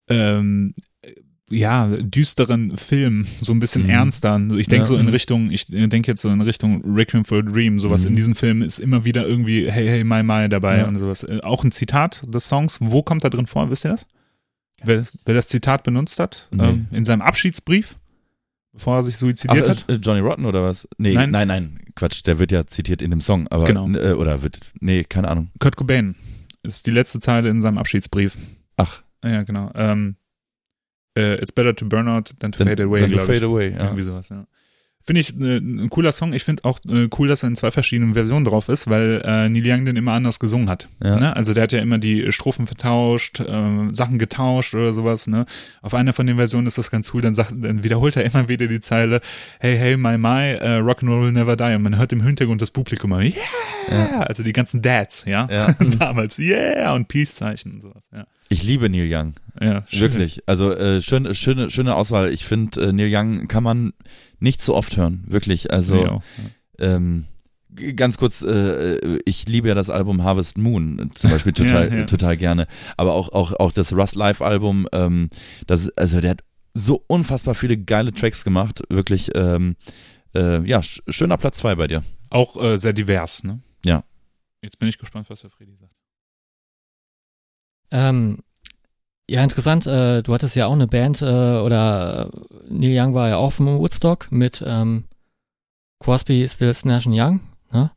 [0.08, 0.74] ähm,
[1.50, 3.90] ja, düsteren Filmen, so ein bisschen Mhm.
[3.90, 4.40] ernster.
[4.56, 4.86] Ich denke Ja.
[4.86, 8.10] so in Richtung, ich denke jetzt so in Richtung Requiem for a Dream, sowas Mhm.
[8.10, 10.88] in diesem Film ist immer wieder irgendwie Hey, hey, my, my dabei Ja.
[10.88, 11.24] und sowas.
[11.24, 12.78] Äh, Auch ein Zitat des Songs.
[12.80, 13.70] Wo kommt da drin vor?
[13.70, 14.06] Wisst ihr das?
[14.82, 16.48] Wer, wer das Zitat benutzt hat?
[16.52, 16.64] Nee.
[16.64, 17.96] Ähm, in seinem Abschiedsbrief,
[18.72, 19.84] bevor er sich Ach, suizidiert hat?
[19.88, 20.88] äh, Johnny Rotten oder was?
[20.98, 21.30] Nee, Nein.
[21.30, 23.88] nein, nein, Quatsch, der wird ja zitiert in dem Song, aber Genau.
[23.90, 25.50] äh, oder wird nee, keine Ahnung.
[25.58, 26.14] Kurt Cobain
[26.62, 28.36] ist die letzte Zeile in seinem Abschiedsbrief.
[28.76, 29.70] Ach, Ja, genau.
[29.74, 30.16] Ähm,
[31.16, 33.38] äh, it's better to burn out than to then, fade away, then to glaube ich.
[33.40, 33.84] fade away, ja.
[33.84, 34.46] Irgendwie sowas, ja.
[35.04, 36.32] Finde ich äh, ein cooler Song.
[36.32, 39.48] Ich finde auch äh, cool, dass er in zwei verschiedenen Versionen drauf ist, weil äh,
[39.48, 40.88] Neil Young den immer anders gesungen hat.
[41.02, 41.18] Ja.
[41.18, 41.36] Ne?
[41.36, 45.26] Also der hat ja immer die Strophen vertauscht, äh, Sachen getauscht oder sowas.
[45.26, 45.46] Ne?
[45.82, 47.20] Auf einer von den Versionen ist das ganz cool.
[47.20, 49.20] Dann, sagt, dann wiederholt er immer wieder die Zeile
[49.60, 51.74] Hey, hey, my, my, äh, Rock'n'Roll will never die.
[51.74, 53.32] Und man hört im Hintergrund das Publikum immer Yeah!
[53.90, 54.20] Ja.
[54.20, 55.48] Also die ganzen Dads, ja.
[55.50, 55.72] Ja.
[55.98, 56.94] Damals Yeah!
[56.94, 58.26] Und Peace-Zeichen und sowas, ja.
[58.48, 60.00] Ich liebe Neil Young, Ja, schön.
[60.00, 60.42] wirklich.
[60.46, 62.30] Also äh, schön, schöne, schöne Auswahl.
[62.32, 63.92] Ich finde, äh, Neil Young kann man
[64.42, 65.70] nicht so oft hören, wirklich.
[65.72, 66.22] Also Nee, auch,
[66.78, 66.96] ja.
[66.96, 67.24] ähm,
[67.96, 71.96] ganz kurz, äh, ich liebe ja das Album Harvest Moon äh, zum Beispiel total, Ja,
[72.00, 72.04] ja.
[72.06, 72.66] total gerne.
[72.96, 75.30] Aber auch, auch, auch das Rust Live Album, ähm,
[75.66, 78.82] das, also der hat so unfassbar viele geile Tracks gemacht.
[78.88, 79.76] Wirklich, ähm,
[80.34, 82.02] äh, ja, sch schöner Platz zwei bei dir.
[82.30, 83.60] Auch äh, sehr divers, ne?
[83.84, 84.04] Ja.
[84.62, 85.94] Jetzt bin ich gespannt, was der Freddy sagt.
[87.90, 88.38] Ähm,
[89.32, 89.86] ja, interessant.
[89.86, 92.30] Äh, du hattest ja auch eine Band, äh, oder
[92.68, 95.04] Neil Young war ja auch vom Woodstock mit ähm,
[96.00, 97.40] Crosby, Stills, Nash Young.
[97.72, 97.90] Ne?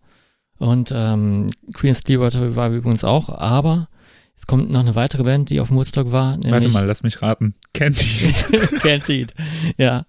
[0.57, 3.89] Und ähm, Queen Stillwater war übrigens auch, aber
[4.37, 6.37] es kommt noch eine weitere Band, die auf dem Woodstock war.
[6.43, 7.55] Warte mal, lass mich raten.
[7.73, 8.05] Kennt die?
[8.79, 9.33] Can't eat.
[9.77, 10.05] Ja.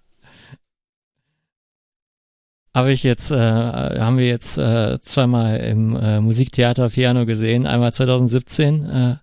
[2.73, 3.35] Habe ich jetzt, äh,
[3.99, 9.15] haben wir jetzt äh, zweimal im äh, Musiktheater Piano gesehen, einmal 2017 äh,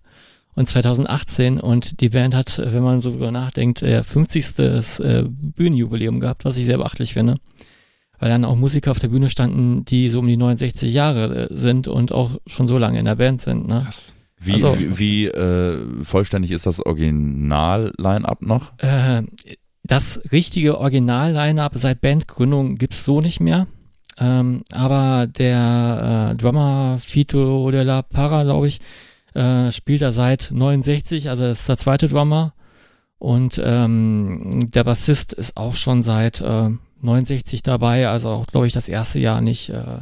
[0.55, 4.59] und 2018 und die Band hat, wenn man so drüber nachdenkt, äh, 50.
[4.99, 7.35] Äh, Bühnenjubiläum gehabt, was ich sehr beachtlich finde.
[8.17, 11.53] weil dann auch Musiker auf der Bühne standen, die so um die 69 Jahre äh,
[11.53, 13.67] sind und auch schon so lange in der Band sind.
[13.67, 13.81] Ne?
[13.83, 14.13] Krass.
[14.39, 18.71] Wie, Also- wie, wie äh, vollständig ist das Original-Line-Up noch?
[18.79, 19.23] Äh,
[19.83, 23.67] das richtige Original-Line-Up seit Bandgründung gibt's so nicht mehr.
[24.17, 28.79] Ähm, aber der äh, Drummer Fito de la Parra, glaube ich,
[29.35, 32.53] äh, spielt da seit 69, also ist der zweite Drummer.
[33.17, 36.69] Und ähm, der Bassist ist auch schon seit äh,
[37.01, 39.69] 69 dabei, also auch, glaube ich, das erste Jahr nicht.
[39.69, 40.01] Äh,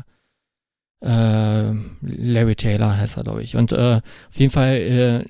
[1.02, 3.56] äh, Larry Taylor heißt er, glaube ich.
[3.56, 5.26] Und äh, auf jeden Fall, äh,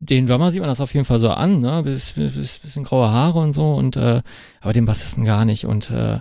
[0.00, 1.82] den Drummer sieht man das auf jeden Fall so an, ne?
[1.82, 4.22] Bis, bis, bisschen graue Haare und so, und äh,
[4.60, 5.64] aber den Bassisten gar nicht.
[5.66, 6.20] Und äh,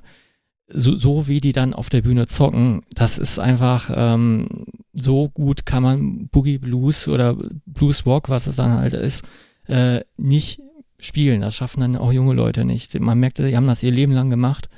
[0.70, 5.66] so, so wie die dann auf der Bühne zocken, das ist einfach ähm, so gut
[5.66, 9.26] kann man Boogie Blues oder Blues Rock, was es dann halt ist,
[9.68, 10.62] äh, nicht
[11.00, 11.42] spielen.
[11.42, 13.00] Das schaffen dann auch junge Leute nicht.
[13.00, 14.70] Man merkt, die haben das ihr Leben lang gemacht.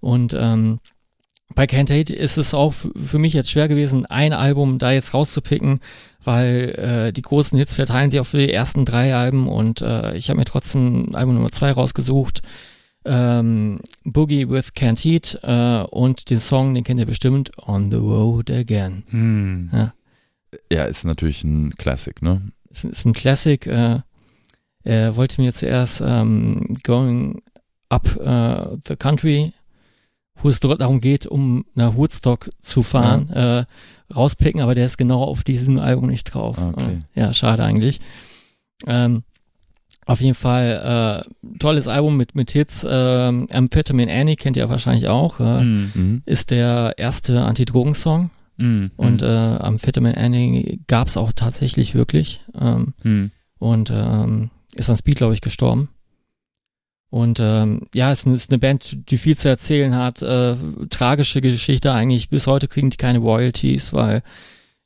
[0.00, 0.78] Und ähm,
[1.54, 5.14] bei Can't Hate ist es auch für mich jetzt schwer gewesen, ein Album da jetzt
[5.14, 5.80] rauszupicken,
[6.22, 10.30] weil äh, die großen Hits verteilen sich auf die ersten drei Alben und äh, ich
[10.30, 12.42] habe mir trotzdem Album Nummer zwei rausgesucht.
[13.06, 17.98] Ähm, Boogie with Can't Heat äh, und den Song, den kennt ihr bestimmt, On the
[17.98, 19.04] Road Again.
[19.10, 19.90] Hm.
[20.72, 22.40] Ja, ist natürlich ein Classic, ne?
[22.74, 23.66] ist, ist ein Classic.
[23.66, 24.00] Äh,
[24.82, 27.42] er wollte mir zuerst ähm, Going
[27.88, 29.52] Up äh, the Country,
[30.36, 33.64] wo es dort darum geht, um nach Woodstock zu fahren, äh,
[34.14, 36.58] rauspicken, aber der ist genau auf diesem Album nicht drauf.
[36.58, 36.98] Okay.
[37.14, 38.00] Äh, ja, schade eigentlich.
[38.86, 39.22] Ähm,
[40.06, 42.86] auf jeden Fall äh, tolles Album mit, mit Hits.
[42.88, 45.40] Ähm, Amphetamine Annie kennt ihr wahrscheinlich auch.
[45.40, 45.90] Äh, Hm.
[45.94, 46.22] Mhm.
[46.26, 48.30] Ist der erste Anti-Drogen-Song.
[48.58, 48.90] Hm.
[48.96, 52.40] Und äh, Amphetamine Annie gab es auch tatsächlich wirklich.
[52.60, 53.30] Ähm, Hm.
[53.58, 55.88] und ähm, ist an Speed, glaube ich, gestorben.
[57.10, 60.20] Und ähm, ja, es ist eine, ist eine Band, die viel zu erzählen hat.
[60.20, 60.56] Äh,
[60.90, 62.28] tragische Geschichte eigentlich.
[62.28, 64.22] Bis heute kriegen die keine Royalties, weil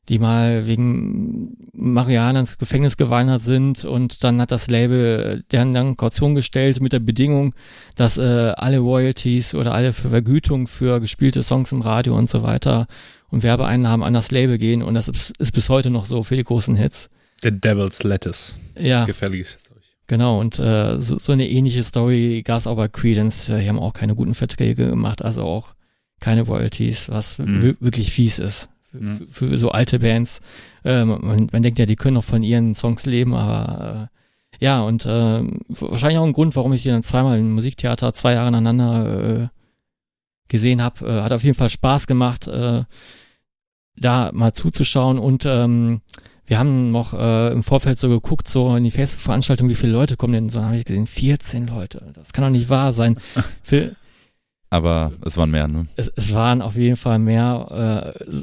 [0.08, 5.96] die mal wegen Marihuana ins Gefängnis gewandert sind und dann hat das Label deren dann
[5.96, 7.54] Kaution gestellt mit der Bedingung,
[7.94, 8.22] dass äh,
[8.56, 12.86] alle Royalties oder alle Vergütung für gespielte Songs im Radio und so weiter
[13.30, 16.36] und Werbeeinnahmen an das Label gehen und das ist, ist bis heute noch so für
[16.36, 17.10] die großen Hits.
[17.42, 18.56] The Devil's Lettuce.
[18.78, 19.04] Ja.
[19.04, 19.76] Gefährliches Zeug.
[20.06, 23.46] Genau, und äh, so, so eine ähnliche Story gab es auch bei Credence.
[23.46, 25.74] Die haben auch keine guten Verträge gemacht, also auch
[26.18, 27.62] keine Royalties, was Mhm.
[27.62, 28.70] wi- wirklich fies ist.
[28.98, 30.40] Für, für so alte Bands.
[30.84, 34.82] Äh, man, man denkt ja, die können noch von ihren Songs leben, aber äh, ja,
[34.82, 38.48] und äh, wahrscheinlich auch ein Grund, warum ich die dann zweimal im Musiktheater zwei Jahre
[38.48, 39.48] aneinander äh,
[40.48, 41.06] gesehen habe.
[41.06, 42.84] Äh, hat auf jeden Fall Spaß gemacht, äh,
[43.96, 46.00] da mal zuzuschauen und ähm,
[46.48, 50.16] wir haben noch äh, im Vorfeld so geguckt, so in die Facebook-Veranstaltung, wie viele Leute
[50.16, 50.48] kommen denn?
[50.48, 52.10] So habe ich gesehen, 14 Leute.
[52.14, 53.18] Das kann doch nicht wahr sein.
[53.62, 53.94] Für,
[54.70, 55.88] Aber es waren mehr, ne?
[55.96, 58.40] es, es waren auf jeden Fall mehr äh,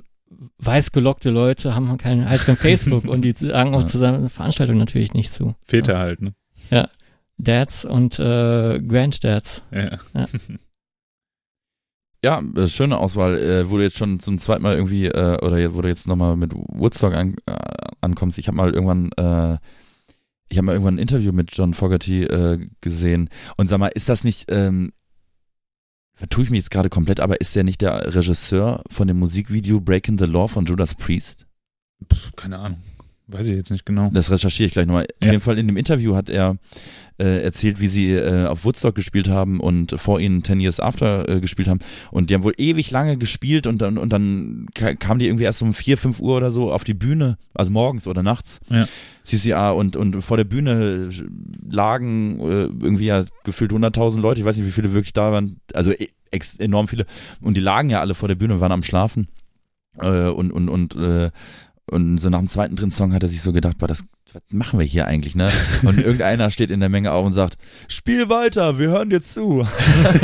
[0.58, 3.86] weißgelockte Leute, haben kein, halt kein Facebook und die sagen auch Ja.
[3.86, 5.56] zu seiner Veranstaltung natürlich nicht zu.
[5.64, 6.34] Väter halt, ne?
[7.38, 9.64] Dads und äh, Granddads.
[9.72, 10.00] Ja.
[12.24, 13.38] Ja, äh, schöne Auswahl.
[13.38, 16.08] Äh, wo du jetzt schon zum zweiten Mal irgendwie, äh, oder je- wo du jetzt
[16.08, 17.56] nochmal mit Woodstock an, äh,
[18.02, 18.38] ankommst.
[18.38, 19.58] Ich habe mal irgendwann, äh,
[20.48, 23.30] ich habe mal irgendwann ein Interview mit John Fogerty äh, gesehen.
[23.58, 24.92] Und sag mal, ist das nicht, ähm,
[26.16, 29.80] vertue ich mich jetzt gerade komplett, aber ist der nicht der Regisseur von dem Musikvideo
[29.80, 31.46] Breaking the Law von Judas Priest?
[32.12, 32.80] Pff, keine Ahnung.
[33.28, 34.12] Weiß ich jetzt nicht genau.
[34.14, 35.04] Das recherchiere ich gleich nochmal.
[35.06, 35.32] Auf Ja.
[35.32, 36.58] jeden Fall in dem Interview hat er
[37.18, 41.28] äh, erzählt, wie sie äh, auf Woodstock gespielt haben und vor ihnen Ten Years After
[41.28, 41.80] äh, gespielt haben.
[42.12, 45.46] Und die haben wohl ewig lange gespielt und dann, und dann ka- kamen die irgendwie
[45.46, 48.60] erst um 4, 5 Uhr oder so auf die Bühne, also morgens oder nachts.
[48.70, 48.88] Ja.
[49.24, 51.10] CCA und, und vor der Bühne
[51.68, 55.60] lagen äh, irgendwie ja gefühlt 100.000 Leute, ich weiß nicht, wie viele wirklich da waren,
[55.74, 56.10] also e-
[56.60, 57.06] enorm viele.
[57.42, 59.28] Und die lagen ja alle vor der Bühne und waren am Schlafen.
[60.00, 61.32] Äh, und, und, und, äh,
[61.90, 64.42] und so nach dem zweiten, dritten Song hat er sich so gedacht, boah, das, was
[64.50, 65.52] machen wir hier eigentlich, ne?
[65.84, 67.58] Und irgendeiner steht in der Menge auf und sagt,
[67.88, 69.68] spiel weiter, wir hören dir zu.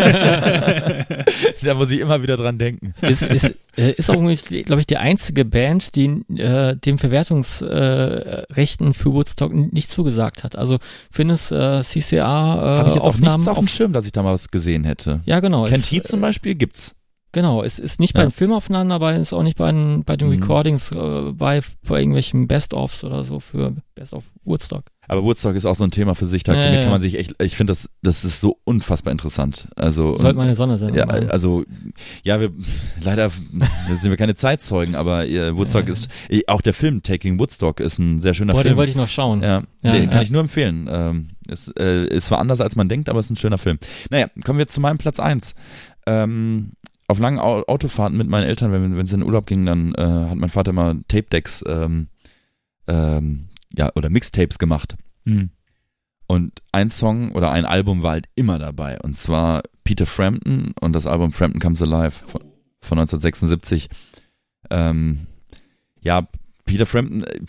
[1.62, 2.95] da muss ich immer wieder dran denken.
[3.01, 8.93] ist, ist, äh, ist auch, glaube ich, die einzige Band, die äh, dem Verwertungsrechten äh,
[8.93, 10.55] für Woodstock nicht zugesagt hat.
[10.55, 10.80] Also
[11.12, 14.12] findest äh, CCA äh, Habe ich jetzt auch Aufnahmen nichts auf dem Schirm, dass ich
[14.12, 15.22] da mal was gesehen hätte.
[15.26, 15.68] Ja, genau.
[15.68, 16.95] Heat zum Beispiel gibt's.
[17.34, 18.25] Genau, es ist nicht bei Ja.
[18.27, 20.34] den Filmaufnahmen dabei, ist auch nicht bei den, bei den Mhm.
[20.41, 24.84] Recordings, äh, bei, bei irgendwelchen Best-ofs oder so für Best of Woodstock.
[25.07, 26.43] Aber Woodstock ist auch so ein Thema für sich.
[26.43, 29.67] Da Ja, ja, kann man sich echt, ich finde das, das ist so unfassbar interessant.
[29.77, 31.29] Also, Sollte mal eine Sondersendung ja, machen.
[31.29, 31.63] also,
[32.23, 32.51] ja, wir,
[33.01, 36.09] leider sind wir keine Zeitzeugen, aber äh, Woodstock ist,
[36.47, 38.77] auch der Film Taking Woodstock ist ein sehr schöner Boah, den Film.
[38.77, 39.41] wollte ich noch schauen.
[39.41, 40.88] Ja, den kann ich nur empfehlen.
[40.91, 43.79] Ähm, ist, äh, ist zwar anders als man denkt, aber es ist ein schöner Film.
[44.09, 45.55] Naja, kommen wir zu meinem Platz eins.
[46.07, 46.71] ähm,
[47.12, 49.93] auf langen Au- Autofahrten mit meinen Eltern, wenn, wenn sie in den Urlaub gingen, dann
[49.95, 52.07] äh, hat mein Vater immer Tape-Decks ähm,
[52.88, 54.95] ähm, ja, oder Mixtapes gemacht.
[55.26, 55.49] Mhm.
[56.28, 58.99] Und ein Song oder ein Album war halt immer dabei.
[59.01, 62.41] Und zwar Peter Frampton und das Album Frampton Comes Alive von,
[62.82, 63.89] von 1976.
[64.70, 65.28] Ähm,
[65.99, 66.28] ja,
[66.66, 67.39] Peter Frampton, äh,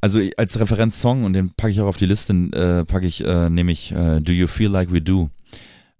[0.00, 3.50] also als Referenzsong, und den packe ich auch auf die Liste, äh, packe ich, äh,
[3.50, 5.28] nehme ich äh, Do You Feel Like We Do.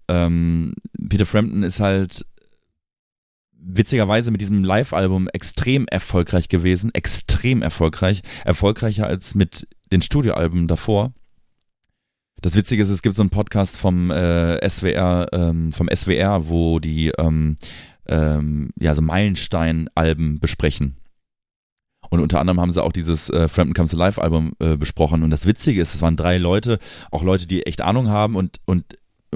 [0.07, 0.73] Ähm,
[1.09, 2.25] Peter Frampton ist halt
[3.65, 11.13] witzigerweise mit diesem Live-Album extrem erfolgreich gewesen, extrem erfolgreich, erfolgreicher als mit den Studioalben davor.
[12.41, 16.79] Das Witzige ist, es gibt so einen Podcast vom äh, SWR, ähm, vom SWR, wo
[16.79, 17.57] die ähm,
[18.07, 20.97] ähm, ja so Meilenstein-Alben besprechen.
[22.09, 25.23] Und unter anderem haben sie auch dieses äh, Frampton Comes Alive Album äh, besprochen.
[25.23, 26.77] Und das Witzige ist, es waren drei Leute,
[27.09, 28.85] auch Leute, die echt Ahnung haben und, und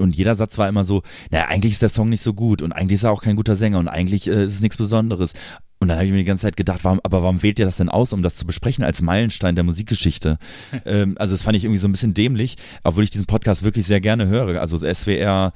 [0.00, 2.72] und jeder Satz war immer so, naja, eigentlich ist der Song nicht so gut und
[2.72, 5.32] eigentlich ist er auch kein guter Sänger und eigentlich äh, ist es nichts Besonderes.
[5.82, 7.78] Und dann habe ich mir die ganze Zeit gedacht, warum, aber warum wählt ihr das
[7.78, 10.38] denn aus, um das zu besprechen als Meilenstein der Musikgeschichte?
[10.84, 13.86] ähm, also das fand ich irgendwie so ein bisschen dämlich, obwohl ich diesen Podcast wirklich
[13.86, 14.60] sehr gerne höre.
[14.60, 15.54] Also SWR,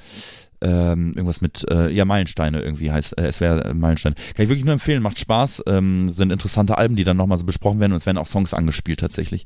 [0.63, 4.15] ähm, irgendwas mit, äh, ja, Meilensteine irgendwie heißt, äh, SWR Meilensteine.
[4.15, 7.45] Kann ich wirklich nur empfehlen, macht Spaß, ähm, sind interessante Alben, die dann nochmal so
[7.45, 9.45] besprochen werden und es werden auch Songs angespielt tatsächlich.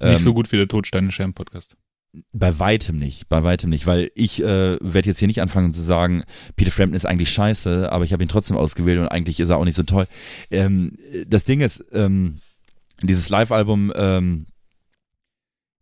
[0.00, 1.76] Nicht Ähm, so gut wie der Todsteine Scherben Podcast.
[2.32, 5.82] Bei weitem nicht, bei weitem nicht, weil ich äh, werde jetzt hier nicht anfangen zu
[5.82, 6.24] sagen,
[6.56, 9.58] Peter Frampton ist eigentlich scheiße, aber ich habe ihn trotzdem ausgewählt und eigentlich ist er
[9.58, 10.06] auch nicht so toll.
[10.50, 10.96] Ähm,
[11.26, 12.40] das Ding ist, ähm,
[13.02, 14.46] dieses Live-Album, ähm,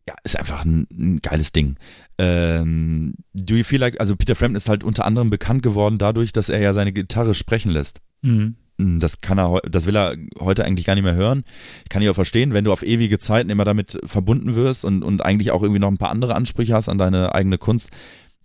[0.08, 1.76] ja, ist einfach ein, ein geiles Ding.
[2.18, 6.32] Ähm, Do You Feel Like, also Peter Frampton ist halt unter anderem bekannt geworden dadurch,
[6.32, 8.00] dass er ja seine Gitarre sprechen lässt.
[8.22, 8.56] Mhm.
[8.78, 11.44] Das kann er, das will er heute eigentlich gar nicht mehr hören.
[11.88, 15.24] Kann ich auch verstehen, wenn du auf ewige Zeiten immer damit verbunden wirst und, und
[15.24, 17.88] eigentlich auch irgendwie noch ein paar andere Ansprüche hast an deine eigene Kunst.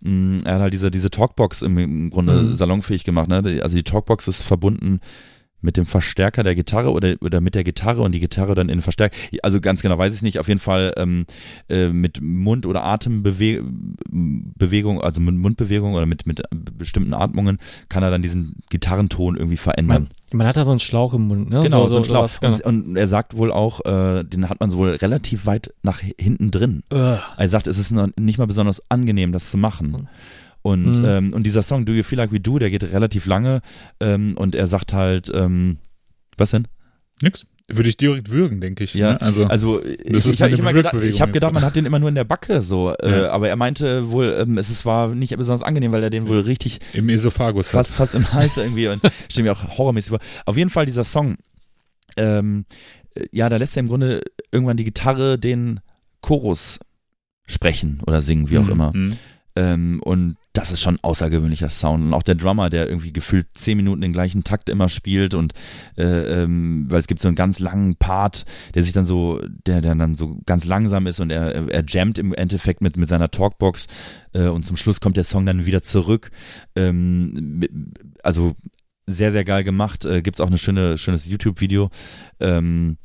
[0.00, 2.54] Mm, Er hat halt diese, diese Talkbox im, im Grunde Mhm.
[2.54, 3.28] salonfähig gemacht.
[3.28, 3.60] Ne?
[3.62, 5.00] Also die Talkbox ist verbunden
[5.62, 8.78] mit dem Verstärker der Gitarre oder, oder mit der Gitarre und die Gitarre dann in
[8.78, 9.16] den Verstärker.
[9.42, 10.38] Also ganz genau weiß ich es nicht.
[10.38, 11.24] Auf jeden Fall ähm,
[11.68, 16.42] äh, mit Mund- oder Atembewegung, also mit Mundbewegung oder mit, mit
[16.76, 17.58] bestimmten Atmungen
[17.88, 20.08] kann er dann diesen Gitarrenton irgendwie verändern.
[20.32, 21.62] Man, man hat da so einen Schlauch im Mund, ne?
[21.62, 22.28] Genau, so, ein Schlauch.
[22.28, 22.68] sowas, genau.
[22.68, 26.00] Und, und er sagt wohl auch, äh, den hat man so wohl relativ weit nach
[26.00, 26.82] hinten drin.
[26.92, 27.18] Ugh.
[27.36, 30.08] Er sagt, es ist nicht mal besonders angenehm, das zu machen.
[30.62, 31.04] Und, Mhm.
[31.04, 33.60] ähm, und dieser Song Do You Feel Like We Do, der geht relativ lange
[34.00, 35.78] ähm, und er sagt halt, ähm,
[36.38, 36.68] was denn?
[37.20, 37.46] Nix.
[37.68, 38.92] Würde ich direkt würgen, denke ich.
[38.94, 39.20] Ja, ne?
[39.22, 41.34] Also, Also ich, ich, hab- ich, hab gedacht, ich habe jetzt.
[41.34, 43.30] gedacht, man hat den immer nur in der Backe so, äh, Ja.
[43.30, 46.80] aber er meinte wohl, ähm, es war nicht besonders angenehm, weil er den wohl richtig
[46.92, 49.00] Im Esophagus fast, fast im Hals irgendwie und
[49.30, 50.18] stelle mir auch horrormäßig vor.
[50.44, 51.36] Auf jeden Fall dieser Song,
[52.16, 52.66] ähm,
[53.14, 55.80] äh, ja, da lässt er im Grunde irgendwann die Gitarre den
[56.20, 56.78] Chorus
[57.46, 58.70] sprechen oder singen, wie auch Mhm.
[58.70, 58.92] immer.
[58.94, 59.16] Mhm.
[59.56, 62.04] Ähm, und das ist schon außergewöhnlicher Sound.
[62.04, 65.54] Und auch der Drummer, der irgendwie gefühlt zehn Minuten den gleichen Takt immer spielt und
[65.96, 68.44] äh, ähm, weil es gibt so einen ganz langen Part,
[68.74, 72.18] der sich dann so, der, der dann so ganz langsam ist und er, er jammt
[72.18, 73.86] im Endeffekt mit, mit seiner Talkbox
[74.34, 76.30] äh, und zum Schluss kommt der Song dann wieder zurück.
[76.76, 77.62] Ähm,
[78.22, 78.54] also
[79.06, 80.04] sehr, sehr geil gemacht.
[80.04, 81.90] Äh, Gibt es auch ein schöne, schönes YouTube-Video.
[82.40, 82.98] Ähm,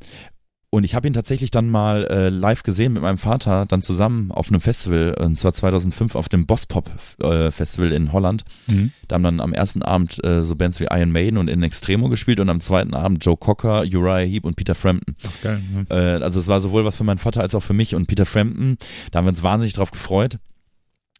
[0.70, 4.30] und ich habe ihn tatsächlich dann mal äh, live gesehen mit meinem Vater, dann zusammen
[4.30, 6.90] auf einem Festival, und zwar 2005 auf dem Bosspop
[7.22, 8.44] äh, Festival in Holland.
[8.66, 8.92] Mhm.
[9.08, 12.10] Da haben dann am ersten Abend äh, so Bands wie Iron Maiden und In Extremo
[12.10, 15.14] gespielt und am zweiten Abend Joe Cocker, Uriah Heep und Peter Frampton.
[15.26, 15.60] Ach, geil.
[15.72, 15.86] ne?
[15.88, 18.26] Äh, also es war sowohl was für meinen Vater als auch für mich und Peter
[18.26, 18.76] Frampton.
[19.10, 20.38] Da haben wir uns wahnsinnig drauf gefreut.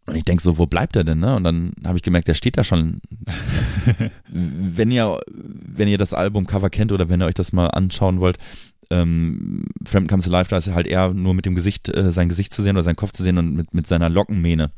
[0.05, 1.19] Und ich denke so, wo bleibt er denn?
[1.19, 1.35] Ne?
[1.35, 3.01] Und dann habe ich gemerkt, der steht da schon.
[4.27, 8.37] wenn ihr, wenn ihr das Albumcover kennt oder wenn ihr euch das mal anschauen wollt,
[8.91, 12.29] ähm, Frampton Comes Alive, da ist er halt eher nur mit dem Gesicht, äh, sein
[12.29, 14.71] Gesicht zu sehen oder seinen Kopf zu sehen und mit, mit seiner Lockenmähne.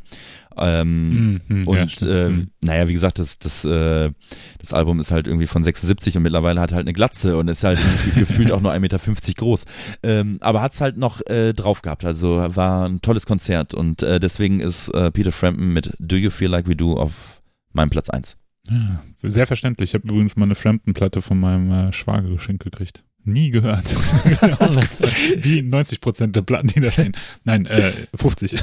[0.57, 2.11] Ähm, Mhm, ja, und stimmt.
[2.15, 2.47] ähm, Mhm.
[2.63, 4.11] naja, wie gesagt, das, das, äh,
[4.59, 7.63] das Album ist halt irgendwie von 76 und mittlerweile hat halt eine Glatze und ist
[7.63, 7.79] halt
[8.15, 9.65] gefühlt auch nur 1,50 Meter groß.
[10.03, 12.03] Ähm, aber hat's halt noch äh, drauf gehabt.
[12.03, 16.31] Also war ein tolles Konzert und äh, deswegen ist äh, Peter Frampton mit Do You
[16.31, 17.41] Feel Like We Do auf
[17.71, 18.35] meinem Platz 1.
[18.69, 19.91] Ja, sehr verständlich.
[19.91, 23.03] Ich habe übrigens mal eine Frampton-Platte von meinem äh, Schwager geschenkt gekriegt.
[23.23, 23.95] Nie gehört.
[25.43, 27.15] Wie 90 Prozent der Platten, die da stehen.
[27.43, 28.55] Nein, äh, 50.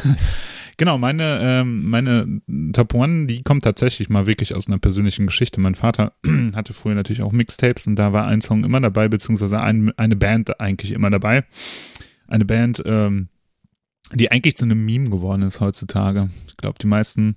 [0.76, 2.40] genau, meine, ähm, meine
[2.72, 5.60] Top One, die kommt tatsächlich mal wirklich aus einer persönlichen Geschichte.
[5.60, 6.12] Mein Vater
[6.54, 10.16] hatte früher natürlich auch Mixtapes und da war ein Song immer dabei, beziehungsweise ein, eine
[10.16, 11.44] Band eigentlich immer dabei.
[12.26, 13.28] Eine Band, ähm,
[14.12, 16.30] die eigentlich zu einem Meme geworden ist heutzutage.
[16.48, 17.36] Ich glaube, die meisten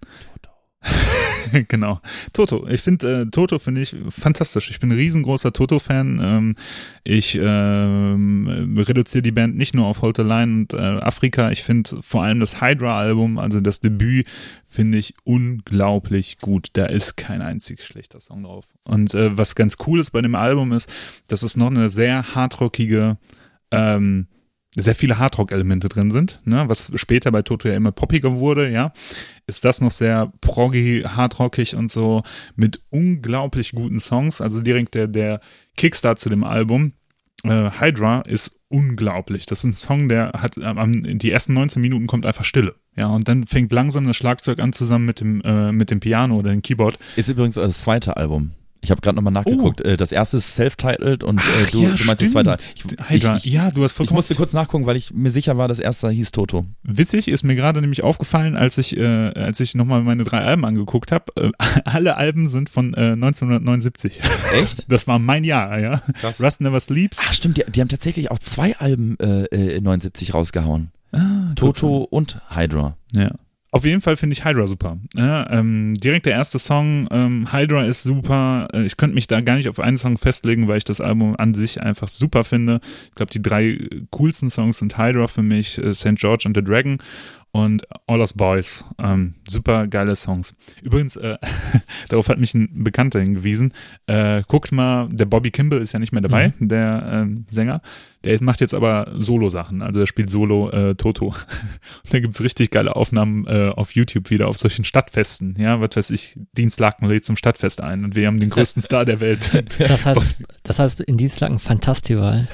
[1.68, 2.00] genau.
[2.34, 2.68] Toto.
[2.68, 4.70] Ich finde, äh, Toto finde ich fantastisch.
[4.70, 6.20] Ich bin ein riesengroßer Toto-Fan.
[6.22, 6.56] Ähm,
[7.04, 11.52] ich ähm, reduziere die Band nicht nur auf Hold the Line und äh, Afrika.
[11.52, 14.28] Ich finde vor allem das Hydra-Album, also das Debüt,
[14.68, 16.70] finde ich unglaublich gut.
[16.74, 18.66] Da ist kein einzig schlechter Song drauf.
[18.84, 20.92] Und äh, was ganz cool ist bei dem Album ist,
[21.28, 23.18] dass es noch eine sehr hardrockige
[23.72, 24.28] ähm,
[24.76, 28.94] sehr viele Hardrock-Elemente drin sind, ne, was später bei Toto ja immer poppiger wurde, ja,
[29.46, 32.24] ist das noch sehr proggy, hardrockig und so
[32.56, 34.40] mit unglaublich guten Songs.
[34.40, 35.42] Also direkt der, der
[35.76, 36.94] Kickstart zu dem Album,
[37.44, 39.46] äh, Hydra, ist unglaublich.
[39.46, 42.76] Das ist ein Song, der hat, ähm, die ersten 19 Minuten kommt einfach Stille.
[42.96, 46.38] Ja, und dann fängt langsam das Schlagzeug an zusammen mit dem, äh, mit dem Piano
[46.38, 46.98] oder dem Keyboard.
[47.18, 48.52] Ist übrigens das zweite Album.
[48.84, 49.82] Ich habe gerade nochmal nachgeguckt.
[49.86, 49.96] Oh.
[49.96, 52.22] Das erste ist self-titled und Ach, äh, du, ja, du meinst stimmt.
[52.22, 52.58] das zweite.
[52.76, 53.36] Ich, Hydra.
[53.38, 55.80] ich, ja, du hast ich vollkommen musste kurz nachgucken, weil ich mir sicher war, das
[55.80, 56.66] erste hieß Toto.
[56.82, 60.66] Witzig ist mir gerade nämlich aufgefallen, als ich, äh, als ich nochmal meine drei Alben
[60.66, 61.26] angeguckt habe.
[61.36, 61.52] Äh,
[61.86, 64.20] alle Alben sind von äh, 1979.
[64.54, 64.86] Echt?
[64.92, 66.02] Das war mein Jahr, ja.
[66.20, 66.42] Krass.
[66.42, 67.20] Rust Never Sleeps.
[67.26, 70.92] Ach stimmt, die, die haben tatsächlich auch zwei Alben äh, äh, 79 rausgehauen.
[71.12, 72.98] Ah, Toto und Hydra.
[73.14, 73.32] Ja.
[73.74, 74.98] Auf jeden Fall finde ich Hydra super.
[75.16, 78.68] Ja, ähm, direkt der erste Song, ähm, Hydra ist super.
[78.74, 81.38] Äh, Ich könnte mich da gar nicht auf einen Song festlegen, weil ich das Album
[81.38, 82.82] an sich einfach super finde.
[83.10, 83.80] Ich glaube, die drei
[84.10, 86.16] coolsten Songs sind Hydra für mich, äh, St.
[86.16, 86.98] George and the Dragon
[87.52, 88.86] und All Us Boys.
[88.98, 90.56] Ähm, super geile Songs.
[90.82, 91.38] Übrigens, äh,
[92.10, 93.74] darauf hat mich ein Bekannter hingewiesen.
[94.08, 97.82] Äh, guckt mal, der Bobby Kimball ist ja nicht mehr dabei, der ähm, Sänger.
[98.24, 99.82] Der macht jetzt aber Solo-Sachen.
[99.82, 101.28] Also er spielt Solo äh, Toto.
[101.28, 101.36] Und
[102.12, 105.56] da gibt's richtig geile Aufnahmen äh, auf YouTube wieder auf solchen Stadtfesten.
[105.58, 109.06] Ja, was weiß ich, Dienstlaken lädt zum Stadtfest ein und wir haben den größten Star
[109.06, 109.64] der Welt.
[109.80, 112.48] Das heißt, das heißt in Dienstlaken Fantastival.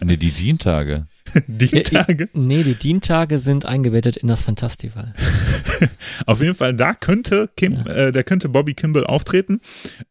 [0.00, 1.06] Nee, die Dientage.
[1.46, 2.28] Die Tage.
[2.34, 5.14] Nee, die Dientage sind eingebettet in das Fantastival.
[6.26, 9.60] Auf jeden Fall, da könnte Kim, äh, da könnte Bobby Kimball auftreten.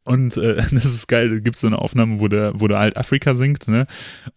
[0.04, 2.98] Und äh, das ist geil, da gibt so eine Aufnahme, wo der, wo der halt
[2.98, 3.88] Afrika singt, ne?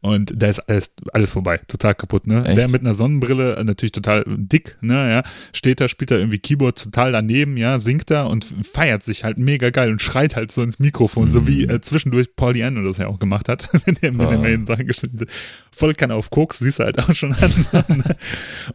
[0.01, 2.44] Und da ist alles, alles vorbei, total kaputt, ne?
[2.44, 2.56] Echt?
[2.56, 6.39] Der mit einer Sonnenbrille, äh, natürlich total dick, ne, ja, steht da, spielt da irgendwie
[6.39, 10.52] Keyboard total daneben, ja, singt da und feiert sich halt mega geil und schreit halt
[10.52, 13.97] so ins Mikrofon, so wie äh, zwischendurch Paul Diano das ja auch gemacht hat, wenn
[14.01, 14.39] er wenn er Ah.
[14.39, 15.31] mal in Sachen geschnitten wird.
[15.74, 17.52] Voll kann auf Koks, siehst du halt auch schon an.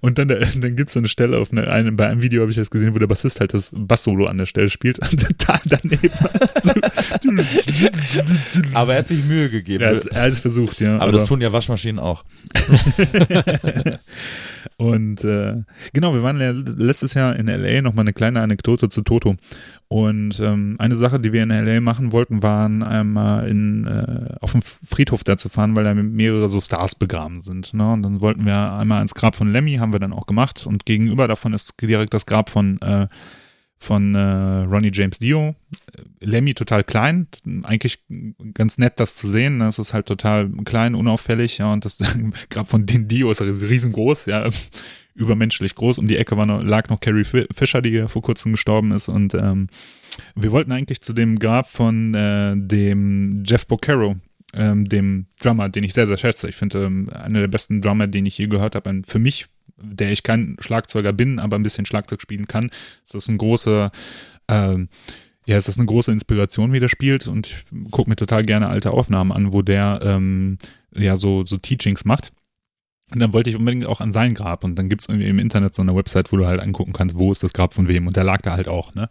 [0.02, 2.52] Und dann, äh, dann gibt's so eine Stelle auf eine, einem, bei einem Video habe
[2.52, 5.62] ich das gesehen, wo der Bassist halt das Bass-Solo an der Stelle spielt und total
[5.66, 6.12] daneben.
[6.64, 6.74] So,
[8.74, 9.84] Aber er hat sich Mühe gegeben.
[9.84, 10.98] er hat er hat es versucht, ja.
[11.00, 12.26] aber, das tun ja Waschmaschinen auch.
[14.78, 15.56] Und äh,
[15.94, 19.36] genau, wir waren ja letztes Jahr in LA, nochmal eine kleine Anekdote zu Toto.
[19.92, 24.52] Und ähm, eine Sache, die wir in LA machen wollten, waren einmal in, äh, auf
[24.52, 27.74] dem Friedhof da zu fahren, weil da mehrere so Stars begraben sind.
[27.74, 27.94] Ne?
[27.94, 30.68] Und dann wollten wir einmal ins Grab von Lemmy, haben wir dann auch gemacht.
[30.68, 33.08] Und gegenüber davon ist direkt das Grab von, äh,
[33.80, 35.56] von äh, Ronnie James Dio.
[36.20, 37.26] Lemmy total klein,
[37.64, 38.04] eigentlich
[38.54, 39.58] ganz nett, das zu sehen.
[39.58, 39.70] Ne?
[39.70, 41.98] Es ist halt total klein, unauffällig, ja, und das
[42.52, 44.48] Grab von den Dio ist riesengroß, ja,
[45.20, 46.00] übermenschlich groß.
[46.00, 48.92] Um die Ecke war noch, lag noch Carrie Fi- Fisher, die ja vor kurzem gestorben
[48.92, 49.10] ist.
[49.10, 49.68] Und ähm,
[50.36, 54.16] wir wollten eigentlich zu dem Grab von äh, dem Jeff Boccaro,
[54.54, 56.50] ähm, dem Drummer, den ich sehr, sehr schätze.
[56.50, 59.02] Ich finde, ähm, einer der besten Drummer, den ich je gehört habe.
[59.06, 59.48] Für mich,
[59.78, 62.72] der ich kein Schlagzeuger bin, aber ein bisschen Schlagzeug spielen kann,
[63.04, 63.92] ist das ein großer,
[64.48, 64.90] ähm,
[65.46, 68.68] ja, es ist eine große Inspiration, wie der spielt und ich gucke mir total gerne
[68.68, 70.58] alte Aufnahmen an, wo der ähm,
[70.94, 72.32] ja so, so Teachings macht.
[73.12, 75.74] Und dann wollte ich unbedingt auch an sein Grab und dann gibt's irgendwie im Internet
[75.74, 78.16] so eine Website, wo du halt angucken kannst, wo ist das Grab von wem und
[78.16, 79.10] der lag da halt auch, ne?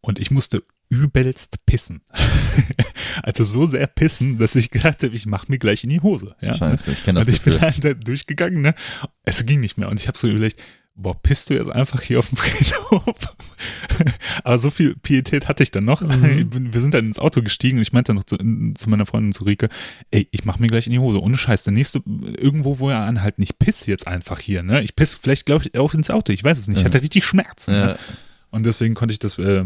[0.00, 2.02] Und ich musste übelst pissen.
[3.22, 6.34] also so sehr pissen, dass ich gedacht habe, ich mach mir gleich in die Hose.
[6.40, 6.54] Ja?
[6.54, 7.68] Scheiße, ich kenne das und ich bin Gefühl.
[7.68, 8.74] halt da durchgegangen, ne?
[9.24, 9.88] Es ging nicht mehr.
[9.88, 10.62] Und ich habe so überlegt,
[11.00, 13.02] boah, pisst du jetzt einfach hier auf dem Friedhof?
[14.44, 16.00] Aber so viel Pietät hatte ich dann noch.
[16.02, 16.24] Mhm.
[16.38, 19.06] Ich bin- Wir sind dann ins Auto gestiegen und ich meinte noch zu, zu meiner
[19.06, 19.68] Freundin zu Rike,
[20.10, 21.20] ey, ich mach mir gleich in die Hose.
[21.22, 22.02] Ohne Scheiß, der nächste,
[22.36, 24.82] irgendwo, wo er anhalten, ich piss jetzt einfach hier, ne?
[24.82, 26.32] Ich piss vielleicht, glaube ich, auch ins Auto.
[26.32, 26.78] Ich weiß es nicht.
[26.78, 26.88] Ich Ja.
[26.88, 27.72] hatte richtig Schmerzen.
[27.72, 27.78] Ne?
[27.90, 27.96] Ja.
[28.50, 29.64] Und deswegen konnte ich das, äh,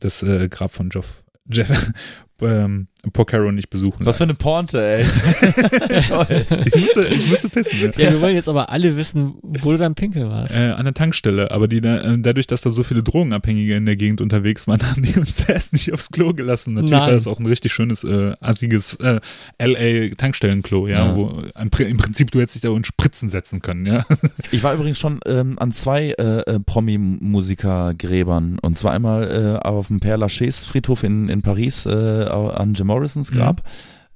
[0.00, 1.92] das äh, Grab von Jeff, Jeff
[2.40, 4.06] ähm, Porcaro nicht besuchen.
[4.06, 5.04] Was für eine Porte, ey.
[6.08, 6.46] Toll.
[6.66, 7.80] ich, musste, ich musste pissen.
[7.80, 7.92] Ne?
[7.96, 10.54] Ja, wir wollen jetzt aber alle wissen, wo du dann pinkel warst.
[10.54, 13.86] Äh, an der Tankstelle, aber die da, äh, dadurch, dass da so viele Drogenabhängige in
[13.86, 16.74] der Gegend unterwegs waren, haben die uns erst nicht aufs Klo gelassen.
[16.74, 17.00] Natürlich Nein.
[17.02, 19.18] war das auch ein richtig schönes, äh, assiges äh,
[19.60, 21.16] LA-Tankstellenklo, ja, Ja.
[21.16, 24.04] wo im, Pri- im Prinzip du hättest dich da in Spritzen setzen können, ja.
[24.52, 28.58] Ich war übrigens schon ähm, an zwei äh, äh, Promi-Musiker-Gräbern.
[28.60, 32.90] Und zwar einmal äh, auf dem Père Lachaise Friedhof in, in Paris äh, an Jim
[32.92, 33.62] Morrisons Grab.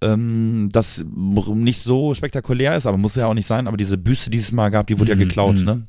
[0.03, 1.05] ähm, das
[1.55, 4.70] nicht so spektakulär ist, aber muss ja auch nicht sein, aber diese Büste dieses Mal
[4.70, 5.65] gab, die wurde ja Mhm, geklaut, mhm.
[5.65, 5.85] ne?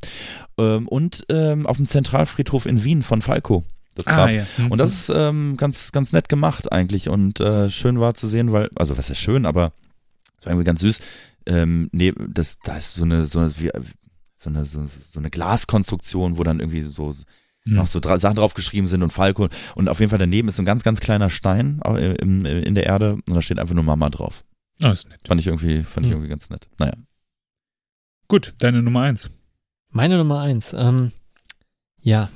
[0.57, 3.63] Ähm, und ähm, auf dem Zentralfriedhof in Wien von Falco.
[3.95, 4.29] Das Grab.
[4.29, 4.45] Ah, ja.
[4.57, 4.71] Mhm.
[4.71, 8.51] Und das ist ähm, ganz, ganz nett gemacht eigentlich und äh, schön war zu sehen,
[8.53, 9.73] weil, also was ist schön, aber
[10.39, 10.99] es war irgendwie ganz süß.
[11.47, 13.49] Ähm, nee, das, da ist so eine, so, eine-
[14.39, 17.15] so eine, so, so eine Glaskonstruktion, wo dann irgendwie so Mhm.
[17.67, 19.47] Noch so dra Sachen draufgeschrieben sind und Falco.
[19.75, 22.75] Und auf jeden Fall daneben ist so ein ganz, ganz kleiner Stein au- im, in
[22.75, 24.43] der Erde und da steht einfach nur Mama drauf.
[24.83, 25.19] Oh, ist nett.
[25.27, 26.17] Fand ich irgendwie, fand ich Hm.
[26.17, 26.67] irgendwie ganz nett.
[26.77, 26.93] Naja.
[28.27, 29.31] Gut, deine Nummer eins.
[29.91, 31.11] Meine Nummer eins, ähm,
[32.01, 32.29] ja.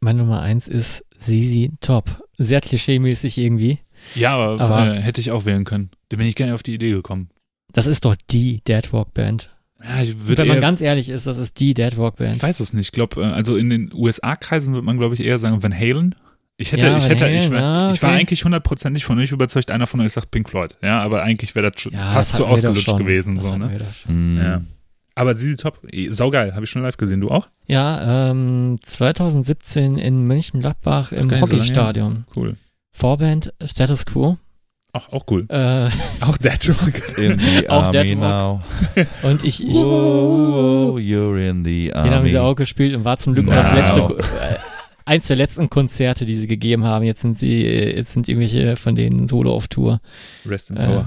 [0.00, 2.22] Meine Nummer eins ist Sisi Top.
[2.36, 3.80] Sehr klischeemäßig irgendwie.
[4.14, 5.90] Ja, aber, Aber- äh, hätte ich auch wählen können.
[6.10, 7.30] Da bin ich gar nicht auf die Idee gekommen.
[7.72, 9.50] Das ist doch die Deadwalk Band.
[9.86, 12.42] Ja, ich Wenn man eher, ganz ehrlich ist, das ist die Deadwalk ich Band.
[12.42, 12.86] weiß es nicht.
[12.86, 16.14] Ich glaube, äh, also in den USA-Kreisen würde man, glaube ich, eher sagen Van Halen.
[16.56, 18.18] Ich hätte, Ja, ich Van hätte, ich Halen, war, ja, ich war okay.
[18.20, 20.76] eigentlich hundertprozentig von euch überzeugt, einer von euch sagt Pink Floyd.
[20.82, 21.82] Ja, aber eigentlich wäre das
[22.12, 22.98] fast zu ausgelutscht schon.
[22.98, 23.36] gewesen.
[23.36, 23.70] Das So, ne?
[24.08, 24.38] Mm.
[24.38, 24.62] Ja.
[25.16, 25.78] Aber sie top,
[26.08, 27.20] saugeil, habe ich schon live gesehen.
[27.20, 27.48] Du auch?
[27.66, 32.24] Ja, ähm, 2017 in Mönchengladbach im nicht so Hockeystadion.
[32.34, 32.56] Cool.
[32.92, 34.38] Vorband Status Quo.
[34.96, 35.44] Ach, auch cool.
[35.48, 35.88] Äh,
[36.20, 37.18] Auch Dead Rock.
[37.18, 38.18] In the Auch army Deadwalk.
[38.20, 38.62] now.
[39.28, 42.08] und ich, ich Whoa, you're in the army.
[42.10, 44.56] den haben sie auch gespielt und war zum Glück auch das letzte, äh,
[45.04, 47.04] eins der letzten Konzerte, die sie gegeben haben.
[47.04, 49.98] Jetzt sind sie, äh, jetzt sind irgendwelche von denen Solo auf Tour.
[50.46, 51.06] Rest in Äh, Power.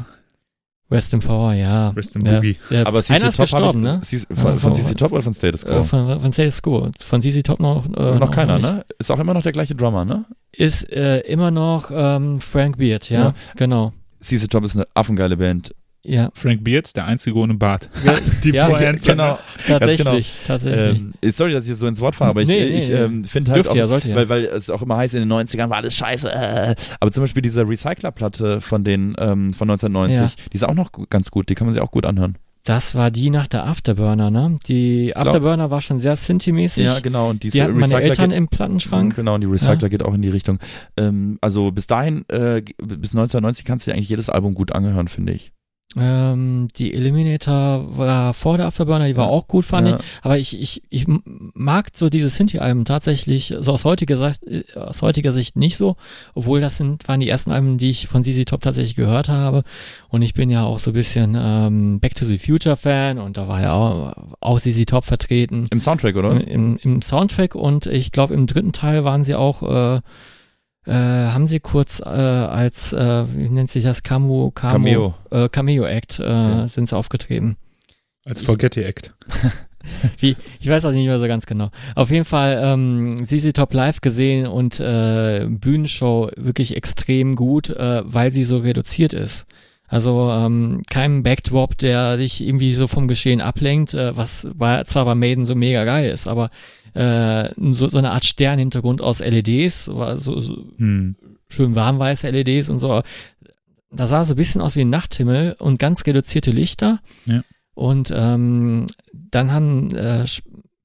[0.89, 1.89] Rest in Power, ja.
[1.89, 2.35] Rest in Ja.
[2.35, 2.55] Boogie.
[2.71, 4.01] Der, Aber CC einer ist Top hab gestorben, ich, ne?
[4.01, 5.73] CC von, von Ja, CC Top oder von Status Quo?
[5.73, 6.89] Äh, von, von Status Quo.
[7.03, 8.63] Von CC Top noch, äh, noch keiner, nicht.
[8.71, 8.85] ne?
[8.97, 10.25] Ist auch immer noch der gleiche Drummer, ne?
[10.53, 13.33] Ist äh, immer noch ähm, Frank Beard, ja, Ja.
[13.57, 13.91] genau.
[14.21, 15.75] CC Top ist eine affengeile Band.
[16.07, 17.89] Ja, Frank Beard, der einzige ohne Bart.
[18.05, 18.99] Ja, Die ja, Pointe.
[19.11, 19.39] genau.
[19.65, 20.99] tatsächlich, tatsächlich.
[20.99, 23.25] Ähm, sorry, dass ich jetzt so ins Wort fahre, aber ich, Nee, ich nee, ähm,
[23.25, 24.15] finde halt Dürfte auch, ja, sollte ja.
[24.15, 26.31] weil, weil es auch immer heißt, in den 90ern war alles scheiße.
[26.31, 26.75] Äh.
[27.01, 31.29] Aber zum Beispiel diese Recycler-Platte von den ähm, von 1990, die ist auch noch ganz
[31.29, 32.37] gut, die kann man sich auch gut anhören.
[32.63, 34.57] Das war die nach der Afterburner, ne?
[34.67, 36.83] Die Afterburner war schon sehr Synthi-mäßig.
[36.83, 37.29] Ja, genau.
[37.29, 39.15] Und die diese hatten meine Recycler Eltern geht, im Plattenschrank.
[39.15, 40.59] Genau, und die Recycler geht auch in die Richtung.
[40.97, 45.07] Ähm, also bis dahin, äh, bis 1990 kannst du dir eigentlich jedes Album gut angehören,
[45.07, 45.53] finde ich.
[45.99, 49.31] Ähm, die Eliminator war vor der Afterburner, die war Ja.
[49.31, 49.95] auch gut, fand Ja.
[49.95, 50.01] ich.
[50.21, 51.05] Aber ich, ich, ich
[51.53, 55.95] mag so diese Synthi-Alben tatsächlich so aus heutiger, Sicht, aus heutiger Sicht nicht so.
[56.35, 59.63] Obwohl das sind, waren die ersten Alben, die ich von ZZ Top tatsächlich gehört habe.
[60.09, 63.37] Und ich bin ja auch so ein bisschen ähm, Back to the Future Fan und
[63.37, 65.67] da war ja auch, auch ZZ Top vertreten.
[65.71, 66.31] Im Soundtrack, oder?
[66.35, 66.43] was?
[66.43, 70.01] Im, Im Soundtrack und ich glaube im dritten Teil waren sie auch, äh,
[70.87, 75.13] äh, haben sie kurz äh, als, äh, wie nennt sich das, Camo, Camo, Cameo.
[75.31, 76.67] Äh, Cameo-Act äh, Okay.
[76.67, 77.57] sind sie aufgetreten.
[78.25, 79.13] Als Forgetty Act.
[80.19, 81.69] Wie, ich weiß auch nicht mehr so ganz genau.
[81.95, 88.01] Auf jeden Fall ähm, CC Top live gesehen und äh, Bühnenshow wirklich extrem gut, äh,
[88.03, 89.47] weil sie so reduziert ist.
[89.87, 95.05] Also ähm, kein Backdrop, der dich irgendwie so vom Geschehen ablenkt, äh, was bei, zwar
[95.05, 96.49] bei Maiden so mega geil ist, aber
[96.97, 101.15] äh, so, so eine Art Sternhintergrund aus LEDs, war so, so Hm.
[101.49, 103.01] schön warmweiße LEDs und so.
[103.91, 106.99] Da sah so ein bisschen aus wie ein Nachthimmel und ganz reduzierte Lichter.
[107.25, 107.41] Ja.
[107.73, 110.25] Und ähm, dann haben, äh,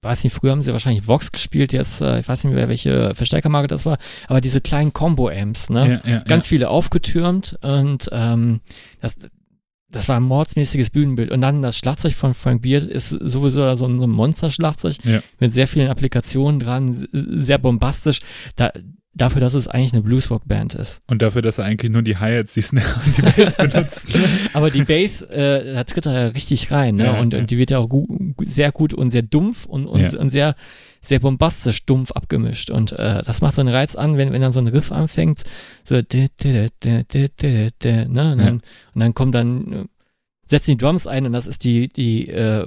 [0.02, 3.14] weiß nicht, früher haben sie wahrscheinlich Vox gespielt, jetzt, äh, ich weiß nicht mehr, welche
[3.14, 3.98] Verstärkermarke das war,
[4.28, 6.02] aber diese kleinen Combo-Amps, ne?
[6.05, 8.60] Ja, ja, Ganz viele aufgetürmt und ähm,
[9.01, 9.16] das,
[9.93, 11.31] das war ein mordsmäßiges Bühnenbild.
[11.31, 15.20] Und dann das Schlagzeug von Frank Beard ist sowieso so ein, so ein Monsterschlagzeug Ja.
[15.39, 18.20] mit sehr vielen Applikationen dran, sehr bombastisch.
[18.56, 18.73] Da,
[19.14, 21.02] dafür, dass es eigentlich eine Bluesrock-Band ist.
[21.06, 24.06] Und dafür, dass er eigentlich nur die Hi-Hats, die Snare und die Bass benutzt.
[24.55, 27.05] Aber die Bass, äh, da tritt er ja richtig rein, ne?
[27.05, 27.40] Ja, und, ja.
[27.40, 28.06] und die wird ja auch gu
[28.44, 30.18] sehr gut und sehr dumpf und, und, Ja.
[30.18, 30.55] und sehr,
[31.01, 32.70] sehr bombastisch dumpf abgemischt.
[32.70, 35.43] Und äh, das macht so einen Reiz an, wenn, wenn dann so ein Riff anfängt,
[35.84, 36.02] so ne?
[38.05, 38.55] Und dann,
[38.94, 39.84] und dann kommt dann, äh,
[40.47, 42.66] setzen die Drums ein und das ist die, die äh,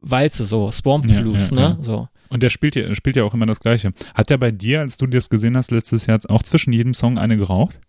[0.00, 1.78] Walze, so, Swamp Blues, ne?
[1.80, 2.08] So.
[2.28, 3.92] Und der spielt ja, spielt ja auch immer das Gleiche.
[4.14, 7.18] Hat der bei dir, als du das gesehen hast letztes Jahr, auch zwischen jedem Song
[7.18, 7.80] eine geraucht?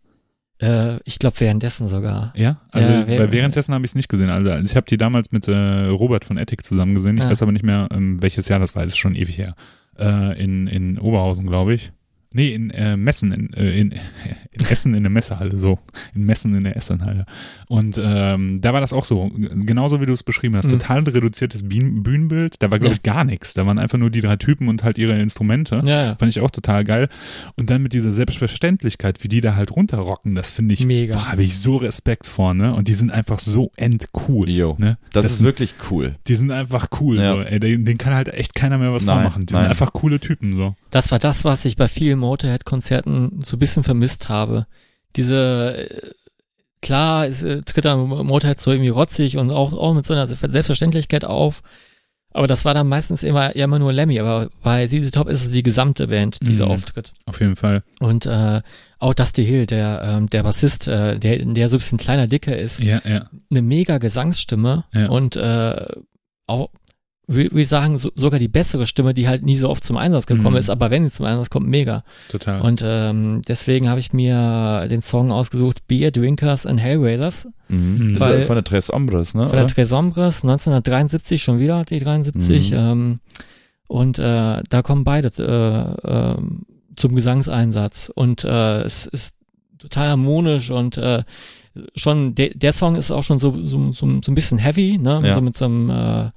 [0.62, 2.32] Äh, ich glaube währenddessen sogar.
[2.36, 2.62] Ja?
[2.72, 4.30] Also Ja, weil währenddessen habe ich es nicht gesehen.
[4.30, 7.18] Also ich habe die damals mit äh, Robert von Ethic zusammen gesehen.
[7.18, 7.30] Ich Ja.
[7.30, 8.84] weiß aber nicht mehr, ähm, welches Jahr das war.
[8.84, 9.56] Das ist schon ewig her.
[9.98, 11.92] Äh, in, in Oberhausen, glaube ich.
[12.36, 13.92] Nee, in äh, Messen, in, äh, in,
[14.52, 15.80] in Essen in der Messehalle, so.
[16.14, 17.26] In Messen in der Essenhalle.
[17.70, 20.66] Und ähm, da war das auch so, genauso wie du es beschrieben hast.
[20.68, 20.72] Mhm.
[20.72, 22.56] Total reduziertes Bühn Bühnenbild.
[22.60, 22.98] Da war, glaube Ja.
[22.98, 23.54] ich, gar nichts.
[23.54, 25.82] Da waren einfach nur die drei Typen und halt ihre Instrumente.
[25.86, 26.16] Ja, ja.
[26.16, 27.10] Fand ich auch total geil.
[27.56, 31.16] Und dann mit dieser Selbstverständlichkeit, wie die da halt runterrocken, das finde ich, Mega.
[31.16, 32.74] da habe ich so Respekt vor, ne?
[32.74, 34.50] Und die sind einfach so endcool.
[34.50, 34.76] Jo.
[34.78, 34.98] Ne?
[35.12, 36.16] Das, Das ist sind- wirklich cool.
[36.28, 37.18] Die sind einfach cool.
[37.18, 37.34] Ja.
[37.34, 37.42] So.
[37.42, 39.46] Ey, den, den kann halt echt keiner mehr was Nein, vormachen.
[39.46, 39.64] Die nein.
[39.64, 40.56] sind einfach coole Typen.
[40.58, 40.76] So.
[40.92, 44.66] Das war das, was ich bei vielen Motorhead-Konzerten so ein bisschen vermisst habe.
[45.16, 46.10] Diese, äh,
[46.82, 50.28] klar, es äh, tritt dann Motorhead so irgendwie rotzig und auch, auch mit so einer
[50.28, 51.62] Selbstverständlichkeit auf.
[52.34, 54.20] Aber das war dann meistens immer, ja, immer nur Lemmy.
[54.20, 56.72] Aber bei ZZ Top ist es die gesamte Band, die so Mhm.
[56.72, 57.14] auftritt.
[57.26, 57.82] Auf jeden Fall.
[58.02, 58.62] Und äh,
[59.00, 62.58] auch Dusty Hill, der, ähm, der Bassist, äh, der, der so ein bisschen kleiner, dicker
[62.58, 63.30] ist, Ja, ja.
[63.50, 65.08] eine mega Gesangsstimme Ja.
[65.08, 65.86] und äh,
[66.48, 66.70] auch,
[67.28, 70.26] würde ich sagen, so, sogar die bessere Stimme, die halt nie so oft zum Einsatz
[70.28, 70.58] gekommen Mhm.
[70.60, 72.04] ist, aber wenn sie zum Einsatz kommt, mega.
[72.30, 72.62] Total.
[72.62, 78.14] Und ähm, deswegen habe ich mir den Song ausgesucht, Beer Drinkers and Hellraisers Mhm.
[78.20, 79.48] Das ist Weil- von der Tres Ombres, ne?
[79.48, 79.66] von der?
[79.66, 82.70] Tres Ombres, 1973 schon wieder, die 73.
[82.72, 82.78] Mhm.
[82.78, 83.20] Ähm,
[83.88, 85.30] und äh, da kommen beide
[86.06, 86.66] äh, ähm,
[86.96, 88.12] zum Gesangseinsatz.
[88.14, 89.36] Und äh, es ist
[89.80, 91.24] total harmonisch und äh,
[91.96, 95.22] schon, de der Song ist auch schon so, so, so, so ein bisschen heavy, ne?
[95.26, 95.34] Ja.
[95.34, 96.30] So mit so einem, äh,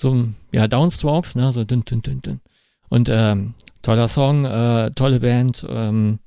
[0.00, 1.52] so ja, Downstrokes, ne?
[1.52, 2.40] So dünn, dünn, dünn, dünn.
[2.88, 6.20] Und ähm, toller Song, äh, tolle Band, ähm,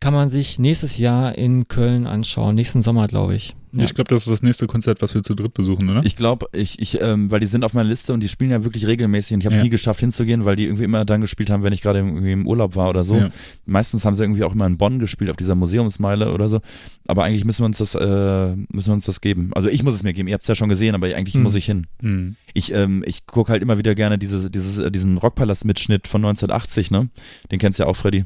[0.00, 3.54] kann man sich nächstes Jahr in Köln anschauen, nächsten Sommer, glaube ich.
[3.72, 3.84] Ja.
[3.84, 6.02] Ich glaube, das ist das nächste Konzert, was wir zu dritt besuchen, oder?
[6.04, 8.64] Ich glaube, ich, ich, ähm, weil die sind auf meiner Liste und die spielen ja
[8.64, 9.62] wirklich regelmäßig und ich habe es Ja.
[9.62, 12.48] nie geschafft hinzugehen, weil die irgendwie immer dann gespielt haben, wenn ich gerade irgendwie im
[12.48, 13.16] Urlaub war oder so.
[13.16, 13.28] Ja.
[13.66, 16.60] Meistens haben sie irgendwie auch immer in Bonn gespielt, auf dieser Museumsmeile oder so.
[17.06, 19.50] Aber eigentlich müssen wir uns das, äh, müssen wir uns das geben.
[19.54, 20.26] Also ich muss es mir geben.
[20.28, 21.44] Ihr habt es ja schon gesehen, aber eigentlich Hm.
[21.44, 21.86] muss ich hin.
[22.02, 22.34] Hm.
[22.54, 26.90] Ich, ähm, ich gucke halt immer wieder gerne dieses, dieses, äh, diesen Rockpalast-Mitschnitt von 1980,
[26.90, 27.08] ne?
[27.52, 28.24] Den kennst du ja auch, Freddy.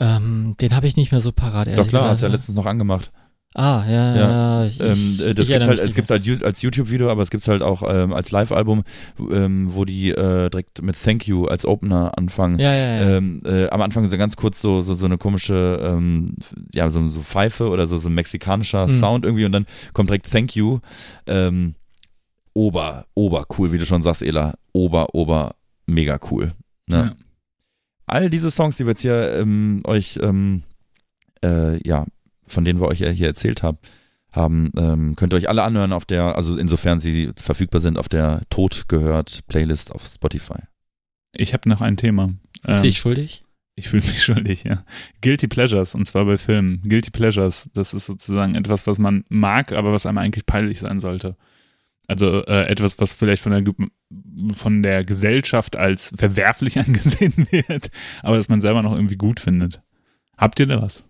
[0.00, 2.12] Ähm, den habe ich nicht mehr so parat, ehrlich Doch klar, gesagt.
[2.14, 3.12] hast du ja letztens noch angemacht.
[3.54, 4.30] Ah, ja, Ja.
[4.60, 4.64] ja.
[4.64, 7.48] Ich, Ähm, äh, das ich gibt's halt, es gibt's halt als YouTube-Video, aber es gibt's
[7.48, 8.84] halt auch ähm, als Live-Album,
[9.32, 12.60] ähm, wo die äh, direkt mit Thank You als Opener anfangen.
[12.60, 13.16] Ja, ja, ja.
[13.16, 16.36] Ähm, äh, am Anfang so ganz kurz so, so, so eine komische, ähm,
[16.72, 18.88] ja, so, so Pfeife oder so, so ein mexikanischer Hm.
[18.88, 20.78] Sound irgendwie und dann kommt direkt Thank You.
[21.26, 21.74] Ähm,
[22.54, 24.54] ober, ober cool, wie du schon sagst, Ela.
[24.72, 25.56] Ober, ober,
[25.86, 26.52] mega cool.
[26.86, 26.96] Ne?
[27.18, 27.24] Ja.
[28.10, 30.64] All diese Songs, die wir jetzt hier ähm, euch, ähm,
[31.44, 32.06] äh, ja,
[32.44, 33.78] von denen wir euch ja hier erzählt haben,
[34.32, 38.08] haben, ähm, könnt ihr euch alle anhören auf der, also insofern sie verfügbar sind, auf
[38.08, 40.58] der Tod gehört Playlist auf Spotify.
[41.32, 42.34] Ich habe noch ein Thema.
[42.66, 43.44] Ähm, Sich schuldig?
[43.76, 44.84] Ich fühle mich schuldig, ja.
[45.20, 46.80] Guilty Pleasures, und zwar bei Filmen.
[46.82, 50.98] Guilty Pleasures, das ist sozusagen etwas, was man mag, aber was einem eigentlich peinlich sein
[50.98, 51.36] sollte.
[52.10, 53.72] Also äh, etwas, was vielleicht von der,
[54.52, 57.92] von der Gesellschaft als verwerflich angesehen wird,
[58.24, 59.80] aber das man selber noch irgendwie gut findet.
[60.36, 61.04] Habt ihr da was?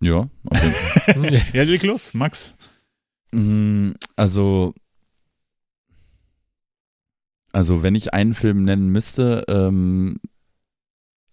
[0.00, 1.36] Ja, Fall.
[1.52, 2.56] ja, leg los, Max.
[3.30, 4.74] Mm, Also,
[7.52, 10.18] also wenn ich einen Film nennen müsste, ähm,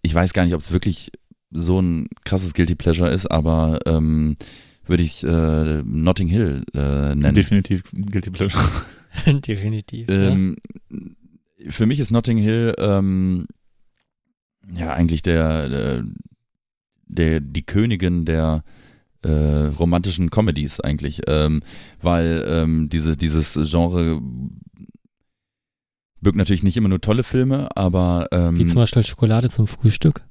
[0.02, 1.10] ich weiß gar nicht, ob es wirklich
[1.50, 4.36] so ein krasses Guilty Pleasure ist, aber ähm,
[4.86, 7.34] würde ich äh, Notting Hill äh, nennen.
[7.34, 8.62] Definitiv Guilty Pleasure.
[9.26, 10.08] Definitiv.
[10.08, 10.56] Ähm,
[11.68, 13.46] Für mich ist Notting Hill ähm,
[14.74, 16.04] ja eigentlich der, der,
[17.06, 18.62] der die Königin der
[19.22, 21.62] äh, romantischen Comedies eigentlich, ähm,
[22.00, 24.20] weil ähm, diese, dieses Genre
[26.20, 28.48] birgt natürlich nicht immer nur tolle Filme, aber ja.
[28.48, 30.24] ähm, Wie zum Beispiel Schokolade zum Frühstück.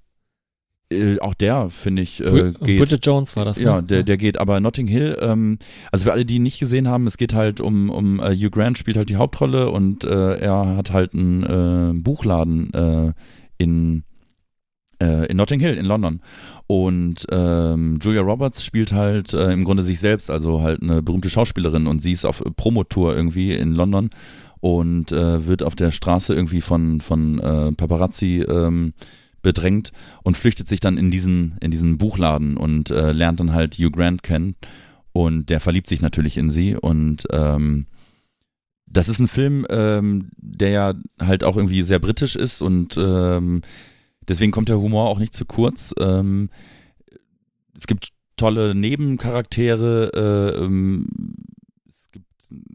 [0.95, 2.80] Äh, auch der finde ich äh, geht.
[2.80, 3.84] Bridget Jones war das, Ja, ne?
[3.84, 5.57] der, der geht, aber Notting Hill, ähm,
[5.91, 8.49] also für alle, die ihn nicht gesehen haben, es geht halt um, um äh, Hugh
[8.49, 13.13] Grant spielt halt die Hauptrolle und äh, er hat halt einen äh, Buchladen äh,
[13.57, 14.03] in,
[15.01, 16.22] äh, in Notting Hill in London.
[16.67, 21.30] Und ähm, Julia Roberts spielt halt äh, im Grunde sich selbst, also halt eine berühmte
[21.30, 24.09] Schauspielerin und sie ist auf Promotour irgendwie in London
[24.61, 28.93] und äh, wird auf der Straße irgendwie von, von äh, Paparazzi ähm,
[29.45, 29.91] bedrängt
[30.23, 33.91] und flüchtet sich dann in diesen, in diesen Buchladen und äh, lernt dann halt Hugh
[33.91, 34.55] Grant kennen
[35.13, 37.85] und der verliebt sich natürlich in sie und ähm,
[38.88, 43.61] das ist ein Film, ähm, der ja halt auch irgendwie sehr britisch ist und ähm,
[44.27, 45.93] deswegen kommt der Humor auch nicht zu kurz.
[45.99, 46.49] Ähm,
[47.77, 50.11] es gibt tolle Nebencharaktere,
[50.55, 51.07] äh, ähm,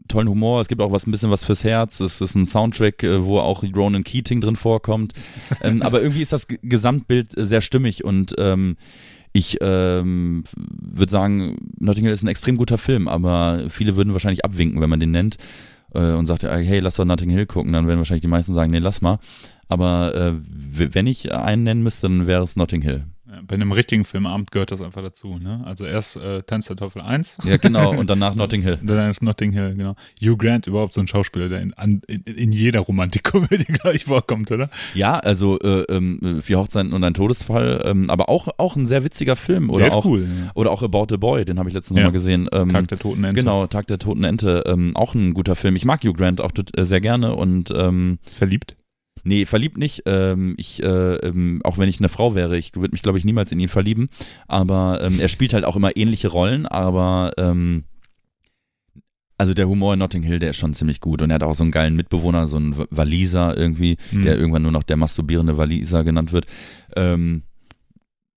[0.07, 1.99] tollen Humor, es gibt auch was ein bisschen was fürs Herz.
[1.99, 5.13] Es ist ein Soundtrack, äh, wo auch Ronan Keating drin vorkommt.
[5.61, 8.77] ähm, aber irgendwie ist das Gesamtbild äh, sehr stimmig und ähm,
[9.33, 14.43] ich ähm, würde sagen, Notting Hill ist ein extrem guter Film, aber viele würden wahrscheinlich
[14.43, 15.37] abwinken, wenn man den nennt
[15.93, 17.71] äh, und sagt, hey, lass doch Notting Hill gucken.
[17.71, 19.19] Dann werden wahrscheinlich die meisten sagen, nee, lass mal.
[19.69, 20.33] Aber äh,
[20.93, 23.05] wenn ich einen nennen müsste, dann wäre es Notting Hill.
[23.47, 25.37] Bei einem richtigen Filmabend gehört das einfach dazu.
[25.37, 25.61] Ne?
[25.65, 27.91] Also erst äh, Tanz der Teufel 1, Ja, genau.
[27.97, 28.79] Und danach Notting Hill.
[28.81, 29.95] dann ist Notting Hill, genau.
[30.21, 34.51] Hugh Grant überhaupt so ein Schauspieler, der in, an, in, in jeder Romantikkomödie gleich vorkommt,
[34.51, 34.69] oder?
[34.93, 39.03] Ja, also äh, ähm, Vier Hochzeiten und ein Todesfall, ähm, aber auch, auch ein sehr
[39.03, 39.69] witziger Film.
[39.69, 40.21] Oder der ist auch, cool.
[40.23, 40.51] Ja.
[40.55, 42.03] Oder auch About the Boy, den habe ich letztens Ja.
[42.03, 42.47] noch mal gesehen.
[42.51, 43.39] Ähm, Tag der Toten Ente.
[43.39, 45.75] Genau, Tag der Toten Ente, ähm, auch ein guter Film.
[45.75, 48.75] Ich mag Hugh Grant auch äh, sehr gerne und ähm, Verliebt?
[49.23, 50.03] Nee, verliebt nicht.
[50.05, 53.25] Ähm, ich, äh, ähm, auch wenn ich eine Frau wäre, ich würde mich, glaube ich,
[53.25, 54.09] niemals in ihn verlieben.
[54.47, 57.83] Aber ähm, er spielt halt auch immer ähnliche Rollen, aber ähm,
[59.37, 61.21] also der Humor in Notting Hill, der ist schon ziemlich gut.
[61.21, 64.21] Und er hat auch so einen geilen Mitbewohner, so einen Waliser irgendwie, Mhm.
[64.23, 66.45] der irgendwann nur noch der masturbierende Waliser genannt wird.
[66.95, 67.43] Ähm,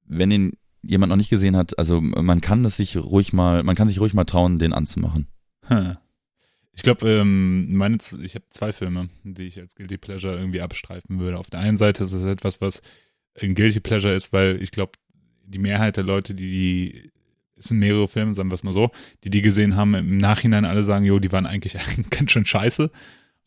[0.07, 0.53] wenn ihn
[0.83, 4.01] jemand noch nicht gesehen hat, also man kann es sich ruhig mal, man kann sich
[4.01, 5.27] ruhig mal trauen, den anzumachen.
[5.67, 5.97] Hm.
[6.77, 11.21] Ich glaube, ähm, meine, ich habe zwei Filme, die ich als Guilty Pleasure irgendwie abstreifen
[11.21, 11.39] würde.
[11.39, 12.83] Auf der einen Seite ist es etwas, was
[13.41, 14.93] ein Guilty Pleasure ist, weil ich glaube,
[15.45, 17.11] die Mehrheit der Leute, die die,
[17.57, 18.91] es sind mehrere Filme, sagen wir es mal so,
[19.23, 21.77] die die gesehen haben, im Nachhinein alle sagen, jo, die waren eigentlich
[22.11, 22.91] ganz schön scheiße.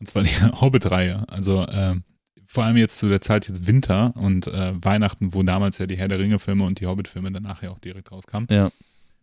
[0.00, 0.30] Und zwar die
[0.60, 1.28] Hobbit-Reihe.
[1.28, 2.04] Also ähm,
[2.46, 5.96] vor allem jetzt zu der Zeit jetzt Winter und äh, Weihnachten, wo damals ja die
[5.98, 8.70] Herr der Ringe-Filme und die Hobbit-Filme danach ja auch direkt rauskamen Ja.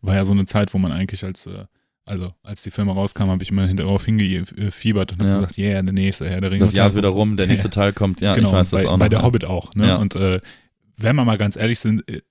[0.02, 1.66] war ja so eine Zeit, wo man eigentlich als, äh,
[2.06, 5.36] also als die Filme rauskamen, habe ich immer darauf hingefiebert und habe Ja.
[5.36, 6.60] gesagt, yeah, der nächste Herr der Ringe.
[6.64, 8.88] Das Jahr ist wieder rum, der nächste Teil kommt, ja, genau, ich weiß das bei,
[8.88, 9.00] auch noch.
[9.00, 9.26] bei der ja.
[9.26, 9.88] Hobbit auch, ne?
[9.88, 9.96] Ja.
[9.98, 10.40] Und äh,
[10.98, 12.22] wenn wir mal ganz ehrlich sind, äh,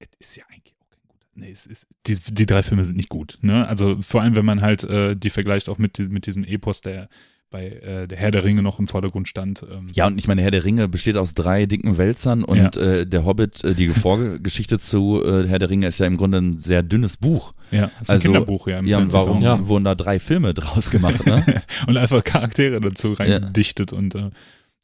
[0.00, 1.26] es ist ja eigentlich auch kein guter.
[1.34, 3.66] Nee, es ist, die, die drei Filme sind nicht gut, ne?
[3.68, 7.08] Also vor allem, wenn man halt äh, die vergleicht auch mit, mit diesem Epos, der
[7.50, 9.64] bei äh, der Herr der Ringe noch im Vordergrund stand.
[9.68, 13.06] Ähm, Ja, und ich meine, Herr der Ringe besteht aus drei dicken Wälzern und äh,
[13.06, 16.58] der Hobbit, äh, die Vorgeschichte zu äh, Herr der Ringe ist ja im Grunde ein
[16.58, 17.52] sehr dünnes Buch.
[17.72, 18.78] ja, ist also- ein Kinderbuch, ja.
[18.78, 19.42] im Ja, warum.
[19.42, 19.66] Ja.
[19.66, 21.44] wurden da drei Filme draus gemacht, ne?
[21.86, 23.92] und einfach Charaktere dazu reingedichtet.
[23.92, 24.30] Und äh,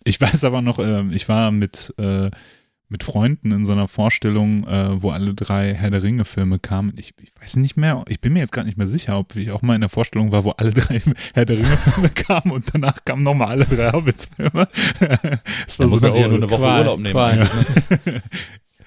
[0.05, 2.31] ich weiß aber noch, äh, ich war mit, äh,
[2.89, 6.93] mit Freunden in so einer Vorstellung, äh, wo alle drei Herr der Ringe-Filme kamen.
[6.97, 9.51] Ich, ich weiß nicht mehr, ich bin mir jetzt gerade nicht mehr sicher, ob ich
[9.51, 11.01] auch mal in der Vorstellung war, wo alle drei
[11.35, 14.69] Herr der Ringe-Filme kamen und danach kamen nochmal alle drei Hobbits-Filme.
[15.01, 17.13] das Da muss man sich ja nur eine Woche Qual, Urlaub nehmen.
[17.13, 17.39] Qual.
[17.39, 17.51] ne?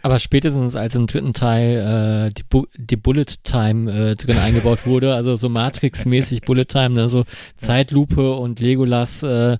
[0.02, 4.86] Aber spätestens als im dritten Teil äh, die, Bu die Bullet Time äh, drin eingebaut
[4.86, 7.26] wurde, also so Matrix-mäßig Bullet Time, ne, so
[7.58, 9.58] Zeitlupe und Legolas äh,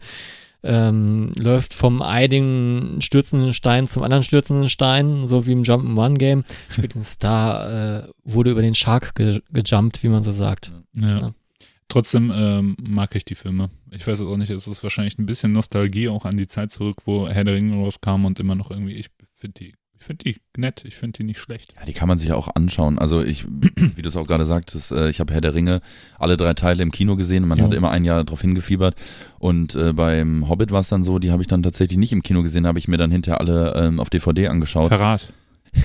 [0.64, 6.44] ähm, läuft vom einen stürzenden Stein zum anderen stürzenden Stein, so wie im Jump'n'Run-Game.
[6.70, 10.72] Spätestens da äh, wurde über den Shark ge gejumpt, wie man so sagt.
[10.94, 11.20] Ja.
[11.20, 11.34] Ja.
[11.88, 13.72] Trotzdem ähm, mag ich die Filme.
[13.90, 16.72] Ich weiß es auch nicht, es ist wahrscheinlich ein bisschen Nostalgie auch an die Zeit
[16.72, 20.24] zurück, wo Herr der Ringe rauskam und immer noch irgendwie, ich finde die, ich finde
[20.24, 21.74] die nett, ich finde die nicht schlecht.
[21.78, 22.98] Ja, die kann man sich auch anschauen.
[22.98, 23.46] Also ich,
[23.96, 25.82] wie du es auch gerade sagtest, äh, ich habe Herr der Ringe
[26.18, 27.66] alle drei Teile im Kino gesehen man Ja.
[27.66, 28.96] hat immer ein Jahr drauf hingefiebert.
[29.40, 32.24] Und äh, beim Hobbit war es dann so, die habe ich dann tatsächlich nicht im
[32.24, 34.88] Kino gesehen, habe ich mir dann hinterher alle ähm, auf DVD angeschaut.
[34.88, 35.34] Verrat.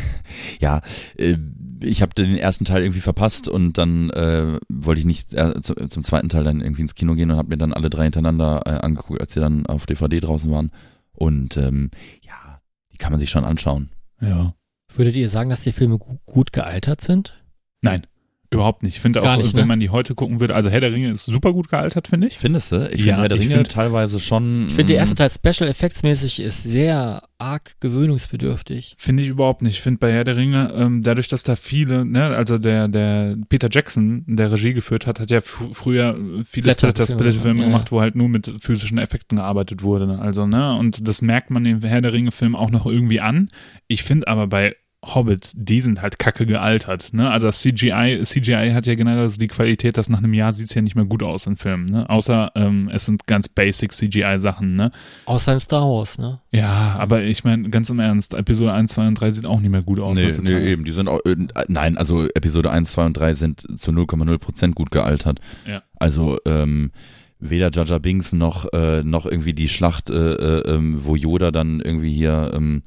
[0.60, 0.80] Ja,
[1.18, 1.36] äh,
[1.80, 5.74] ich habe den ersten Teil irgendwie verpasst und dann äh, wollte ich nicht äh, zu,
[5.74, 8.62] zum zweiten Teil dann irgendwie ins Kino gehen und habe mir dann alle drei hintereinander
[8.64, 10.70] äh, angeguckt, als sie dann auf DVD draußen waren.
[11.12, 11.90] Und ähm,
[12.22, 12.60] ja,
[12.92, 13.90] die kann man sich schon anschauen.
[14.24, 14.54] Ja.
[14.94, 17.42] Würdet ihr sagen, dass die Filme gu gut gealtert sind?
[17.82, 18.06] Nein,
[18.54, 18.96] überhaupt nicht.
[18.96, 19.66] Ich finde auch, nicht, wenn ne?
[19.66, 22.38] man die heute gucken würde, also Herr der Ringe ist super gut gealtert, finde ich.
[22.38, 22.88] Findest du?
[22.90, 24.66] Ich Ja, finde Herr der ich Ringe find- teilweise schon.
[24.68, 28.94] Ich finde, der mm, erste Teil Special Effects mäßig ist sehr arg gewöhnungsbedürftig.
[28.96, 29.74] Finde ich überhaupt nicht.
[29.74, 33.36] Ich finde bei Herr der Ringe, ähm, dadurch, dass da viele, ne, also der, der
[33.48, 36.16] Peter Jackson, der Regie geführt hat, hat ja fr früher
[36.46, 37.90] viele ja, gemacht, ja.
[37.90, 40.06] wo halt nur mit physischen Effekten gearbeitet wurde.
[40.06, 40.18] Ne?
[40.18, 43.50] Also, ne, und das merkt man dem Herr der Ringe-Film auch noch irgendwie an.
[43.88, 44.76] Ich finde aber bei
[45.06, 47.12] Hobbit, die sind halt kacke gealtert.
[47.12, 47.30] Ne?
[47.30, 50.82] Also das CGI, CGI hat ja so die Qualität, dass nach einem Jahr sieht's ja
[50.82, 51.86] nicht mehr gut aus in Filmen.
[51.86, 52.08] Ne?
[52.08, 54.76] Außer ähm, es sind ganz basic CGI-Sachen.
[54.76, 54.92] Ne?
[55.26, 56.40] Außer in Star Wars, ne?
[56.52, 59.70] Ja, aber ich meine, ganz im Ernst, Episode 1, 2 und 3 sieht auch nicht
[59.70, 60.16] mehr gut aus.
[60.16, 60.84] Nee, nee, eben.
[60.84, 61.36] Die sind auch, äh,
[61.68, 65.40] nein, also Episode 1, 2 und 3 sind zu 0,0 Prozent gut gealtert.
[65.66, 65.82] Ja.
[65.98, 66.92] Also, ähm,
[67.40, 71.80] weder Jaja Binks noch, äh, noch irgendwie die Schlacht, äh, äh, ähm, wo Yoda dann
[71.80, 72.82] irgendwie hier, ähm,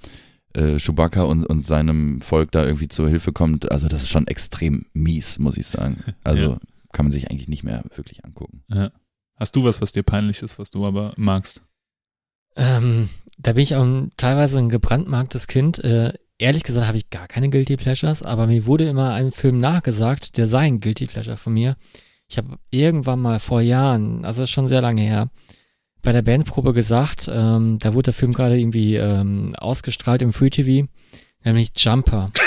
[0.57, 3.71] äh, Chewbacca und, und seinem Volk da irgendwie zur Hilfe kommt.
[3.71, 6.03] Also, das ist schon extrem mies, muss ich sagen.
[6.23, 6.59] Also, Ja.
[6.91, 8.63] kann man sich eigentlich nicht mehr wirklich angucken.
[8.69, 8.91] Ja.
[9.39, 11.61] Hast du was, was dir peinlich ist, was du aber magst?
[12.55, 15.77] Ähm, da bin ich auch ein, teilweise ein gebrandmarktes Kind.
[15.83, 19.57] Äh, ehrlich gesagt habe ich gar keine Guilty Pleasures, aber mir wurde immer ein Film
[19.59, 21.75] nachgesagt, der sei ein Guilty Pleasure von mir.
[22.29, 25.29] Ich habe irgendwann mal vor Jahren, also schon sehr lange her,
[26.07, 30.49] bei der Bandprobe gesagt, ähm, da wurde der Film gerade irgendwie ähm, ausgestrahlt im Free
[30.49, 30.87] TV,
[31.43, 32.31] nämlich Jumper.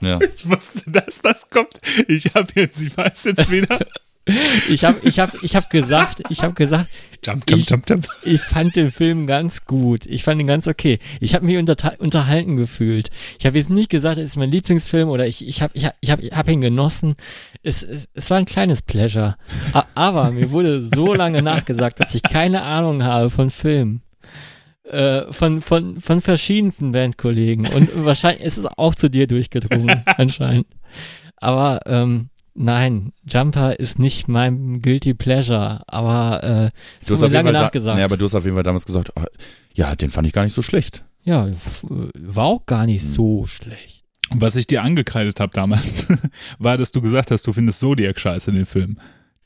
[0.00, 0.20] Ja.
[0.20, 1.80] Ich wusste, dass das kommt.
[2.06, 3.80] Ich habe jetzt, ich weiß jetzt wieder.
[4.68, 6.86] Ich habe ich hab, ich hab gesagt, ich habe gesagt,
[7.28, 8.08] Jump, jump, jump, jump.
[8.22, 10.06] Ich fand den Film ganz gut.
[10.06, 10.98] Ich fand ihn ganz okay.
[11.20, 13.10] Ich habe mich unterhalten gefühlt.
[13.38, 15.94] Ich habe jetzt nicht gesagt, es ist mein Lieblingsfilm oder ich, ich habe ich hab,
[16.00, 17.16] ich hab, ich hab ihn genossen.
[17.62, 19.34] Es, es, es war ein kleines Pleasure.
[19.94, 24.00] Aber mir wurde so lange nachgesagt, dass ich keine Ahnung habe von Filmen.
[24.84, 27.66] Äh, von, von, von verschiedensten Bandkollegen.
[27.66, 30.66] Und wahrscheinlich ist es auch zu dir durchgedrungen, anscheinend.
[31.36, 32.30] Aber ähm,
[32.60, 36.70] Nein, Jumper ist nicht mein Guilty Pleasure, aber äh,
[37.00, 37.96] es Du wurde hast auf mir jeden lange Fall da, nachgesagt.
[37.98, 39.26] nee, aber du hast auf jeden Fall damals gesagt, ah,
[39.74, 41.04] ja, den fand ich gar nicht so schlecht.
[41.22, 41.48] ja,
[42.18, 43.08] war auch gar nicht Hm.
[43.08, 44.04] so schlecht.
[44.30, 46.06] Und was ich dir angekreidet habe damals,
[46.58, 48.98] war, dass du gesagt hast, du findest Zodiac scheiße in den Film.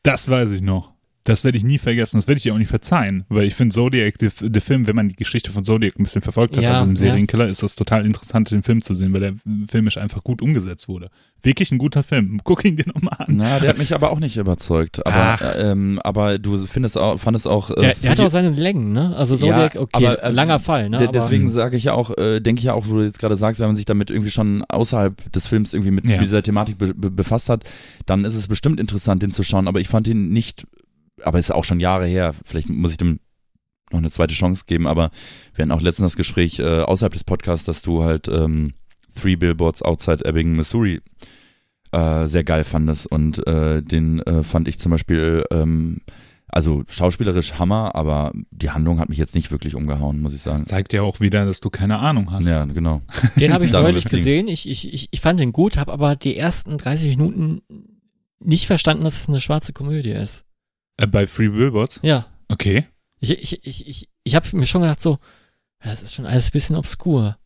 [0.02, 0.91] Das weiß ich noch.
[1.24, 2.16] Das werde ich nie vergessen.
[2.16, 4.96] Das werde ich dir auch nicht verzeihen, weil ich finde Zodiac, der, der Film, wenn
[4.96, 6.96] man die Geschichte von Zodiac ein bisschen verfolgt hat, Ja, also im ja.
[6.96, 9.34] Serienkiller, ist das total interessant, den Film zu sehen, weil der
[9.70, 11.10] filmisch einfach gut umgesetzt wurde.
[11.40, 12.40] Wirklich ein guter Film.
[12.42, 13.26] Guck ihn dir nochmal an.
[13.36, 15.04] Na, der hat mich aber auch nicht überzeugt.
[15.06, 15.54] Aber, Ach.
[15.58, 17.70] ähm, aber du findest auch, fandest auch.
[17.70, 19.14] äh, Der, der hat auch seine Längen, ne?
[19.16, 20.98] Also Zodiac, Ja, okay, aber, äh, langer Fall, ne?
[20.98, 23.36] Aber, Deswegen sage ich ja auch, äh, denke ich ja auch, wo du jetzt gerade
[23.36, 26.18] sagst, wenn man sich damit irgendwie schon außerhalb des Films irgendwie mit Ja.
[26.18, 27.64] dieser Thematik be be befasst hat,
[28.06, 29.68] dann ist es bestimmt interessant, den zu schauen.
[29.68, 30.66] Aber ich fand ihn nicht,
[31.24, 32.34] aber ist auch schon Jahre her.
[32.44, 33.20] Vielleicht muss ich dem
[33.92, 34.86] noch eine zweite Chance geben.
[34.86, 35.10] Aber
[35.54, 38.72] wir hatten auch letztens das Gespräch äh, außerhalb des Podcasts, dass du halt ähm,
[39.14, 41.00] Three Billboards Outside Ebbing, Missouri
[41.92, 43.06] äh, sehr geil fandest.
[43.06, 46.00] Und äh, den äh, fand ich zum Beispiel ähm,
[46.48, 50.58] also schauspielerisch Hammer, aber die Handlung hat mich jetzt nicht wirklich umgehauen, muss ich sagen.
[50.58, 52.46] Das zeigt ja auch wieder, dass du keine Ahnung hast.
[52.46, 53.00] Ja, genau.
[53.36, 54.48] Den habe ich neulich gesehen.
[54.48, 57.62] Ich, ich, ich, ich fand den gut, habe aber die ersten 30 Minuten
[58.38, 60.44] nicht verstanden, dass es eine schwarze Komödie ist.
[61.02, 62.00] Äh, bei Free Billboards?
[62.02, 62.26] Ja.
[62.48, 62.86] Okay.
[63.20, 65.18] Ich, ich, ich, ich, ich habe mir schon gedacht, so,
[65.84, 67.36] ja, das ist schon alles ein bisschen obskur.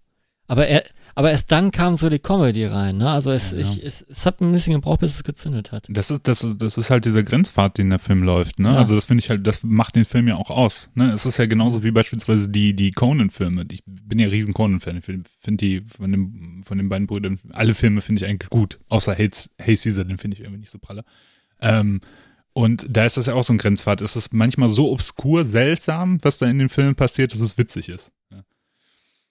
[0.48, 0.84] Aber er,
[1.16, 3.10] aber erst dann kam so die Comedy rein, ne?
[3.10, 3.58] Also es, Ja.
[3.58, 5.86] ich, es, es hat ein bisschen gebraucht, bis es gezündet hat.
[5.90, 8.68] Das ist, das ist, das ist halt dieser Grenzfahrt, den der Film läuft, ne?
[8.72, 8.76] Ja.
[8.76, 10.88] Also das finde ich halt, das macht den Film ja auch aus.
[10.94, 11.12] Ne?
[11.12, 13.64] Es ist ja genauso wie beispielsweise die, die Conan-Filme.
[13.72, 14.98] Ich bin ja riesen Conan-Fan.
[14.98, 18.50] Ich finde find die von, dem, von den beiden Brüdern, alle Filme finde ich eigentlich
[18.50, 18.78] gut.
[18.88, 21.04] Außer Hey, hey Caesar, den finde ich irgendwie nicht so pralle.
[21.60, 22.00] Ähm,
[22.56, 24.00] und da ist das ja auch so ein Grenzfahrt.
[24.00, 27.88] Es ist manchmal so obskur, seltsam, was da in den Filmen passiert, dass es witzig
[27.88, 28.10] ist.
[28.30, 28.44] Ja.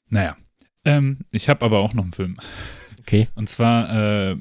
[0.10, 0.38] Naja.
[0.86, 2.38] Ähm, ich habe aber auch noch einen Film.
[3.00, 3.28] Okay.
[3.36, 4.38] Und zwar äh,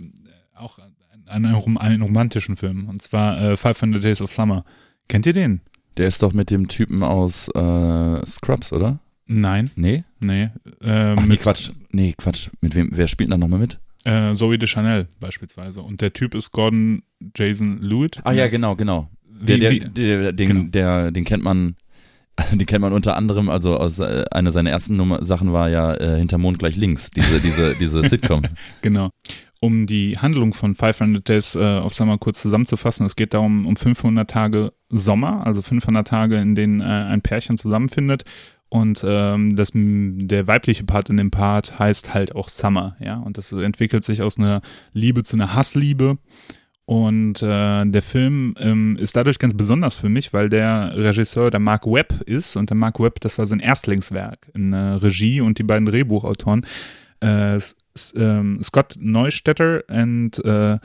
[0.54, 0.78] auch
[1.26, 2.88] einen, rom- einen romantischen Film.
[2.88, 4.64] Und zwar äh, 500 Days of Summer.
[5.08, 5.62] Kennt ihr den?
[5.96, 8.98] Der ist doch mit dem Typen aus äh, Scrubs, oder?
[9.26, 10.04] Nein, Nee?
[10.20, 10.50] nee.
[10.82, 11.70] Äh, Ach, nee, mit Quatsch.
[11.90, 12.50] Nee, Quatsch.
[12.60, 13.78] Mit wem, wer spielt denn da nochmal mit?
[14.04, 15.82] Äh, Zoe de Chanel beispielsweise.
[15.82, 17.02] Und der Typ ist Gordon
[17.36, 18.20] Jason Lewitt.
[18.24, 19.08] Ah ja, genau, genau.
[19.26, 20.64] Wie, Der, der, der, den, Genau.
[20.70, 21.76] der, den kennt man,
[22.52, 25.94] den kennt man unter anderem, also aus äh, einer seiner ersten Nummer, Sachen war ja
[25.94, 28.42] äh, Hinter Mond gleich links, diese, diese, diese Sitcom.
[28.82, 29.10] Genau.
[29.60, 33.76] Um die Handlung von 500 Days äh, of Summer kurz zusammenzufassen, es geht darum, um
[33.76, 38.24] 500 Tage Sommer, also 500 Tage, in denen äh, ein Pärchen zusammenfindet.
[38.74, 43.18] Und ähm, das, der weibliche Part in dem Part heißt halt auch Summer, ja.
[43.18, 46.18] Und das entwickelt sich aus einer Liebe zu einer Hassliebe.
[46.84, 51.60] Und äh, der Film ähm, ist dadurch ganz besonders für mich, weil der Regisseur der
[51.60, 52.56] Mark Webb ist.
[52.56, 56.66] Und der Mark Webb, das war sein Erstlingswerk in äh, Regie und die beiden Drehbuchautoren
[57.20, 57.60] äh,
[58.16, 60.78] ähm, Scott Neustetter und äh,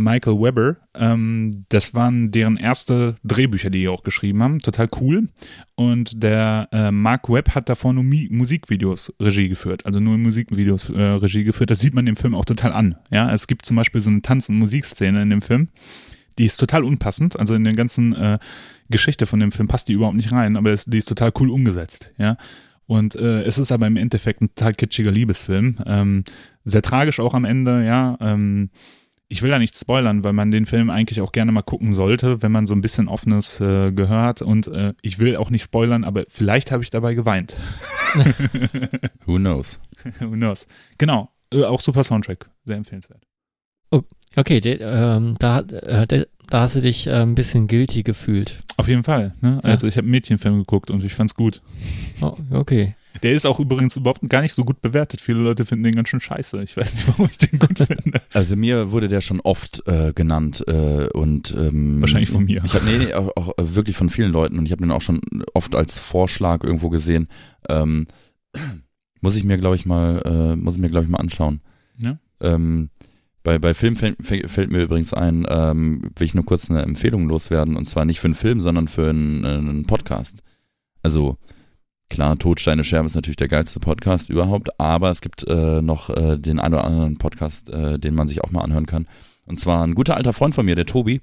[0.00, 0.76] Michael Webber.
[0.94, 4.58] Ähm, das waren deren erste Drehbücher, die die auch geschrieben haben.
[4.58, 5.28] Total cool.
[5.74, 10.90] Und der äh, Mark Webb hat davor nur Mi Musikvideos Regie geführt, also nur Musikvideos
[10.90, 11.70] äh, Regie geführt.
[11.70, 12.96] Das sieht man dem Film auch total an.
[13.10, 15.68] Ja, es gibt zum Beispiel so eine Tanz- und Musikszene in dem Film.
[16.38, 17.38] Die ist total unpassend.
[17.38, 18.38] Also in der ganzen äh,
[18.88, 21.50] Geschichte von dem Film passt die überhaupt nicht rein, aber es, die ist total cool
[21.50, 22.12] umgesetzt.
[22.18, 22.36] Ja.
[22.86, 25.76] Und äh, es ist aber im Endeffekt ein total kitschiger Liebesfilm.
[25.86, 26.24] Ähm,
[26.64, 28.18] sehr tragisch auch am Ende, ja.
[28.20, 28.70] Ähm,
[29.30, 32.42] ich will da nicht spoilern, weil man den Film eigentlich auch gerne mal gucken sollte,
[32.42, 34.42] wenn man so ein bisschen offenes äh, Gehör hat.
[34.42, 37.56] Und äh, ich will auch nicht spoilern, aber vielleicht habe ich dabei geweint.
[39.26, 39.80] Who knows?
[40.18, 40.66] Who knows?
[40.98, 41.30] Genau.
[41.54, 42.50] Äh, auch super Soundtrack.
[42.64, 43.22] Sehr empfehlenswert.
[44.36, 48.64] Okay, de, ähm, da, äh, de, da hast du dich äh, ein bisschen guilty gefühlt.
[48.76, 49.34] Auf jeden Fall.
[49.40, 49.60] Ne?
[49.62, 49.70] Ja.
[49.70, 51.62] Also ich habe einen Mädchenfilm geguckt und ich fand's gut.
[52.20, 52.96] Oh, okay.
[53.22, 55.20] Der ist auch übrigens überhaupt gar nicht so gut bewertet.
[55.20, 56.62] Viele Leute finden den ganz schön scheiße.
[56.62, 58.20] Ich weiß nicht, warum ich den gut finde.
[58.32, 62.62] Also mir wurde der schon oft äh, genannt äh, und ähm, Wahrscheinlich von mir.
[62.64, 64.90] Ich habe nee, nee, auch, auch äh, wirklich von vielen Leuten und ich habe den
[64.90, 65.20] auch schon
[65.54, 67.28] oft als Vorschlag irgendwo gesehen.
[67.68, 68.06] Ähm,
[69.20, 71.60] muss ich mir glaube ich mal äh, muss ich mir glaube ich mal anschauen.
[71.98, 72.18] Ja.
[72.40, 72.90] Ähm,
[73.42, 77.26] bei, bei Film fällt, fällt mir übrigens ein, ähm, will ich nur kurz eine Empfehlung
[77.26, 80.42] loswerden und zwar nicht für einen Film, sondern für einen, einen Podcast.
[81.02, 81.38] Also
[82.10, 86.36] klar, Todsteine Scherben ist natürlich der geilste Podcast überhaupt, aber es gibt äh, noch äh,
[86.36, 89.06] den einen oder anderen Podcast, äh, den man sich auch mal anhören kann.
[89.46, 91.22] Und zwar ein guter alter Freund von mir, der Tobi,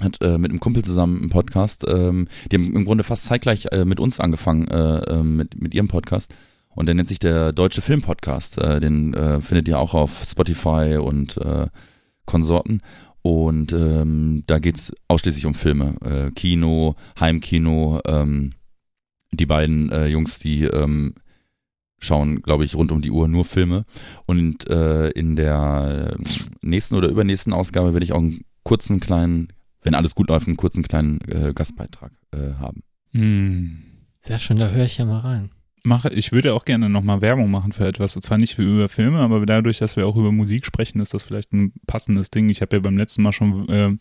[0.00, 3.66] hat äh, mit einem Kumpel zusammen einen Podcast, ähm, die haben im Grunde fast zeitgleich
[3.72, 6.34] äh, mit uns angefangen, äh, äh, mit, mit ihrem Podcast.
[6.74, 8.56] Und der nennt sich der Deutsche Film Podcast.
[8.56, 11.66] Äh, den äh, findet ihr auch auf Spotify und äh,
[12.24, 12.80] Konsorten.
[13.20, 15.94] Und ähm, da geht's ausschließlich um Filme.
[16.02, 18.00] Äh, Kino, Heimkino.
[18.06, 18.52] Ähm,
[19.32, 21.14] die beiden äh, Jungs, die ähm,
[21.98, 23.84] schauen, glaube ich, rund um die Uhr nur Filme.
[24.26, 26.16] Und äh, in der
[26.62, 29.48] nächsten oder übernächsten Ausgabe werde ich auch einen kurzen kleinen,
[29.82, 32.82] wenn alles gut läuft, einen kurzen kleinen äh, Gastbeitrag äh, haben.
[33.12, 33.82] Hm.
[34.20, 35.50] Sehr schön, da höre ich ja mal rein.
[35.84, 38.12] Mache, ich würde auch gerne nochmal Werbung machen für etwas.
[38.12, 41.24] Zwar nicht für über Filme, aber dadurch, dass wir auch über Musik sprechen, ist das
[41.24, 42.48] vielleicht ein passendes Ding.
[42.50, 43.96] Ich habe ja beim letzten Mal schon äh,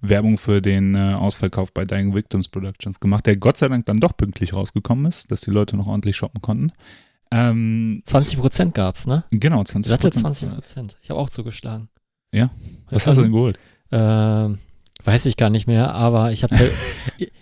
[0.00, 4.00] Werbung für den äh, Ausverkauf bei Dying Victims Productions gemacht, der Gott sei Dank dann
[4.00, 6.72] doch pünktlich rausgekommen ist, dass die Leute noch ordentlich shoppen konnten.
[7.30, 9.24] Ähm, 20 Prozent gab's, ne?
[9.30, 10.96] genau, 20 Satte 20 Prozent.
[11.02, 11.88] Ich habe auch zugeschlagen.
[12.32, 12.50] Ja?
[12.90, 13.58] Was hast du denn geholt?
[13.90, 14.58] Ähm,
[15.04, 16.56] weiß ich gar nicht mehr, aber ich habe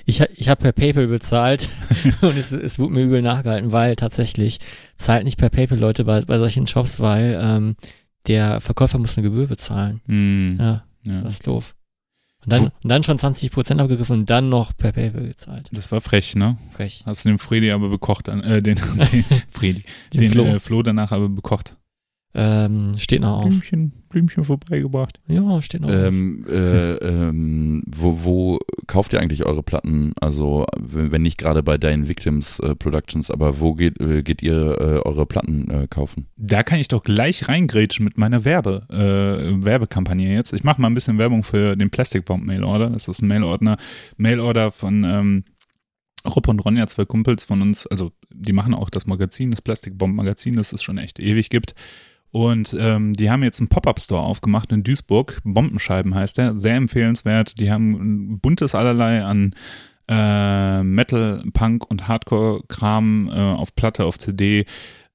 [0.06, 1.68] ich, ich hab per PayPal bezahlt
[2.20, 4.58] und es, es wurde mir übel nachgehalten, weil tatsächlich
[4.96, 7.76] zahlt nicht per PayPal Leute bei, bei solchen Shops, weil ähm,
[8.26, 10.00] der Verkäufer muss eine Gebühr bezahlen.
[10.06, 11.20] Hm, Ja, ja.
[11.20, 11.75] das ist doof.
[12.46, 15.68] Und dann, und dann schon 20 Prozent abgegriffen und dann noch per PayPal gezahlt.
[15.72, 16.56] Das war frech, ne?
[16.72, 17.02] Frech.
[17.04, 18.76] Hast du den Fredi aber bekocht, äh, den,
[19.12, 19.82] den Fredi,
[20.12, 20.44] Den den Flo.
[20.44, 21.76] Äh, Flo danach aber bekocht.
[22.38, 23.48] Ähm, steht noch aus.
[23.48, 25.18] Blümchen, Blümchen vorbeigebracht.
[25.26, 25.88] Ja, steht noch.
[25.88, 30.12] Ähm, äh, ähm, wo, wo kauft ihr eigentlich eure Platten?
[30.20, 34.54] Also, wenn nicht gerade bei Dying Victims äh, Productions, aber wo geht, äh, geht ihr
[34.54, 36.26] äh, eure Platten äh, kaufen?
[36.36, 40.52] Da kann ich doch gleich reingrätschen mit meiner Werbe, äh, Werbekampagne jetzt.
[40.52, 42.90] Ich mache mal ein bisschen Werbung für den Plastic Bomb Mail Order.
[42.90, 43.78] Das ist ein Mailordner,
[44.18, 45.44] Mailorder von ähm,
[46.26, 47.86] Rupp und Ronja, zwei Kumpels von uns.
[47.86, 51.48] Also die machen auch das Magazin, das Plastic Bomb Magazin, das es schon echt ewig
[51.48, 51.74] gibt.
[52.36, 55.40] Und ähm, die haben jetzt einen Pop-Up-Store aufgemacht in Duisburg.
[55.42, 56.58] Bombenscheiben heißt der.
[56.58, 57.58] Sehr empfehlenswert.
[57.58, 59.54] Die haben ein buntes allerlei an
[60.06, 64.66] äh, Metal, Punk und Hardcore-Kram äh, auf Platte, auf CD.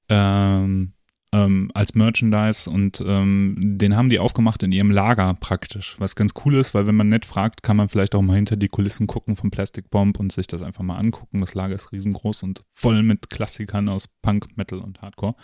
[0.08, 0.94] Ähm,
[1.32, 6.34] ähm, als Merchandise und ähm, den haben die aufgemacht in ihrem Lager praktisch, was ganz
[6.44, 9.06] cool ist, weil wenn man nett fragt, kann man vielleicht auch mal hinter die Kulissen
[9.06, 11.40] gucken von Plastic Bomb und sich das einfach mal angucken.
[11.40, 15.36] Das Lager ist riesengroß und voll mit Klassikern aus Punk, Metal und Hardcore.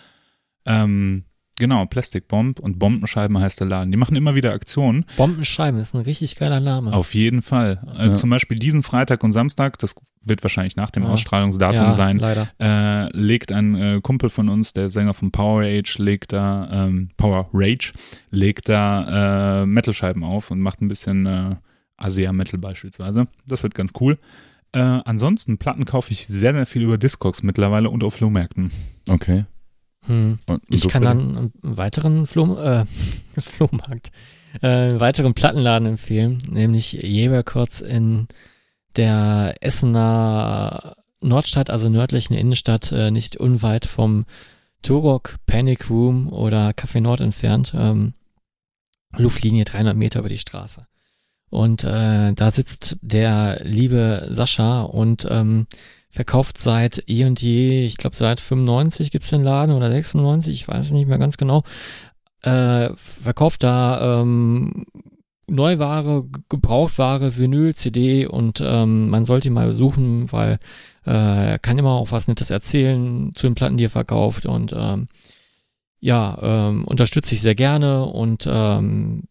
[0.67, 1.25] Ähm,
[1.59, 3.91] genau, Plastic Bomb und Bombenscheiben heißt der Laden.
[3.91, 5.05] Die machen immer wieder Aktionen.
[5.17, 6.93] Bombenscheiben ist ein richtig geiler Name.
[6.93, 7.81] Auf jeden Fall.
[7.99, 8.15] Äh, Ja.
[8.15, 11.11] Zum Beispiel diesen Freitag und Samstag, das wird wahrscheinlich nach dem Ja.
[11.11, 12.49] Ausstrahlungsdatum ja, sein, leider.
[12.61, 17.11] äh, legt ein äh, Kumpel von uns, der Sänger von Power Rage, legt da, ähm,
[17.17, 17.93] Power Rage,
[18.31, 21.55] legt da äh, Metalscheiben auf und macht ein bisschen äh,
[21.97, 23.27] Asia-Metal beispielsweise.
[23.47, 24.19] Das wird ganz cool.
[24.73, 28.71] Äh, ansonsten, Platten kaufe ich sehr, sehr viel über Discogs mittlerweile und auf Flohmärkten.
[29.09, 29.47] Okay.
[30.09, 30.39] Hm.
[30.47, 32.85] Und, und Ich kann dann einen weiteren Flo äh,
[33.39, 34.11] Flohmarkt,
[34.63, 38.27] äh, einen weiteren Plattenladen empfehlen, nämlich J Records in
[38.97, 44.25] der Essener Nordstadt, also nördlichen Innenstadt, äh, nicht unweit vom
[44.83, 48.15] Turok Panic Room oder Café Nord entfernt, ähm,
[49.17, 50.87] Luftlinie 300 Meter über die Straße.
[51.51, 55.67] Und äh, da sitzt der liebe Sascha und ähm,
[56.11, 60.69] verkauft seit eh und je, ich glaube seit 95 gibt's den Laden oder 96, ich
[60.69, 61.63] weiß es nicht mehr ganz genau,
[62.43, 64.87] äh, verkauft da ähm,
[65.47, 70.59] Neuware, Gebrauchtware, Vinyl, CD und ähm, man sollte ihn mal besuchen, weil
[71.07, 74.75] äh, er kann immer auch was Nettes erzählen zu den Platten, die er verkauft und
[74.77, 75.09] ähm,
[76.01, 79.25] ja, ähm, unterstütze ich sehr gerne und ähm,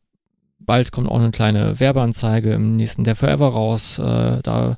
[0.60, 4.00] bald kommt auch eine kleine Werbeanzeige im nächsten Day Forever raus.
[4.00, 4.78] Äh, da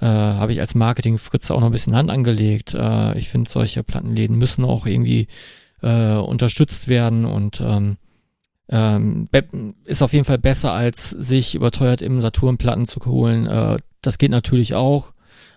[0.00, 2.74] äh, habe ich als Marketing Fritz auch noch ein bisschen Hand angelegt.
[2.74, 5.28] Äh, ich finde, solche Plattenläden müssen auch irgendwie
[5.82, 7.96] äh, unterstützt werden und ähm,
[8.68, 9.28] ähm,
[9.84, 13.46] ist auf jeden Fall besser, als sich überteuert im Saturn Platten zu holen.
[13.46, 15.12] Äh, das geht natürlich auch,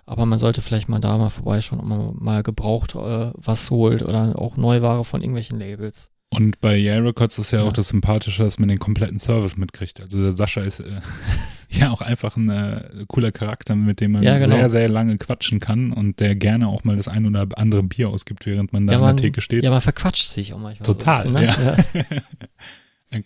[0.06, 4.04] aber man sollte vielleicht mal da mal vorbeischauen, ob man mal gebraucht äh, was holt
[4.04, 6.10] oder auch Neuware von irgendwelchen Labels.
[6.32, 7.66] Und bei Yale Records ist ja, Ja.
[7.66, 10.00] auch das Sympathische, dass man den kompletten Service mitkriegt.
[10.00, 11.02] Also der Sascha ist äh,
[11.70, 14.56] ja auch einfach ein äh, cooler Charakter, mit dem man Ja, genau.
[14.56, 18.10] sehr, sehr lange quatschen kann und der gerne auch mal das ein oder andere Bier
[18.10, 19.64] ausgibt, während man da Ja, an man- der Theke steht.
[19.64, 20.86] Ja, man verquatscht sich auch manchmal.
[20.86, 21.78] Total, so bisschen, ne?
[22.02, 22.04] ja.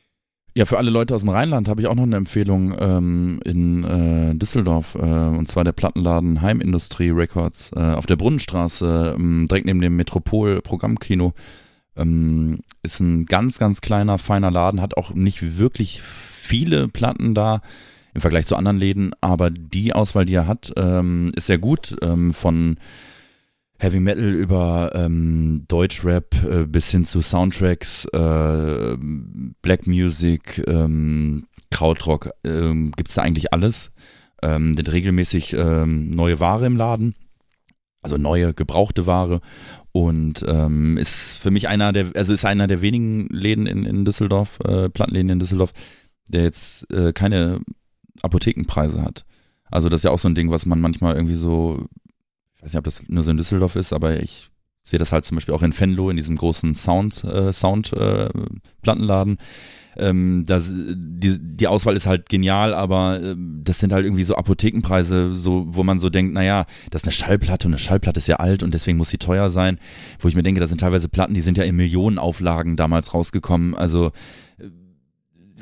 [0.55, 3.83] Ja, für alle Leute aus dem Rheinland habe ich auch noch eine Empfehlung ähm, in
[3.83, 9.65] äh, Düsseldorf, äh, und zwar der Plattenladen Heimindustrie Records äh, auf der Brunnenstraße, ähm, direkt
[9.65, 11.33] neben dem Metropol Programmkino.
[11.95, 17.61] Ähm, ist ein ganz, ganz kleiner, feiner Laden, hat auch nicht wirklich viele Platten da
[18.13, 21.95] im Vergleich zu anderen Läden, aber die Auswahl, die er hat, ähm, ist sehr gut.
[22.01, 22.77] Ähm, von
[23.79, 28.95] Heavy Metal über ähm, Deutschrap äh, bis hin zu Soundtracks, äh,
[29.61, 33.91] Black Music, ähm, Krautrock, ähm, gibt's da eigentlich alles.
[34.41, 37.15] Ähm, denn regelmäßig ähm, neue Ware im Laden,
[38.01, 39.41] also neue gebrauchte Ware
[39.93, 44.05] und ähm, ist für mich einer der, also ist einer der wenigen Läden in, in
[44.05, 45.71] Düsseldorf, äh, Plattenläden in Düsseldorf,
[46.27, 47.61] der jetzt äh, keine
[48.21, 49.25] Apothekenpreise hat.
[49.69, 51.85] Also das ist ja auch so ein Ding, was man manchmal irgendwie so,
[52.55, 54.49] ich weiß nicht, ob das nur so in Düsseldorf ist, aber ich
[54.81, 58.29] sehe das halt zum Beispiel auch in Fenlo, in diesem großen Sound, äh, Sound äh,
[58.81, 59.37] Plattenladen.
[59.97, 64.35] Ähm, das, die, die Auswahl ist halt genial, aber äh, das sind halt irgendwie so
[64.35, 68.27] Apothekenpreise, so, wo man so denkt, naja, das ist eine Schallplatte und eine Schallplatte ist
[68.27, 69.77] ja alt und deswegen muss sie teuer sein.
[70.19, 73.75] Wo ich mir denke, das sind teilweise Platten, die sind ja in Millionenauflagen damals rausgekommen.
[73.75, 74.11] Also
[74.57, 74.69] äh,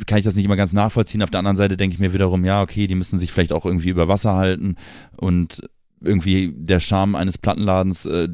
[0.06, 1.24] kann ich das nicht immer ganz nachvollziehen.
[1.24, 3.66] Auf der anderen Seite denke ich mir wiederum, ja, okay, die müssen sich vielleicht auch
[3.66, 4.76] irgendwie über Wasser halten
[5.18, 5.62] und
[6.04, 8.28] irgendwie der Charme eines Plattenladens äh,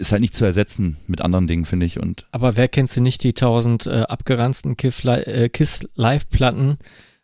[0.00, 2.00] ist halt nicht zu ersetzen mit anderen Dingen, finde ich.
[2.00, 6.78] Und Aber wer kennt sie nicht, die tausend äh, abgeranzten äh, Kiss Live-Platten,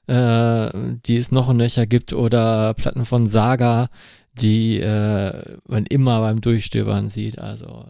[0.06, 0.70] äh,
[1.06, 3.88] die es noch und nöcher gibt, oder Platten von Saga,
[4.34, 7.38] die äh, man immer beim Durchstöbern sieht.
[7.38, 7.86] Also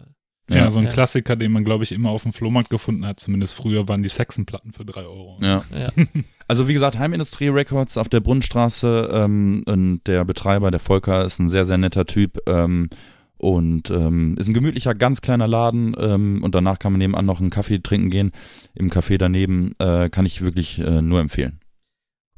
[0.49, 0.71] Ja, Ja.
[0.71, 0.91] so ein Ja.
[0.91, 3.19] Klassiker, den man, glaube ich, immer auf dem Flohmarkt gefunden hat.
[3.19, 5.37] Zumindest früher waren die Saxon-Platten für drei Euro.
[5.41, 5.63] ja.
[5.77, 5.91] ja.
[6.49, 11.39] Also wie gesagt, Heimindustrie Records auf der Brunnenstraße ähm, und der Betreiber, der Volker, ist
[11.39, 12.89] ein sehr, sehr netter Typ ähm,
[13.37, 17.39] und ähm, ist ein gemütlicher, ganz kleiner Laden ähm, und danach kann man nebenan noch
[17.39, 18.31] einen Kaffee trinken gehen.
[18.73, 21.59] Im Café daneben äh, kann ich wirklich äh, nur empfehlen.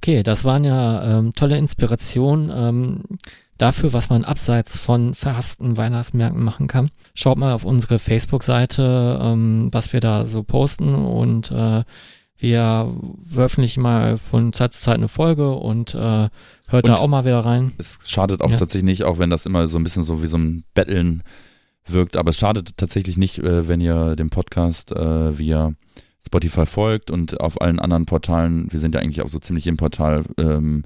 [0.02, 3.04] Okay, das waren ja ähm, tolle Inspirationen ähm,
[3.58, 6.90] dafür, was man abseits von verhassten Weihnachtsmärkten machen kann.
[7.14, 11.84] Schaut mal auf unsere Facebook-Seite, ähm, was wir da so posten und äh,
[12.40, 12.92] wir
[13.26, 16.30] veröffentlichen mal von Zeit zu Zeit eine Folge und äh,
[16.68, 17.74] hört da Und- auch mal wieder rein.
[17.78, 18.58] Es schadet auch Ja.
[18.58, 21.24] tatsächlich nicht, auch wenn das immer so ein bisschen so wie so ein Betteln
[21.86, 25.74] wirkt, aber es schadet tatsächlich nicht, äh, wenn ihr dem Podcast äh, via
[26.26, 29.78] Spotify folgt und auf allen anderen Portalen, wir sind ja eigentlich auch so ziemlich im
[29.78, 30.84] Portal ähm,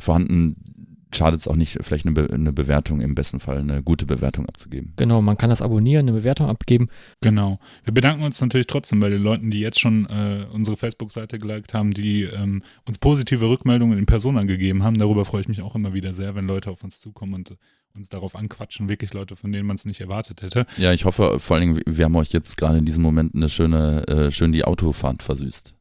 [0.00, 0.77] vorhanden,
[1.12, 4.46] schadet es auch nicht, vielleicht eine, Be eine Bewertung im besten Fall, eine gute Bewertung
[4.46, 4.92] abzugeben.
[4.96, 6.88] Genau, man kann das abonnieren, eine Bewertung abgeben.
[7.20, 7.58] Genau.
[7.84, 11.74] Wir bedanken uns natürlich trotzdem bei den Leuten, die jetzt schon äh, unsere Facebook-Seite geliked
[11.74, 14.98] haben, die ähm, uns positive Rückmeldungen in Persona gegeben haben.
[14.98, 17.56] Darüber freue ich mich auch immer wieder sehr, wenn Leute auf uns zukommen und äh,
[17.94, 18.88] uns darauf anquatschen.
[18.88, 20.66] Wirklich Leute, von denen man es nicht erwartet hätte.
[20.76, 23.48] Ja, ich hoffe vor allen Dingen, wir haben euch jetzt gerade in diesem Moment eine
[23.48, 25.74] schöne, äh, schön die Autofahrt versüßt.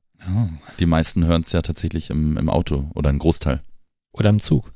[0.79, 3.61] Die meisten hören es ja tatsächlich im, im Auto oder ein Großteil.
[4.11, 4.73] Oder im Zug.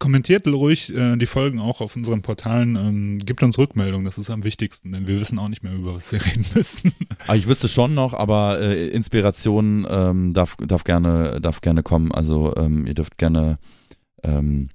[0.00, 2.74] Kommentiert ruhig äh, die Folgen auch auf unseren Portalen.
[2.74, 5.94] Ähm, gibt uns Rückmeldung, das ist am wichtigsten, denn wir wissen auch nicht mehr, über
[5.94, 6.94] was wir reden müssen.
[7.26, 12.12] Ah, ich wüsste schon noch, aber äh, Inspiration ähm, darf, darf, gerne, darf gerne kommen.
[12.12, 13.58] Also ähm, ihr dürft gerne
[14.22, 14.70] ähm,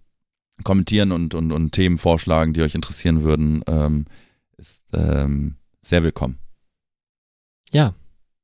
[0.63, 3.63] kommentieren und, und, und Themen vorschlagen, die euch interessieren würden.
[3.65, 4.05] Ähm,
[4.57, 6.37] ist ähm, sehr willkommen.
[7.71, 7.95] Ja,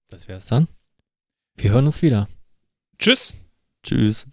[0.10, 0.68] das wär's dann.
[1.58, 2.28] Wir hören uns wieder.
[2.98, 3.36] Tschüss!
[3.84, 4.31] Tschüss.